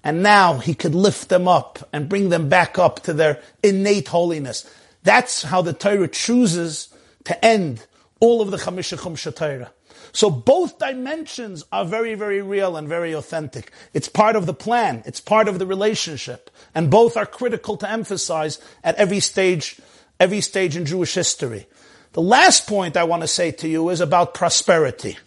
[0.03, 4.07] And now he could lift them up and bring them back up to their innate
[4.07, 4.68] holiness.
[5.03, 6.89] That's how the Torah chooses
[7.25, 7.85] to end
[8.19, 9.71] all of the Chamisha Chumsha Torah.
[10.13, 13.71] So both dimensions are very, very real and very authentic.
[13.93, 15.01] It's part of the plan.
[15.05, 16.51] It's part of the relationship.
[16.75, 19.80] And both are critical to emphasize at every stage,
[20.19, 21.65] every stage in Jewish history.
[22.13, 25.17] The last point I want to say to you is about prosperity.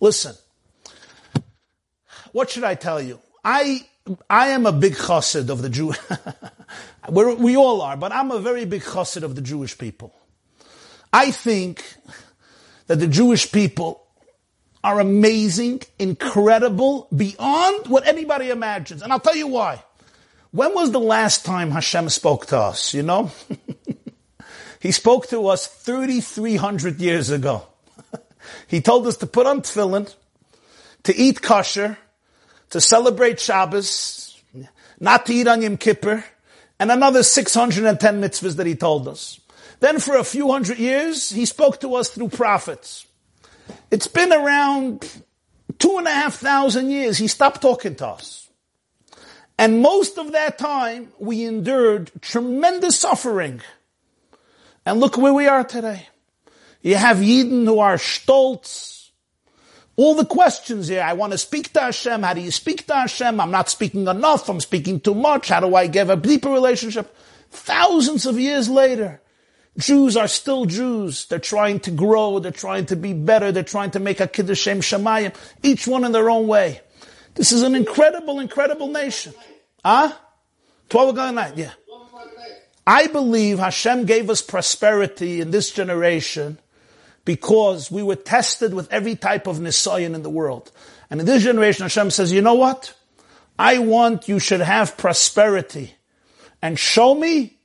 [0.00, 0.36] Listen.
[2.30, 3.18] What should I tell you?
[3.44, 3.84] I,
[4.30, 5.92] I am a big chassid of the Jew.
[7.10, 10.14] we all are, but I'm a very big chassid of the Jewish people.
[11.12, 11.84] I think
[12.86, 14.06] that the Jewish people
[14.84, 19.02] are amazing, incredible, beyond what anybody imagines.
[19.02, 19.82] And I'll tell you why.
[20.52, 23.32] When was the last time Hashem spoke to us, you know?
[24.80, 27.66] he spoke to us 3,300 years ago.
[28.68, 30.14] he told us to put on tefillin,
[31.02, 31.98] to eat kosher,
[32.70, 34.42] to celebrate Shabbos,
[35.00, 36.24] not to eat on Yom Kippur,
[36.78, 39.40] and another 610 mitzvahs that he told us.
[39.80, 43.06] Then for a few hundred years, he spoke to us through prophets.
[43.90, 45.22] It's been around
[45.78, 47.18] two and a half thousand years.
[47.18, 48.48] He stopped talking to us.
[49.58, 53.62] And most of that time, we endured tremendous suffering.
[54.84, 56.06] And look where we are today.
[56.82, 58.95] You have Yidden who are stolz.
[59.96, 61.02] All the questions here.
[61.02, 62.22] I want to speak to Hashem.
[62.22, 63.40] How do you speak to Hashem?
[63.40, 64.48] I'm not speaking enough.
[64.48, 65.48] I'm speaking too much.
[65.48, 67.16] How do I give a deeper relationship?
[67.50, 69.22] Thousands of years later,
[69.78, 71.26] Jews are still Jews.
[71.26, 72.38] They're trying to grow.
[72.38, 73.52] They're trying to be better.
[73.52, 76.82] They're trying to make a Kiddushim Shemayim, each one in their own way.
[77.34, 79.34] This is an incredible, incredible nation.
[79.84, 80.12] Huh?
[80.88, 81.72] 12 o'clock at night, yeah.
[82.86, 86.58] I believe Hashem gave us prosperity in this generation
[87.26, 90.72] because we were tested with every type of nisayan in the world.
[91.10, 92.94] And in this generation, Hashem says, you know what?
[93.58, 95.94] I want you should have prosperity
[96.62, 97.58] and show me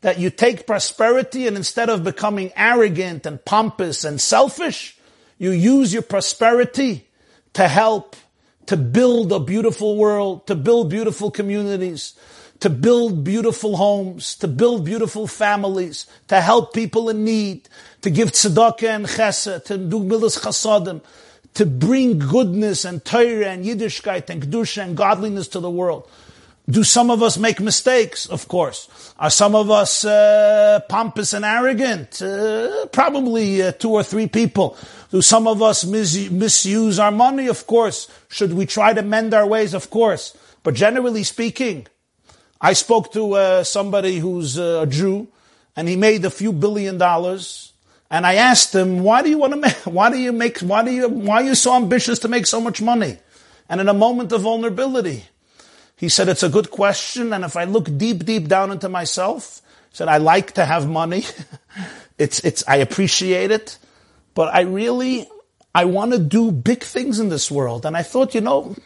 [0.00, 4.96] that you take prosperity and instead of becoming arrogant and pompous and selfish,
[5.36, 7.08] you use your prosperity
[7.54, 8.16] to help
[8.66, 12.14] to build a beautiful world, to build beautiful communities,
[12.60, 17.68] to build beautiful homes, to build beautiful families, to help people in need,
[18.02, 21.00] to give tzedakah and chesed, to do milas chasadim,
[21.54, 26.08] to bring goodness and Torah and Yiddishkeit and Kedusha and godliness to the world.
[26.68, 28.26] Do some of us make mistakes?
[28.26, 29.14] Of course.
[29.18, 32.20] Are some of us uh, pompous and arrogant?
[32.20, 34.76] Uh, probably uh, two or three people.
[35.10, 37.46] Do some of us mis- misuse our money?
[37.46, 38.06] Of course.
[38.28, 39.72] Should we try to mend our ways?
[39.72, 40.36] Of course.
[40.62, 41.86] But generally speaking,
[42.60, 45.28] I spoke to uh, somebody who's uh, a Jew,
[45.76, 47.72] and he made a few billion dollars.
[48.10, 49.76] And I asked him, "Why do you want to make?
[49.84, 50.58] Why do you make?
[50.60, 51.08] Why do you?
[51.08, 53.18] Why are you so ambitious to make so much money?"
[53.68, 55.24] And in a moment of vulnerability,
[55.96, 57.32] he said, it's a good question.
[57.32, 59.60] And if I look deep, deep down into myself,
[59.90, 61.24] he said, I like to have money.
[62.18, 63.78] it's, it's, I appreciate it,
[64.34, 65.28] but I really,
[65.74, 67.84] I want to do big things in this world.
[67.84, 68.76] And I thought, you know,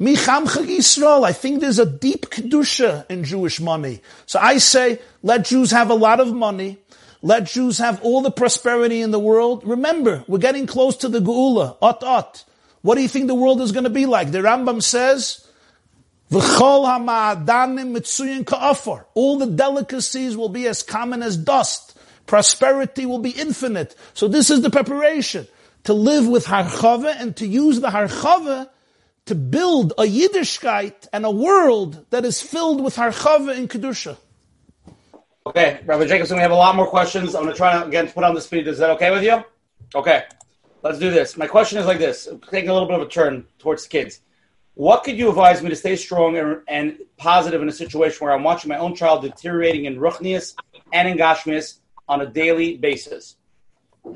[0.00, 4.02] Yisrael, I think there's a deep kedusha in Jewish money.
[4.26, 6.78] So I say, let Jews have a lot of money.
[7.22, 9.66] Let Jews have all the prosperity in the world.
[9.66, 12.44] Remember, we're getting close to the Geula, ot ot.
[12.82, 14.30] What do you think the world is going to be like?
[14.30, 15.40] The Rambam says,
[19.14, 21.96] all the delicacies will be as common as dust.
[22.26, 23.94] Prosperity will be infinite.
[24.14, 25.46] So this is the preparation.
[25.84, 28.68] To live with harchava and to use the harchava
[29.26, 34.16] to build a Yiddishkeit and a world that is filled with harchava and kedusha.
[35.46, 37.34] Okay, Rabbi Jacobson, we have a lot more questions.
[37.34, 38.66] I'm going to try to, again, put on the speed.
[38.66, 39.44] Is that okay with you?
[39.94, 40.24] Okay,
[40.82, 41.36] let's do this.
[41.36, 44.20] My question is like this, taking a little bit of a turn towards the kids.
[44.74, 48.34] What could you advise me to stay strong and, and, positive in a situation where
[48.34, 50.54] I'm watching my own child deteriorating in ruchnius
[50.92, 51.78] and in gashmias
[52.08, 53.36] on a daily basis?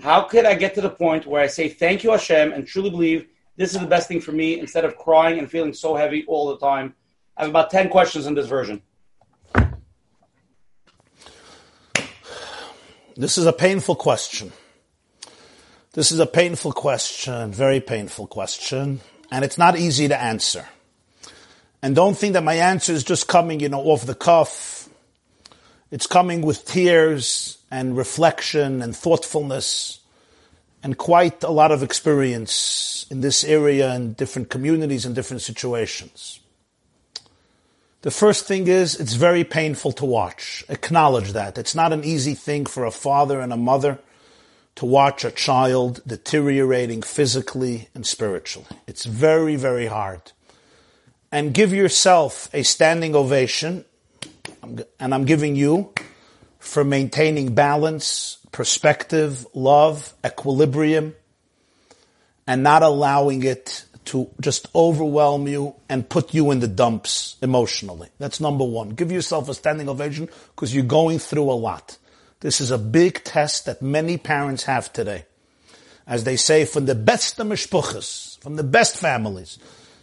[0.03, 2.91] How could I get to the point where I say thank you Hashem and truly
[2.91, 3.29] believe
[3.59, 6.49] this is the best thing for me instead of crying and feeling so heavy all
[6.49, 6.95] the time?
[7.37, 8.81] I have about 10 questions in this version.
[13.17, 14.53] This is a painful question.
[15.93, 20.67] This is a painful question, very painful question and it's not easy to answer.
[21.83, 24.89] And don't think that my answer is just coming, you know, off the cuff.
[25.91, 29.98] It's coming with tears and reflection and thoughtfulness
[30.83, 36.41] and quite a lot of experience in this area and different communities and different situations.
[38.03, 40.65] The first thing is it's very painful to watch.
[40.69, 41.59] Acknowledge that.
[41.59, 43.99] It's not an easy thing for a father and a mother
[44.77, 48.69] to watch a child deteriorating physically and spiritually.
[48.87, 50.31] It's very, very hard.
[51.31, 53.85] and give yourself a standing ovation,
[54.99, 55.93] and I'm giving you
[56.59, 61.15] for maintaining balance, perspective, love, equilibrium,
[62.45, 68.09] and not allowing it to just overwhelm you and put you in the dumps emotionally.
[68.19, 68.89] That's number one.
[68.89, 71.99] Give yourself a standing ovation because you're going through a lot.
[72.41, 75.27] This is a big test that many parents have today.
[76.05, 79.61] As they say, from the best of mishpuchas, from the best families.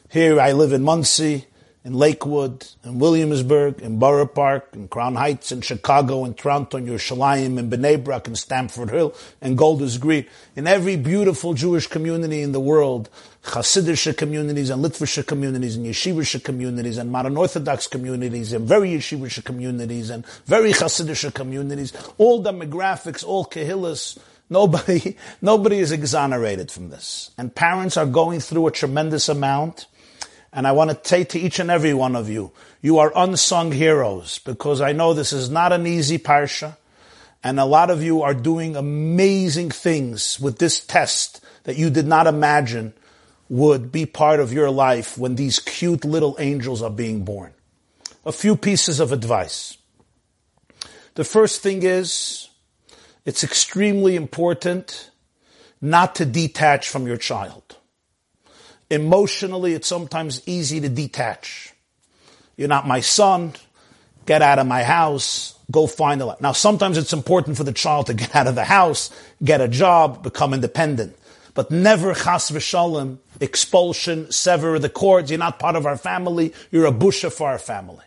[0.09, 1.47] Here I live in Monsey,
[1.85, 6.87] in Lakewood, in Williamsburg, in Borough Park, in Crown Heights, in Chicago, in Toronto, in
[6.87, 10.25] Yerushalayim, in Bnei Brak, in Stamford Hill, in Golders Green,
[10.55, 13.07] in every beautiful Jewish community in the world,
[13.43, 19.43] Hasidic communities and Litvish communities and Yeshivish communities and modern Orthodox communities and very Yeshivish
[19.45, 24.17] communities and very Hasidic communities, all demographics, all kahillas,
[24.49, 27.29] nobody, nobody is exonerated from this.
[27.37, 29.85] And parents are going through a tremendous amount
[30.55, 33.73] and I want to say to each and every one of you, you are unsung
[33.73, 36.77] heroes because I know this is not an easy parsha.
[37.43, 42.07] And a lot of you are doing amazing things with this test that you did
[42.07, 42.93] not imagine
[43.49, 47.53] would be part of your life when these cute little angels are being born.
[48.25, 49.77] A few pieces of advice.
[51.15, 52.47] The first thing is,
[53.25, 55.11] it's extremely important
[55.81, 57.64] not to detach from your child.
[58.89, 61.73] Emotionally, it's sometimes easy to detach.
[62.55, 63.53] You're not my son.
[64.25, 65.57] Get out of my house.
[65.71, 66.41] Go find a life.
[66.41, 69.09] Now, sometimes it's important for the child to get out of the house,
[69.43, 71.17] get a job, become independent.
[71.55, 75.31] But never chas v'shalom, expulsion, sever the cords.
[75.31, 76.53] You're not part of our family.
[76.69, 78.03] You're a busha for our family.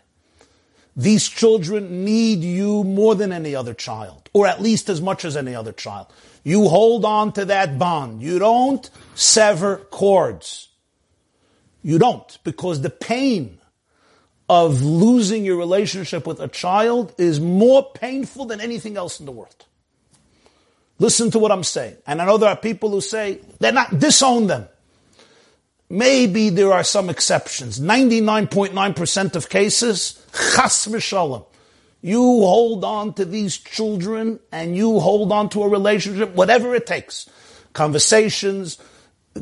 [0.95, 5.35] These children need you more than any other child, or at least as much as
[5.35, 6.07] any other child.
[6.43, 8.21] You hold on to that bond.
[8.21, 10.68] You don't sever cords.
[11.81, 13.59] You don't, because the pain
[14.49, 19.31] of losing your relationship with a child is more painful than anything else in the
[19.31, 19.65] world.
[20.97, 21.95] Listen to what I'm saying.
[22.05, 24.67] And I know there are people who say, they're not, disown them.
[25.89, 27.79] Maybe there are some exceptions.
[27.79, 31.45] 99.9% of cases, chas v'shalom.
[32.01, 36.85] You hold on to these children and you hold on to a relationship, whatever it
[36.85, 37.29] takes.
[37.73, 38.77] Conversations,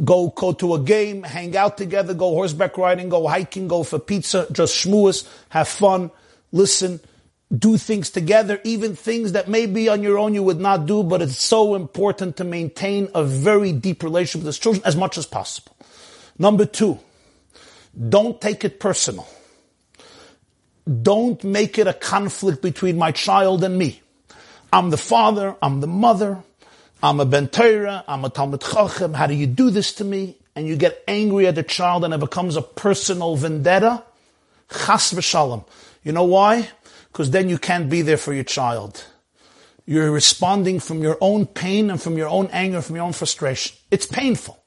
[0.03, 3.99] go go to a game, hang out together, go horseback riding, go hiking, go for
[3.99, 6.11] pizza, just schmooze, have fun,
[6.51, 6.99] listen,
[7.55, 11.21] do things together, even things that maybe on your own you would not do, but
[11.21, 15.25] it's so important to maintain a very deep relationship with his children as much as
[15.25, 15.75] possible.
[16.37, 16.99] Number two,
[18.09, 19.27] don't take it personal.
[21.01, 24.01] Don't make it a conflict between my child and me.
[24.71, 26.43] I'm the father, I'm the mother,
[27.01, 27.47] I'm a Ben
[28.07, 30.35] I'm a Talmud Chacham, how do you do this to me?
[30.55, 34.03] And you get angry at the child and it becomes a personal vendetta.
[34.71, 35.63] Chas v'shalom.
[36.03, 36.69] You know why?
[37.11, 39.05] Because then you can't be there for your child.
[39.85, 43.77] You're responding from your own pain and from your own anger, from your own frustration.
[43.91, 44.59] It's painful.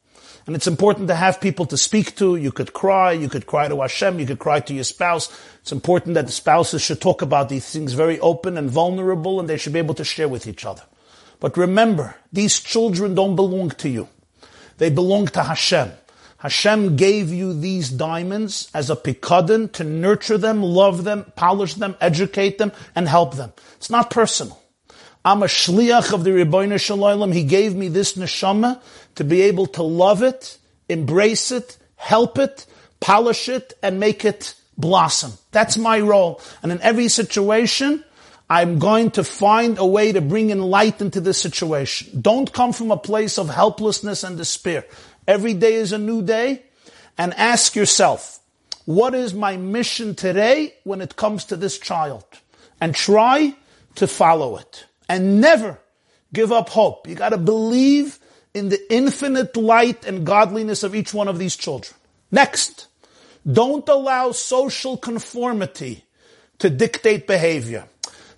[0.46, 2.36] And it's important to have people to speak to.
[2.36, 5.36] You could cry, you could cry to Hashem, you could cry to your spouse.
[5.62, 9.48] It's important that the spouses should talk about these things very open and vulnerable and
[9.48, 10.82] they should be able to share with each other.
[11.40, 14.08] But remember, these children don't belong to you.
[14.78, 15.90] They belong to Hashem.
[16.38, 21.96] Hashem gave you these diamonds as a pikadon to nurture them, love them, polish them,
[22.00, 23.52] educate them, and help them.
[23.76, 24.58] It's not personal.
[25.22, 27.34] I'm a shliach of the Ribbono Shel Olam.
[27.34, 28.80] He gave me this neshama
[29.16, 30.56] to be able to love it,
[30.88, 32.64] embrace it, help it,
[33.00, 35.32] polish it, and make it blossom.
[35.50, 36.40] That's my role.
[36.62, 38.02] And in every situation,
[38.50, 42.20] I'm going to find a way to bring in light into this situation.
[42.20, 44.84] Don't come from a place of helplessness and despair.
[45.28, 46.64] Every day is a new day
[47.16, 48.40] and ask yourself,
[48.86, 52.24] what is my mission today when it comes to this child?
[52.80, 53.54] And try
[53.94, 55.78] to follow it and never
[56.32, 57.06] give up hope.
[57.06, 58.18] You gotta believe
[58.52, 61.94] in the infinite light and godliness of each one of these children.
[62.32, 62.88] Next,
[63.50, 66.04] don't allow social conformity
[66.58, 67.86] to dictate behavior.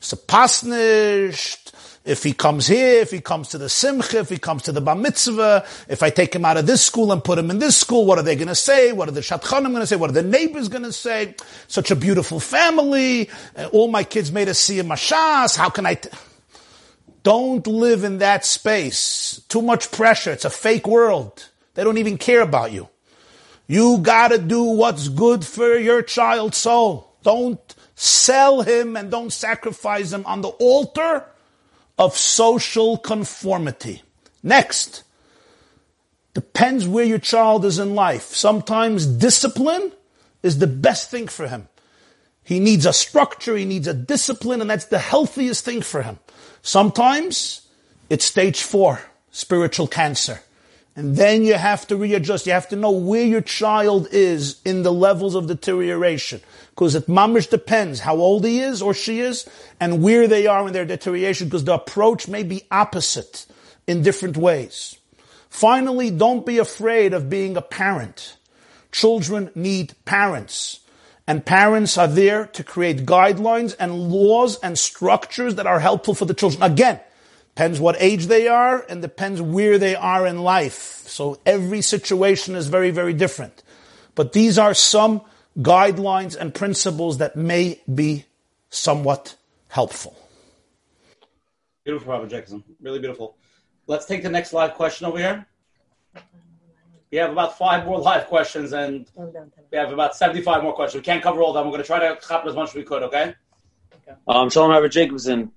[0.02, 1.72] So pasnisht,
[2.04, 4.80] if he comes here, if he comes to the simcha, if he comes to the
[4.80, 7.76] bar mitzvah, if I take him out of this school and put him in this
[7.76, 8.90] school, what are they going to say?
[8.92, 9.94] What are the shatchanim going to say?
[9.94, 11.36] What are the neighbors going to say?
[11.68, 13.30] Such a beautiful family.
[13.56, 15.56] Uh, all my kids made a a mashas.
[15.56, 15.94] How can I?
[15.94, 16.10] T-
[17.22, 19.40] don't live in that space.
[19.48, 20.32] Too much pressure.
[20.32, 21.48] It's a fake world.
[21.74, 22.88] They don't even care about you.
[23.68, 27.14] You gotta do what's good for your child's soul.
[27.22, 27.60] Don't
[28.02, 31.24] sell him and don't sacrifice him on the altar
[31.96, 34.02] of social conformity.
[34.42, 35.04] Next,
[36.34, 38.34] depends where your child is in life.
[38.34, 39.92] Sometimes discipline
[40.42, 41.68] is the best thing for him.
[42.42, 46.18] He needs a structure, he needs a discipline, and that's the healthiest thing for him.
[46.60, 47.68] Sometimes
[48.10, 49.00] it's stage four,
[49.30, 50.40] spiritual cancer.
[50.94, 52.46] And then you have to readjust.
[52.46, 56.42] You have to know where your child is in the levels of deterioration.
[56.70, 59.48] Because it mamish depends how old he is or she is
[59.80, 63.46] and where they are in their deterioration because the approach may be opposite
[63.86, 64.96] in different ways.
[65.48, 68.36] Finally, don't be afraid of being a parent.
[68.90, 70.80] Children need parents.
[71.26, 76.24] And parents are there to create guidelines and laws and structures that are helpful for
[76.24, 76.62] the children.
[76.62, 77.00] Again,
[77.54, 81.02] depends what age they are and depends where they are in life.
[81.06, 83.62] So every situation is very, very different.
[84.14, 85.22] But these are some
[85.58, 88.24] guidelines and principles that may be
[88.70, 89.36] somewhat
[89.68, 90.16] helpful.
[91.84, 92.64] Beautiful, Rabbi Jacobson.
[92.80, 93.36] Really beautiful.
[93.86, 95.46] Let's take the next live question over here.
[97.10, 99.06] We have about five more live questions, and
[99.70, 101.02] we have about 75 more questions.
[101.02, 101.66] We can't cover all of them.
[101.66, 103.34] We're going to try to cover as much as we could, okay?
[103.94, 104.16] okay.
[104.26, 105.52] Um, Shalom Rabbi Jacobson.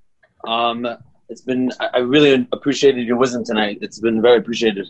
[0.45, 0.85] Um,
[1.30, 3.80] it's been I really appreciated your wisdom tonight.
[3.81, 4.88] It's been very appreciated.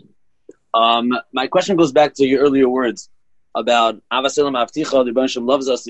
[0.74, 3.08] Um, my question goes back to your earlier words
[3.54, 5.88] about Avaselam Avticha, the Rebbeinu loves us.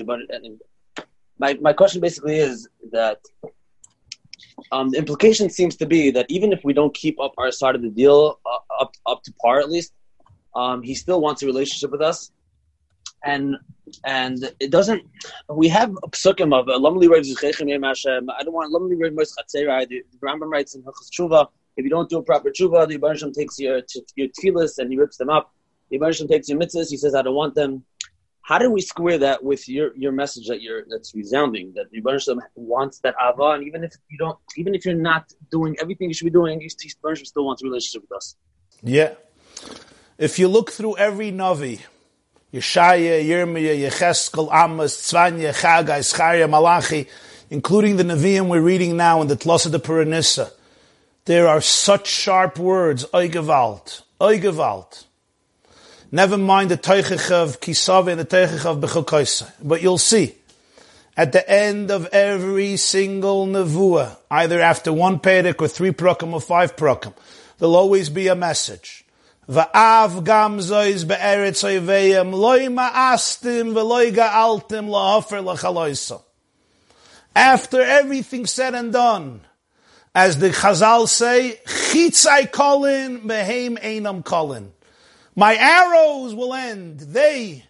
[1.39, 3.19] My my question basically is that
[4.71, 7.75] um, the implication seems to be that even if we don't keep up our side
[7.75, 9.93] of the deal uh, up up to par at least,
[10.55, 12.31] um, he still wants a relationship with us,
[13.23, 13.57] and
[14.05, 15.03] and it doesn't.
[15.49, 17.07] We have a psukim of Lamli
[17.83, 18.29] Hashem.
[18.29, 19.87] I don't want Lamli Chatzera.
[19.87, 21.47] The Rambam writes in Hilchos Tshuva.
[21.77, 23.81] If you don't do a proper tshuva, the Rebbeinu takes your
[24.15, 25.53] your tefillas and he rips them up.
[25.89, 26.89] The Rebbeinu takes your mitzvahs.
[26.89, 27.85] He says, "I don't want them."
[28.41, 32.01] How do we square that with your, your message that you're that's resounding that the
[32.01, 36.07] Rebbeinu wants that ava, and even if you don't, even if you're not doing everything
[36.07, 38.35] you should be doing, the still wants a relationship with us.
[38.81, 39.15] Yeah.
[40.17, 41.81] If you look through every Navi,
[42.53, 47.07] Yeshaya, Yirmiyah, Yecheskel, Amos, Tzvanya, Chagai, Zechariah, Malachi,
[47.49, 50.51] including the Nevi'im we're reading now in the Tlosa de Puranissa,
[51.25, 55.03] there are such sharp words, Oigevalt, Oigevalt.
[56.09, 59.51] Never mind the Teichich of Kisave and the Teichich of Bechokoisa.
[59.61, 60.35] But you'll see,
[61.17, 66.39] at the end of every single Nevuah, either after one Perek or three Prokim or
[66.39, 67.13] five Prokim,
[67.57, 69.03] there'll always be a message.
[69.49, 76.21] Va'av gam zois be'eretz oiveyem loy ma'astim v'loy ga'altim la'hofer l'chaloisa.
[77.33, 79.41] After everything said and done,
[80.13, 84.69] as the Chazal say, chitzai kolin behem einam kolin.
[85.35, 86.99] My arrows will end.
[86.99, 87.63] They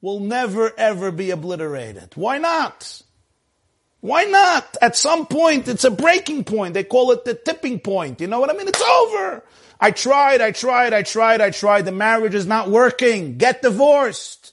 [0.00, 2.10] will never ever be obliterated.
[2.16, 3.00] Why not?
[4.00, 4.76] Why not?
[4.82, 6.74] At some point, it's a breaking point.
[6.74, 8.20] They call it the tipping point.
[8.20, 8.66] You know what I mean?
[8.66, 9.44] It's over.
[9.82, 11.86] I tried, I tried, I tried, I tried.
[11.86, 13.36] The marriage is not working.
[13.36, 14.52] Get divorced.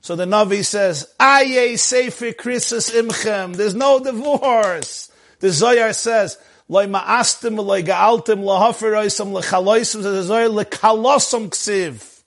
[0.00, 3.54] So the Navi says, Aye sefer krisis imchem.
[3.54, 5.12] There's no divorce.
[5.38, 6.38] The Zoyar says,
[6.68, 10.02] Loi ma'astim loi ga'altim lahafiroisam lechaloisim.
[10.02, 12.22] The Zoyar lekalosam ksiv.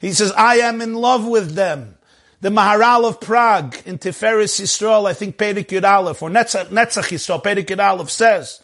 [0.00, 1.96] He says, I am in love with them.
[2.42, 7.10] The Maharal of Prague in Tiferes Yisrael, I think Perik Yud Aleph, or Netzach, Netzach
[7.10, 8.62] Yisrael, Perik Yud Aleph says,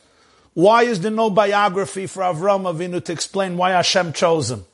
[0.54, 4.64] why is there no biography for Avram Avinu to explain why Hashem chose him?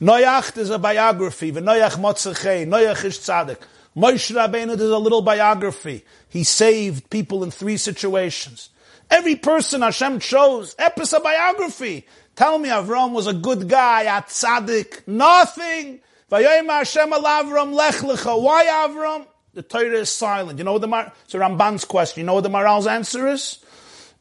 [0.00, 1.52] Noach, is a biography.
[1.52, 2.66] V'noach motzachei.
[2.66, 3.58] Noach is tzaddik.
[3.96, 6.04] Moshe Rabbeinu, there's a little biography.
[6.28, 8.70] He saved people in three situations.
[9.10, 12.06] Every person Hashem chose, epis a biography.
[12.34, 15.06] Tell me Avram was a good guy, a tzaddik.
[15.06, 16.00] Nothing.
[16.30, 18.42] Vayayim Hashem al Avram lech lecha.
[18.42, 19.26] Why Avram?
[19.54, 20.58] The Torah is silent.
[20.58, 22.22] You know what the Mar- a Ramban's question.
[22.22, 23.58] You know what the Maharal's answer is?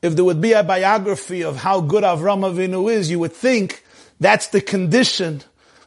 [0.01, 3.83] If there would be a biography of how good Avram Avinu is, you would think
[4.19, 5.43] that's the condition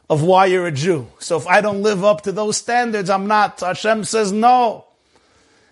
[0.09, 1.07] of why you're a Jew.
[1.19, 3.59] So if I don't live up to those standards, I'm not.
[3.59, 4.85] Hashem says no.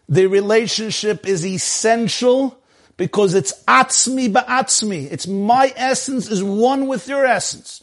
[0.09, 2.59] The relationship is essential
[2.97, 5.11] because it's atzmi ba'atzmi.
[5.11, 7.81] It's my essence is one with your essence.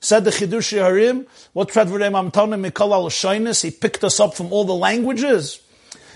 [0.00, 4.52] Said the Chiddushei HaRim, what Tredvarem Amtonim Mikol al Shoinis, he picked us up from
[4.52, 5.60] all the languages.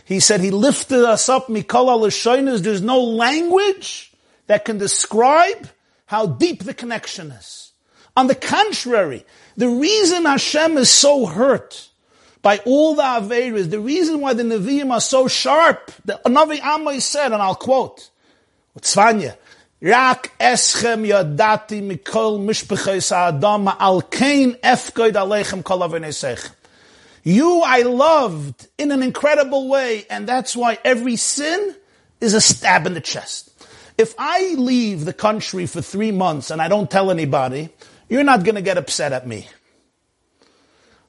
[0.05, 2.63] He said he lifted us up Mikol al Shoinis.
[2.63, 4.13] There's no language
[4.47, 5.69] that can describe
[6.07, 7.73] how deep the connection is.
[8.17, 9.25] On the contrary,
[9.57, 11.89] the reason Hashem is so hurt
[12.43, 17.01] by all the Averas, the reason why the Nevi'im are so sharp, the Navi Amoy
[17.01, 18.11] said, and I'll quote,
[18.81, 19.37] Tzvanya,
[19.83, 21.05] Rak eschem
[21.83, 22.39] mikol
[23.81, 26.53] al kain efkoid kol
[27.25, 31.75] You I loved in an incredible way, and that's why every sin
[32.21, 33.51] is a stab in the chest.
[33.99, 37.69] If I leave the country for three months and I don't tell anybody,
[38.09, 39.49] you're not going to get upset at me.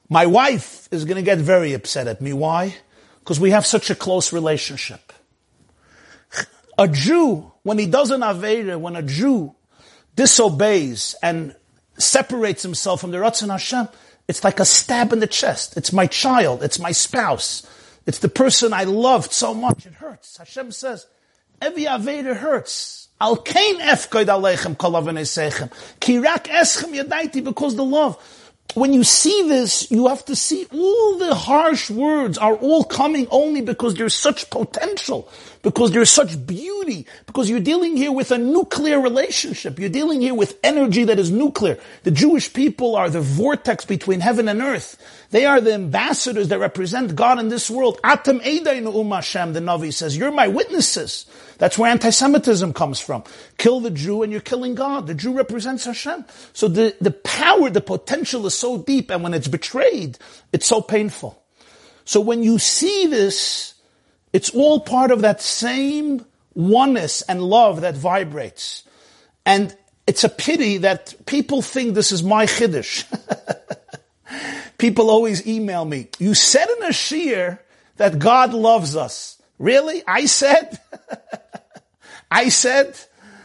[0.08, 2.32] My wife is going to get very upset at me.
[2.32, 2.74] Why?
[3.20, 5.03] Because we have such a close relationship.
[6.78, 9.54] A Jew, when he does an Aveda, when a Jew
[10.16, 11.54] disobeys and
[11.98, 13.88] separates himself from the Ratzon Hashem,
[14.26, 15.76] it's like a stab in the chest.
[15.76, 16.62] It's my child.
[16.62, 17.66] It's my spouse.
[18.06, 19.86] It's the person I loved so much.
[19.86, 20.36] It hurts.
[20.36, 21.06] Hashem says,
[21.60, 23.08] every Aveda hurts.
[23.20, 25.06] Al kain efkoid aleichem kolav
[26.00, 28.18] Kirak eschem yadaiti because the love
[28.72, 33.28] when you see this, you have to see all the harsh words are all coming
[33.30, 35.30] only because there's such potential,
[35.62, 39.78] because there's such beauty, because you're dealing here with a nuclear relationship.
[39.78, 41.78] You're dealing here with energy that is nuclear.
[42.02, 44.96] The Jewish people are the vortex between heaven and earth.
[45.30, 48.00] They are the ambassadors that represent God in this world.
[48.02, 51.26] Atam um Hashem, the Navi says, you're my witnesses.
[51.58, 53.24] That's where anti-Semitism comes from.
[53.58, 55.06] Kill the Jew and you're killing God.
[55.06, 56.24] The Jew represents Hashem.
[56.52, 60.18] So the, the power, the potential is so deep and when it's betrayed,
[60.52, 61.42] it's so painful.
[62.04, 63.74] So when you see this,
[64.32, 66.24] it's all part of that same
[66.54, 68.82] oneness and love that vibrates.
[69.46, 69.74] And
[70.06, 73.04] it's a pity that people think this is my chiddush.
[74.78, 77.58] people always email me, you said in a shiur
[77.96, 79.40] that God loves us.
[79.58, 80.02] Really?
[80.06, 80.78] I said?
[82.34, 82.98] I said,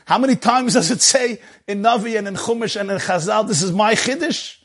[0.05, 3.61] how many times does it say in Navi and in Chumash and in Chazal, this
[3.61, 4.57] is my Chiddush?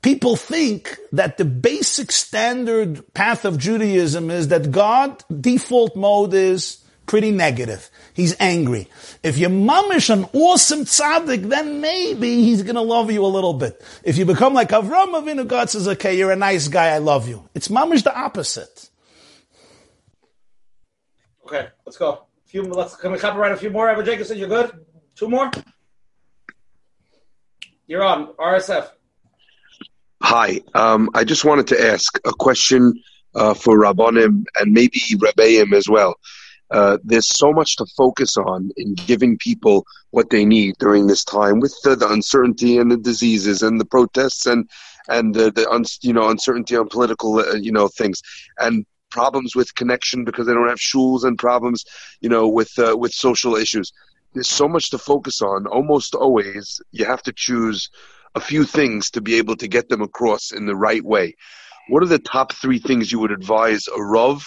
[0.00, 6.82] People think that the basic standard path of Judaism is that God, default mode is
[7.04, 7.90] pretty negative.
[8.14, 8.88] He's angry.
[9.22, 13.82] If you're mamish an awesome tzaddik, then maybe he's gonna love you a little bit.
[14.02, 17.28] If you become like Avram Avinu, God says, okay, you're a nice guy, I love
[17.28, 17.46] you.
[17.54, 18.88] It's mamish the opposite.
[21.44, 22.24] Okay, let's go
[22.54, 22.62] few.
[22.62, 23.88] Let's can we copyright a few more?
[23.88, 24.70] Ever Jacobson, you're good.
[25.16, 25.50] Two more.
[27.86, 28.90] You're on RSF.
[30.22, 33.02] Hi, um, I just wanted to ask a question
[33.34, 36.14] uh, for Rabbonim and maybe Rebbeim as well.
[36.70, 41.24] Uh, there's so much to focus on in giving people what they need during this
[41.24, 44.70] time with the, the uncertainty and the diseases and the protests and
[45.08, 48.22] and the, the un, you know uncertainty on political uh, you know things
[48.58, 51.84] and problems with connection because they don't have shuls and problems,
[52.20, 53.92] you know, with uh, with social issues.
[54.32, 55.68] There's so much to focus on.
[55.78, 57.88] Almost always, you have to choose
[58.34, 61.36] a few things to be able to get them across in the right way.
[61.88, 64.44] What are the top three things you would advise a Rav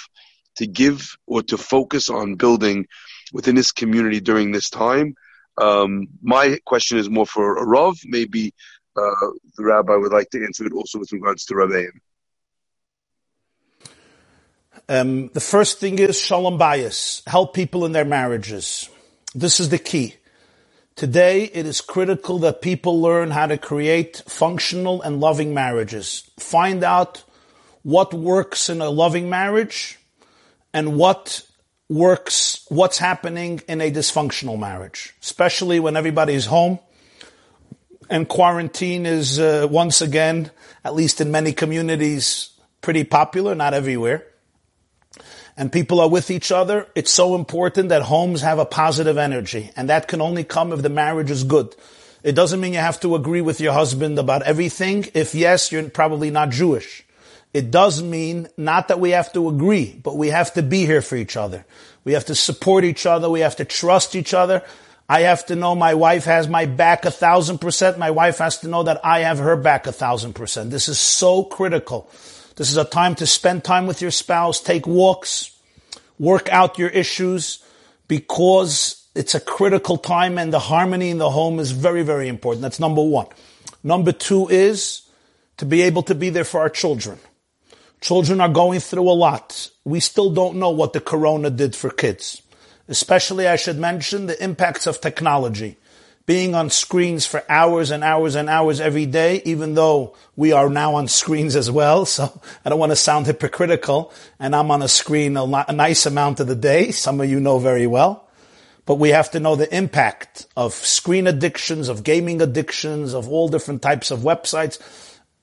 [0.58, 2.88] to give or to focus on building
[3.32, 5.16] within this community during this time?
[5.58, 7.96] Um, my question is more for a Rav.
[8.18, 8.54] Maybe
[8.98, 9.28] uh,
[9.58, 11.94] the rabbi would like to answer it also with regards to Rabbeim.
[14.90, 18.90] Um, the first thing is shalom bayis, help people in their marriages.
[19.36, 20.16] This is the key.
[20.96, 26.30] Today, it is critical that people learn how to create functional and loving marriages.
[26.40, 27.24] Find out
[27.84, 30.00] what works in a loving marriage
[30.74, 31.44] and what
[31.88, 36.80] works, what's happening in a dysfunctional marriage, especially when everybody's home
[38.10, 40.50] and quarantine is uh, once again,
[40.84, 42.52] at least in many communities,
[42.82, 44.26] pretty popular, not everywhere
[45.58, 49.72] and people are with each other, it's so important that homes have a positive energy.
[49.76, 51.76] And that can only come if the marriage is good.
[52.24, 55.08] It doesn't mean you have to agree with your husband about everything.
[55.16, 57.04] If yes, you're probably not Jewish.
[57.54, 61.02] It does mean not that we have to agree, but we have to be here
[61.02, 61.66] for each other.
[62.04, 63.30] We have to support each other.
[63.30, 64.62] We have to trust each other.
[65.10, 67.98] I have to know my wife has my back a thousand percent.
[67.98, 70.70] My wife has to know that I have her back a thousand percent.
[70.70, 72.10] This is so critical.
[72.58, 75.56] This is a time to spend time with your spouse, take walks,
[76.18, 77.64] work out your issues
[78.08, 82.64] because it's a critical time and the harmony in the home is very, very important.
[82.64, 83.28] That's number one.
[83.84, 85.04] Number two is
[85.58, 87.20] to be able to be there for our children.
[88.02, 89.70] Children are going through a lot.
[89.84, 92.42] We still don't know what the corona did for kids.
[92.88, 95.78] Especially, I should mention the impacts of technology
[96.28, 100.70] being on screens for hours and hours and hours every day, even though we are
[100.70, 102.06] now on screens as well.
[102.18, 106.06] So I don't want to sound hypocritical and I'm on a screen a, a nice
[106.06, 106.92] amount of the day.
[106.92, 108.28] Some of you know very well.
[108.86, 113.48] But we have to know the impact of screen addictions, of gaming addictions, of all
[113.48, 114.80] different types of websites.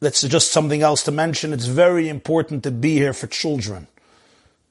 [0.00, 1.52] That's just something else to mention.
[1.52, 3.86] It's very important to be here for children.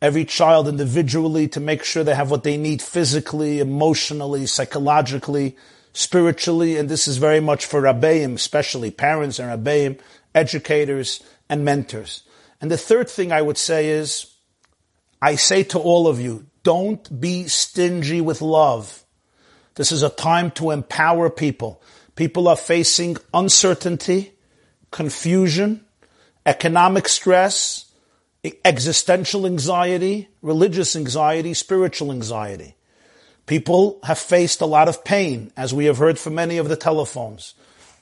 [0.02, 5.56] Every child individually to make sure they have what they need physically, emotionally, psychologically,
[5.94, 10.00] spiritually, and this is very much for Rabbeim, especially parents and Rabbeim,
[10.36, 12.24] educators and mentors.
[12.60, 14.34] And the third thing I would say is,
[15.22, 19.04] I say to all of you, don't be stingy with love.
[19.76, 21.82] This is a time to empower people.
[22.16, 24.34] People are facing uncertainty,
[24.92, 25.86] confusion,
[26.46, 27.92] economic stress,
[28.66, 32.76] existential anxiety, religious anxiety, spiritual anxiety.
[33.46, 36.78] People have faced a lot of pain, as we have heard from many of the
[36.78, 37.56] telephones.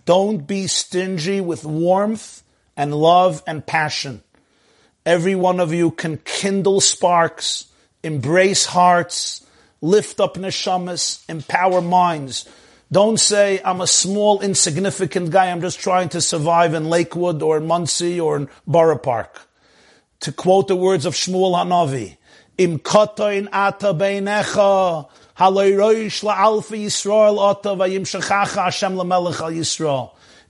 [0.05, 2.43] Don't be stingy with warmth
[2.77, 4.22] and love and passion.
[5.05, 7.65] Every one of you can kindle sparks,
[8.03, 9.45] embrace hearts,
[9.81, 12.47] lift up neshamas, empower minds.
[12.91, 17.57] Don't say, I'm a small, insignificant guy, I'm just trying to survive in Lakewood or
[17.57, 19.47] in Monsey or in Borough Park.
[20.22, 22.18] To quote the words of Shmuel Hanavi,
[22.57, 25.09] Im kotoin ata beinecha,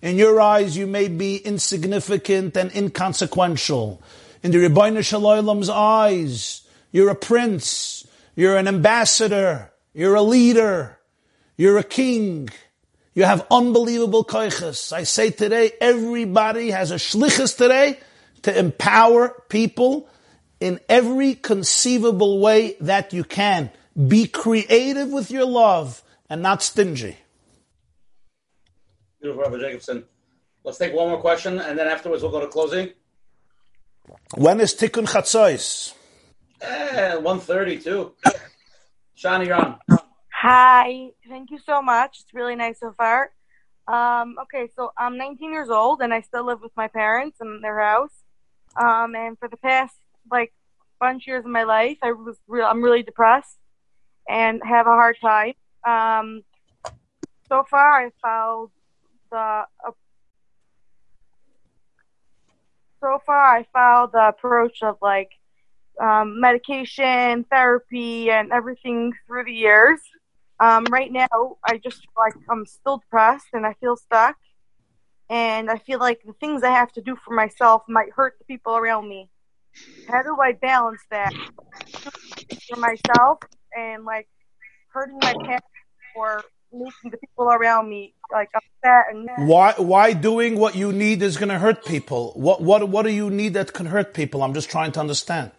[0.02, 4.02] in your eyes, you may be insignificant and inconsequential.
[4.44, 8.06] In the Ribono Shel Olam's eyes, you're a prince,
[8.36, 11.00] you're an ambassador, you're a leader,
[11.56, 12.50] you're a king.
[13.14, 14.92] You have unbelievable koiches.
[14.92, 18.00] I say today, everybody has a shlichus today
[18.42, 20.10] to empower people
[20.60, 23.70] in every conceivable way that you can.
[24.08, 27.18] Be creative with your love and not stingy.
[29.22, 30.06] Beautiful, Rabbi Jacobson.
[30.64, 32.92] Let's take one more question, and then afterwards we'll go to closing.
[34.36, 35.94] When is Tikkun Chatzos?
[36.62, 38.14] Eh, 132.
[39.18, 39.80] Shani, you're on.
[40.32, 42.22] Hi, thank you so much.
[42.22, 43.32] It's really nice so far.
[43.88, 47.62] Um, okay, so I'm 19 years old and I still live with my parents in
[47.62, 48.14] their house.
[48.76, 49.96] Um, and for the past
[50.32, 50.54] like
[51.00, 52.66] bunch years of my life, I was real.
[52.66, 53.58] I'm really depressed
[54.32, 55.54] and have a hard time.
[55.86, 56.44] Um,
[57.50, 58.70] so far, I found
[59.30, 59.92] the uh,
[63.02, 65.32] so far I found the approach of like
[66.02, 70.00] um, medication, therapy, and everything through the years.
[70.62, 74.38] Um, right now, I just feel like I'm still depressed and I feel stuck.
[75.30, 78.46] And I feel like the things I have to do for myself might hurt the
[78.46, 79.30] people around me.
[80.08, 81.34] How do I balance that
[82.70, 83.40] for myself
[83.78, 84.28] and like
[84.94, 85.68] hurting my parents
[86.16, 86.44] or
[86.74, 91.38] making the people around me like upset and why why doing what you need is
[91.38, 92.32] going to hurt people?
[92.36, 94.42] What what what do you need that can hurt people?
[94.44, 95.52] I'm just trying to understand.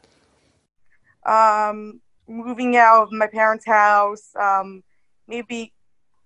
[1.26, 4.82] Um moving out of my parents house um
[5.28, 5.72] maybe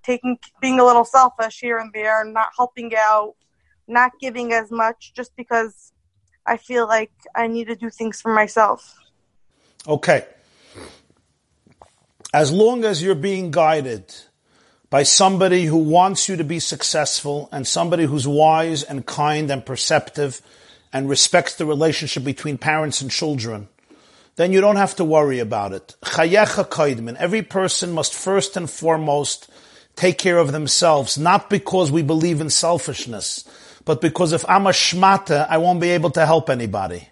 [0.05, 3.35] taking being a little selfish here and there not helping out
[3.89, 5.93] not giving as much just because
[6.47, 8.95] i feel like i need to do things for myself.
[9.89, 10.27] Okay
[12.37, 14.15] as long as you're being guided
[14.91, 19.65] by somebody who wants you to be successful and somebody who's wise and kind and
[19.65, 20.43] perceptive
[20.93, 23.69] and respects the relationship between parents and children,
[24.35, 25.97] then you don't have to worry about it.
[27.19, 29.51] Every person must first and foremost
[29.95, 33.49] take care of themselves, not because we believe in selfishness,
[33.87, 37.09] but because if I'm a shmata, I won't be able to help anybody.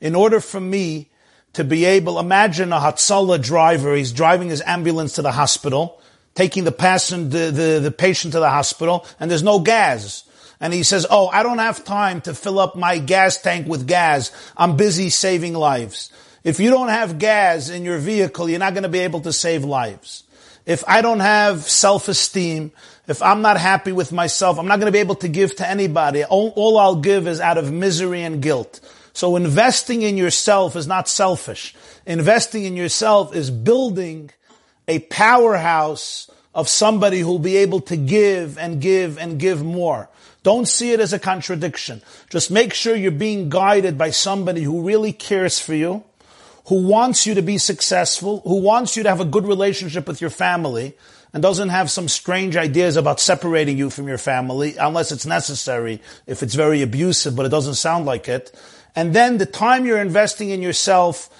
[0.00, 1.10] In order for me
[1.54, 6.00] to be able, imagine a Hatzalah driver, he's driving his ambulance to the hospital,
[6.34, 10.24] taking the patient, the, the, the patient to the hospital, and there's no gas.
[10.60, 13.86] And he says, oh, I don't have time to fill up my gas tank with
[13.86, 14.32] gas.
[14.56, 16.12] I'm busy saving lives.
[16.44, 19.32] If you don't have gas in your vehicle, you're not going to be able to
[19.32, 20.24] save lives.
[20.66, 22.72] If I don't have self-esteem,
[23.06, 25.68] if I'm not happy with myself, I'm not going to be able to give to
[25.68, 26.24] anybody.
[26.24, 28.80] All, all I'll give is out of misery and guilt.
[29.18, 31.74] So investing in yourself is not selfish.
[32.06, 34.30] Investing in yourself is building
[34.86, 40.08] a powerhouse of somebody who'll be able to give and give and give more.
[40.44, 42.00] Don't see it as a contradiction.
[42.30, 46.04] Just make sure you're being guided by somebody who really cares for you,
[46.66, 50.20] who wants you to be successful, who wants you to have a good relationship with
[50.20, 50.94] your family,
[51.32, 56.00] and doesn't have some strange ideas about separating you from your family, unless it's necessary,
[56.28, 58.54] if it's very abusive, but it doesn't sound like it.
[58.94, 61.30] And then the time you're investing in yourself,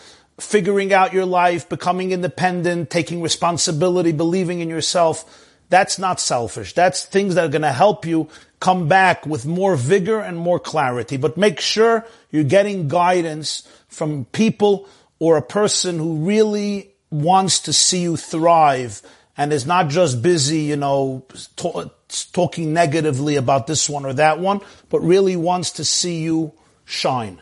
[0.40, 6.72] figuring out your life, becoming independent, taking responsibility, believing in yourself, that's not selfish.
[6.74, 8.28] That's things that are going to help you
[8.60, 11.16] come back with more vigor and more clarity.
[11.16, 14.88] But make sure you're getting guidance from people
[15.18, 19.02] or a person who really wants to see you thrive
[19.36, 21.24] and is not just busy, you know,
[22.32, 26.52] talking negatively about this one or that one, but really wants to see you
[26.88, 27.40] shine.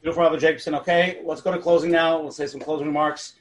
[0.00, 0.74] Beautiful, Rabbi Jacobson.
[0.76, 2.20] Okay, let's go to closing now.
[2.20, 3.34] We'll say some closing remarks.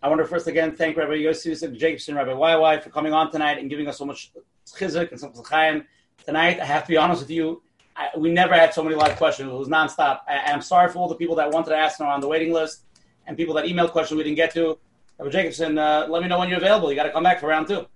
[0.00, 3.58] I want to first again thank Rabbi Yosef Jacobson, Rabbi YY for coming on tonight
[3.58, 4.32] and giving us so much
[4.66, 5.84] chizuk and some chaim.
[6.24, 7.62] Tonight, I have to be honest with you,
[7.96, 9.50] I, we never had so many live questions.
[9.50, 10.20] It was nonstop.
[10.28, 12.28] I, I'm sorry for all the people that wanted to ask and are on the
[12.28, 12.84] waiting list
[13.26, 14.78] and people that emailed questions we didn't get to.
[15.18, 16.90] Rabbi Jacobson, uh, let me know when you're available.
[16.90, 17.86] You got to come back for round two.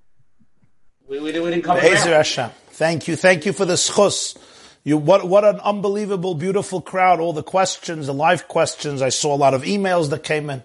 [1.06, 1.76] We, we, we didn't come.
[1.78, 2.51] Hashem.
[2.70, 3.16] Thank you.
[3.16, 4.36] Thank you for the schus.
[4.85, 7.21] You, what, what an unbelievable, beautiful crowd.
[7.21, 9.01] All the questions, the live questions.
[9.01, 10.65] I saw a lot of emails that came in.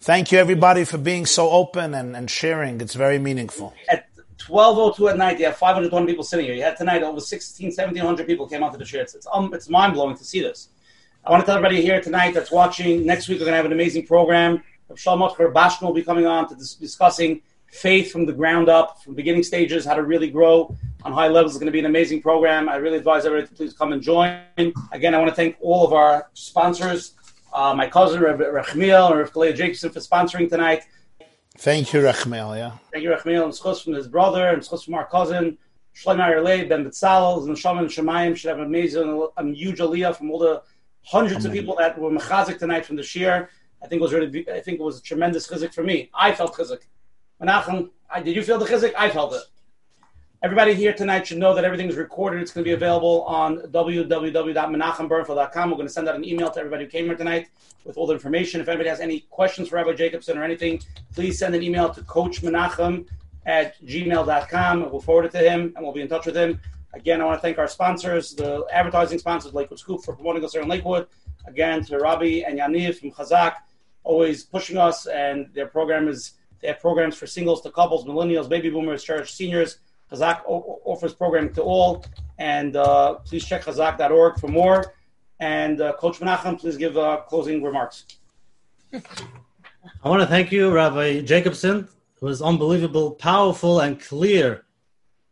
[0.00, 2.80] Thank you everybody for being so open and, and sharing.
[2.80, 3.74] It's very meaningful.
[3.88, 4.06] At
[4.38, 6.54] 12.02 at night, you have 520 people sitting here.
[6.54, 9.02] You had tonight over 16, 1700 people came out to the share.
[9.02, 10.68] It's, it's, um, it's mind blowing to see this.
[11.24, 13.04] I want to tell everybody here tonight that's watching.
[13.04, 14.62] Next week, we're going to have an amazing program.
[14.94, 19.14] Shalom Bashman will be coming on to dis- discussing faith from the ground up, from
[19.14, 21.52] beginning stages, how to really grow on high levels.
[21.52, 22.68] It's going to be an amazing program.
[22.68, 24.40] I really advise everybody to please come and join.
[24.92, 27.14] Again, I want to thank all of our sponsors,
[27.52, 30.84] uh, my cousin, Reb Rechmiel, and Reb Kalea Jacobson for sponsoring tonight.
[31.58, 32.56] Thank you, Rachmel.
[32.56, 32.72] Yeah.
[32.92, 35.58] Thank you, Rechmiel, and schus from his brother, and schus from our cousin,
[35.94, 40.16] Shlomo Arlei, Ben Betzalel, and Shaman and Shemayim should have an amazing, a huge aliyah
[40.16, 40.62] from all the
[41.02, 43.48] hundreds of people that were mechazik tonight from the shiur.
[43.82, 46.10] I think it was really, I think it was a tremendous chizik for me.
[46.14, 46.82] I felt chizik.
[47.42, 48.92] Menachem, I, did you feel the chizik?
[48.96, 49.42] I felt it.
[50.42, 52.40] Everybody here tonight should know that everything is recorded.
[52.40, 55.70] It's going to be available on www.menachembernfeld.com.
[55.70, 57.50] We're going to send out an email to everybody who came here tonight
[57.84, 58.62] with all the information.
[58.62, 60.80] If anybody has any questions for Rabbi Jacobson or anything,
[61.14, 63.06] please send an email to Coach Menachem
[63.44, 64.90] at gmail.com.
[64.90, 66.58] We'll forward it to him and we'll be in touch with him.
[66.94, 70.54] Again, I want to thank our sponsors, the advertising sponsors, Lakewood Scoop, for promoting us
[70.54, 71.06] here in Lakewood.
[71.48, 73.56] Again, to Rabbi and Yaniv from Chazak,
[74.04, 78.48] always pushing us, and their program is they have programs for singles to couples, millennials,
[78.48, 79.80] baby boomers, church seniors.
[80.10, 82.04] Chazak offers programming to all,
[82.38, 84.94] and uh, please check chazak.org for more.
[85.38, 88.04] And uh, Coach Menachem, please give uh, closing remarks.
[88.92, 91.88] I want to thank you, Rabbi Jacobson.
[92.16, 94.64] It was unbelievable, powerful, and clear.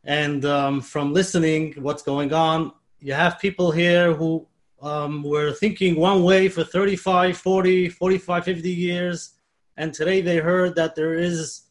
[0.04, 4.46] And um, from listening, what's going on, you have people here who
[4.80, 9.34] um, were thinking one way for 35, 40, 45, 50 years.
[9.76, 11.62] And today they heard that there is,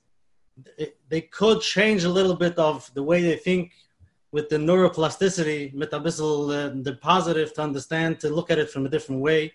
[1.09, 3.73] they could change a little bit of the way they think
[4.31, 8.89] with the neuroplasticity, metabolism, uh, the positive to understand, to look at it from a
[8.89, 9.53] different way.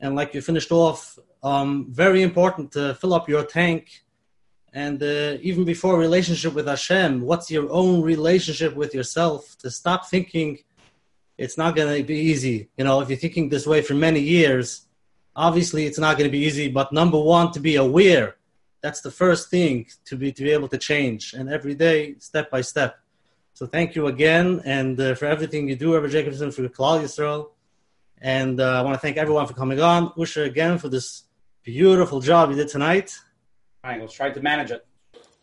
[0.00, 4.04] And like you finished off, um, very important to fill up your tank.
[4.72, 9.56] And uh, even before relationship with Hashem, what's your own relationship with yourself?
[9.58, 10.58] To stop thinking
[11.36, 12.68] it's not going to be easy.
[12.76, 14.86] You know, if you're thinking this way for many years,
[15.36, 16.68] obviously it's not going to be easy.
[16.68, 18.37] But number one, to be aware.
[18.80, 22.50] That's the first thing to be to be able to change, and every day, step
[22.50, 22.98] by step.
[23.54, 27.50] So thank you again, and uh, for everything you do, Rabbi Jacobson, for Klal Yisrael.
[28.20, 30.12] And uh, I want to thank everyone for coming on.
[30.18, 31.24] Usher again for this
[31.62, 33.16] beautiful job you did tonight.
[33.82, 34.86] I let's try to manage it.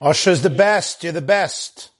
[0.01, 1.03] Usher's the best.
[1.03, 1.91] You're the best.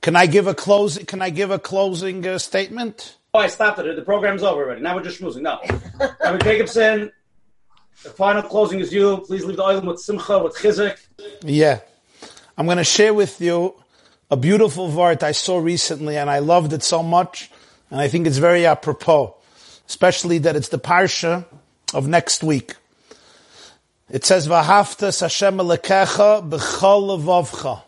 [0.00, 0.96] Can I give a close?
[0.98, 3.18] Can I give a closing uh, statement?
[3.34, 3.96] Oh, I stopped it.
[3.96, 4.80] The program's over already.
[4.80, 5.42] Now we're just schmoozing.
[5.42, 5.60] No.
[6.00, 7.12] Rabbi Jacobson,
[8.02, 9.18] the final closing is you.
[9.26, 10.96] Please leave the island with simcha, with chizik.
[11.42, 11.80] Yeah,
[12.56, 13.74] I'm going to share with you
[14.30, 17.50] a beautiful vart I saw recently, and I loved it so much,
[17.90, 19.34] and I think it's very apropos,
[19.86, 21.44] especially that it's the parsha
[21.94, 22.74] of next week.
[24.10, 27.82] It says, "V'haftas Hashem Elokecha b'chol levavcha."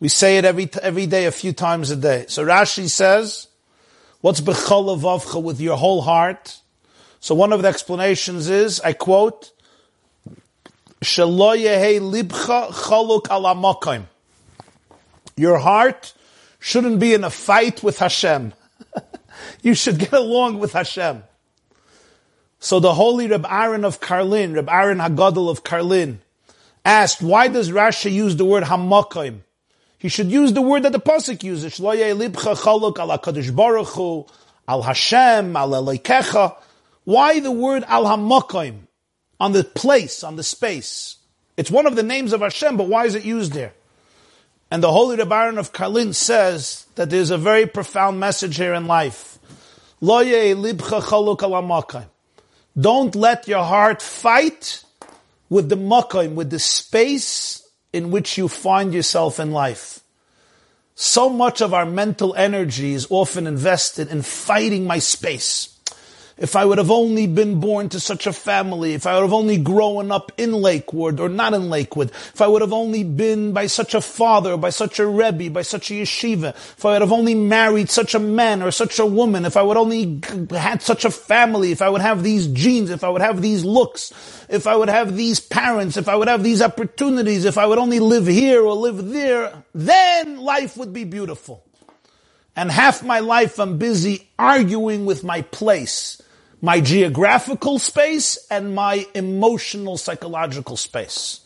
[0.00, 2.26] We say it every every day, a few times a day.
[2.28, 3.48] So Rashi says,
[4.20, 6.58] "What's b'chol levavcha with your whole heart?"
[7.20, 9.52] So one of the explanations is, I quote,
[11.02, 14.06] "Shelo yehei libcha chaluk ala.
[15.36, 16.14] Your heart
[16.58, 18.52] shouldn't be in a fight with Hashem.
[19.62, 21.24] you should get along with Hashem.
[22.60, 26.18] So the holy Reb Aaron of Karlin, Reb Aaron Hagadol of Karlin,
[26.84, 29.40] asked, why does Rashi use the word hamakom?
[29.98, 31.78] He should use the word that the pasuk uses.
[31.78, 34.26] Shlo libcha chaluk al Hakadosh Baruch Hu,
[34.66, 36.56] al Hashem, al Elokecha.
[37.08, 38.80] Why the word al hamakom
[39.40, 41.16] on the place, on the space?
[41.56, 43.72] It's one of the names of Hashem, but why is it used there?
[44.70, 48.74] And the holy Reb Aaron of Karlin says that there's a very profound message here
[48.74, 49.38] in life.
[50.02, 50.34] Don't
[53.16, 54.84] let your heart fight
[55.48, 60.00] with the makom, with the space in which you find yourself in life.
[60.94, 65.77] So much of our mental energy is often invested in fighting my space.
[66.38, 69.32] If I would have only been born to such a family, if I would have
[69.32, 73.52] only grown up in Lakewood or not in Lakewood, if I would have only been
[73.52, 77.02] by such a father, by such a rebbe, by such a yeshiva, if I would
[77.02, 80.20] have only married such a man or such a woman, if I would only
[80.52, 83.64] had such a family, if I would have these genes, if I would have these
[83.64, 84.12] looks,
[84.48, 87.78] if I would have these parents, if I would have these opportunities, if I would
[87.78, 91.64] only live here or live there, then life would be beautiful.
[92.54, 96.22] And half my life I'm busy arguing with my place
[96.60, 101.40] my geographical space and my emotional psychological space.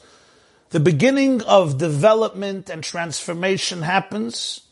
[0.71, 4.63] the beginning of development and transformation happens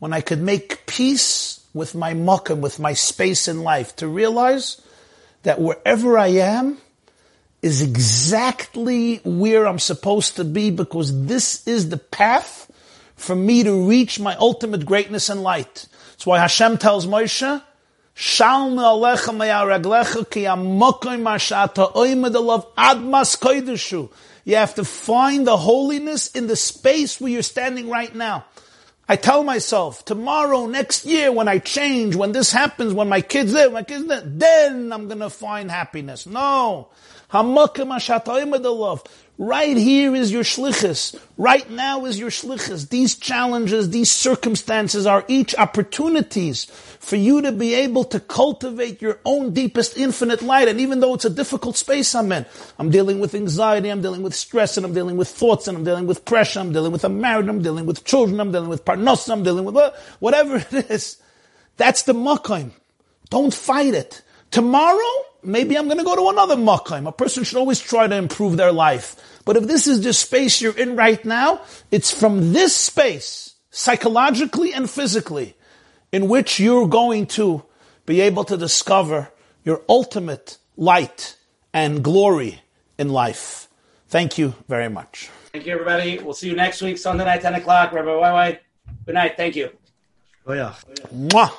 [0.00, 4.82] when I could make peace with my makkah, with my space in life, to realize
[5.44, 6.78] that wherever I am
[7.62, 12.70] is exactly where I'm supposed to be because this is the path
[13.14, 15.86] for me to reach my ultimate greatness and light.
[16.20, 17.62] That's why Hashem tells Moshe,
[18.14, 24.10] Shalna alecha meyaraglecha ki amokoy mashata oimedalav admas koideshu.
[24.44, 28.44] You have to find the holiness in the space where you're standing right now.
[29.08, 33.54] I tell myself, tomorrow, next year, when I change, when this happens, when my kids
[33.54, 36.26] live, my kids live, then I'm gonna find happiness.
[36.26, 36.88] No.
[39.42, 41.18] Right here is your shlichus.
[41.38, 42.90] Right now is your shlichus.
[42.90, 49.18] These challenges, these circumstances are each opportunities for you to be able to cultivate your
[49.24, 50.68] own deepest infinite light.
[50.68, 52.44] And even though it's a difficult space I'm in,
[52.78, 55.84] I'm dealing with anxiety, I'm dealing with stress, and I'm dealing with thoughts, and I'm
[55.84, 58.84] dealing with pressure, I'm dealing with a marriage, I'm dealing with children, I'm dealing with
[58.84, 61.16] parnos, I'm dealing with whatever it is.
[61.78, 62.72] That's the makom.
[63.30, 64.20] Don't fight it.
[64.50, 65.10] Tomorrow,
[65.42, 67.08] maybe I'm going to go to another makom.
[67.08, 69.16] A person should always try to improve their life.
[69.44, 74.72] But if this is the space you're in right now, it's from this space, psychologically
[74.72, 75.56] and physically,
[76.12, 77.64] in which you're going to
[78.06, 79.30] be able to discover
[79.64, 81.36] your ultimate light
[81.72, 82.62] and glory
[82.98, 83.68] in life.
[84.08, 85.30] Thank you very much.
[85.52, 86.18] Thank you, everybody.
[86.18, 87.92] We'll see you next week, Sunday night, 10 o'clock.
[87.92, 88.60] Rabbi Wai
[89.06, 89.36] Good night.
[89.36, 89.70] Thank you.
[90.46, 90.74] Oh, yeah.
[91.12, 91.50] Mwah.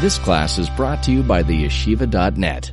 [0.00, 2.72] This class is brought to you by theyeshiva.net.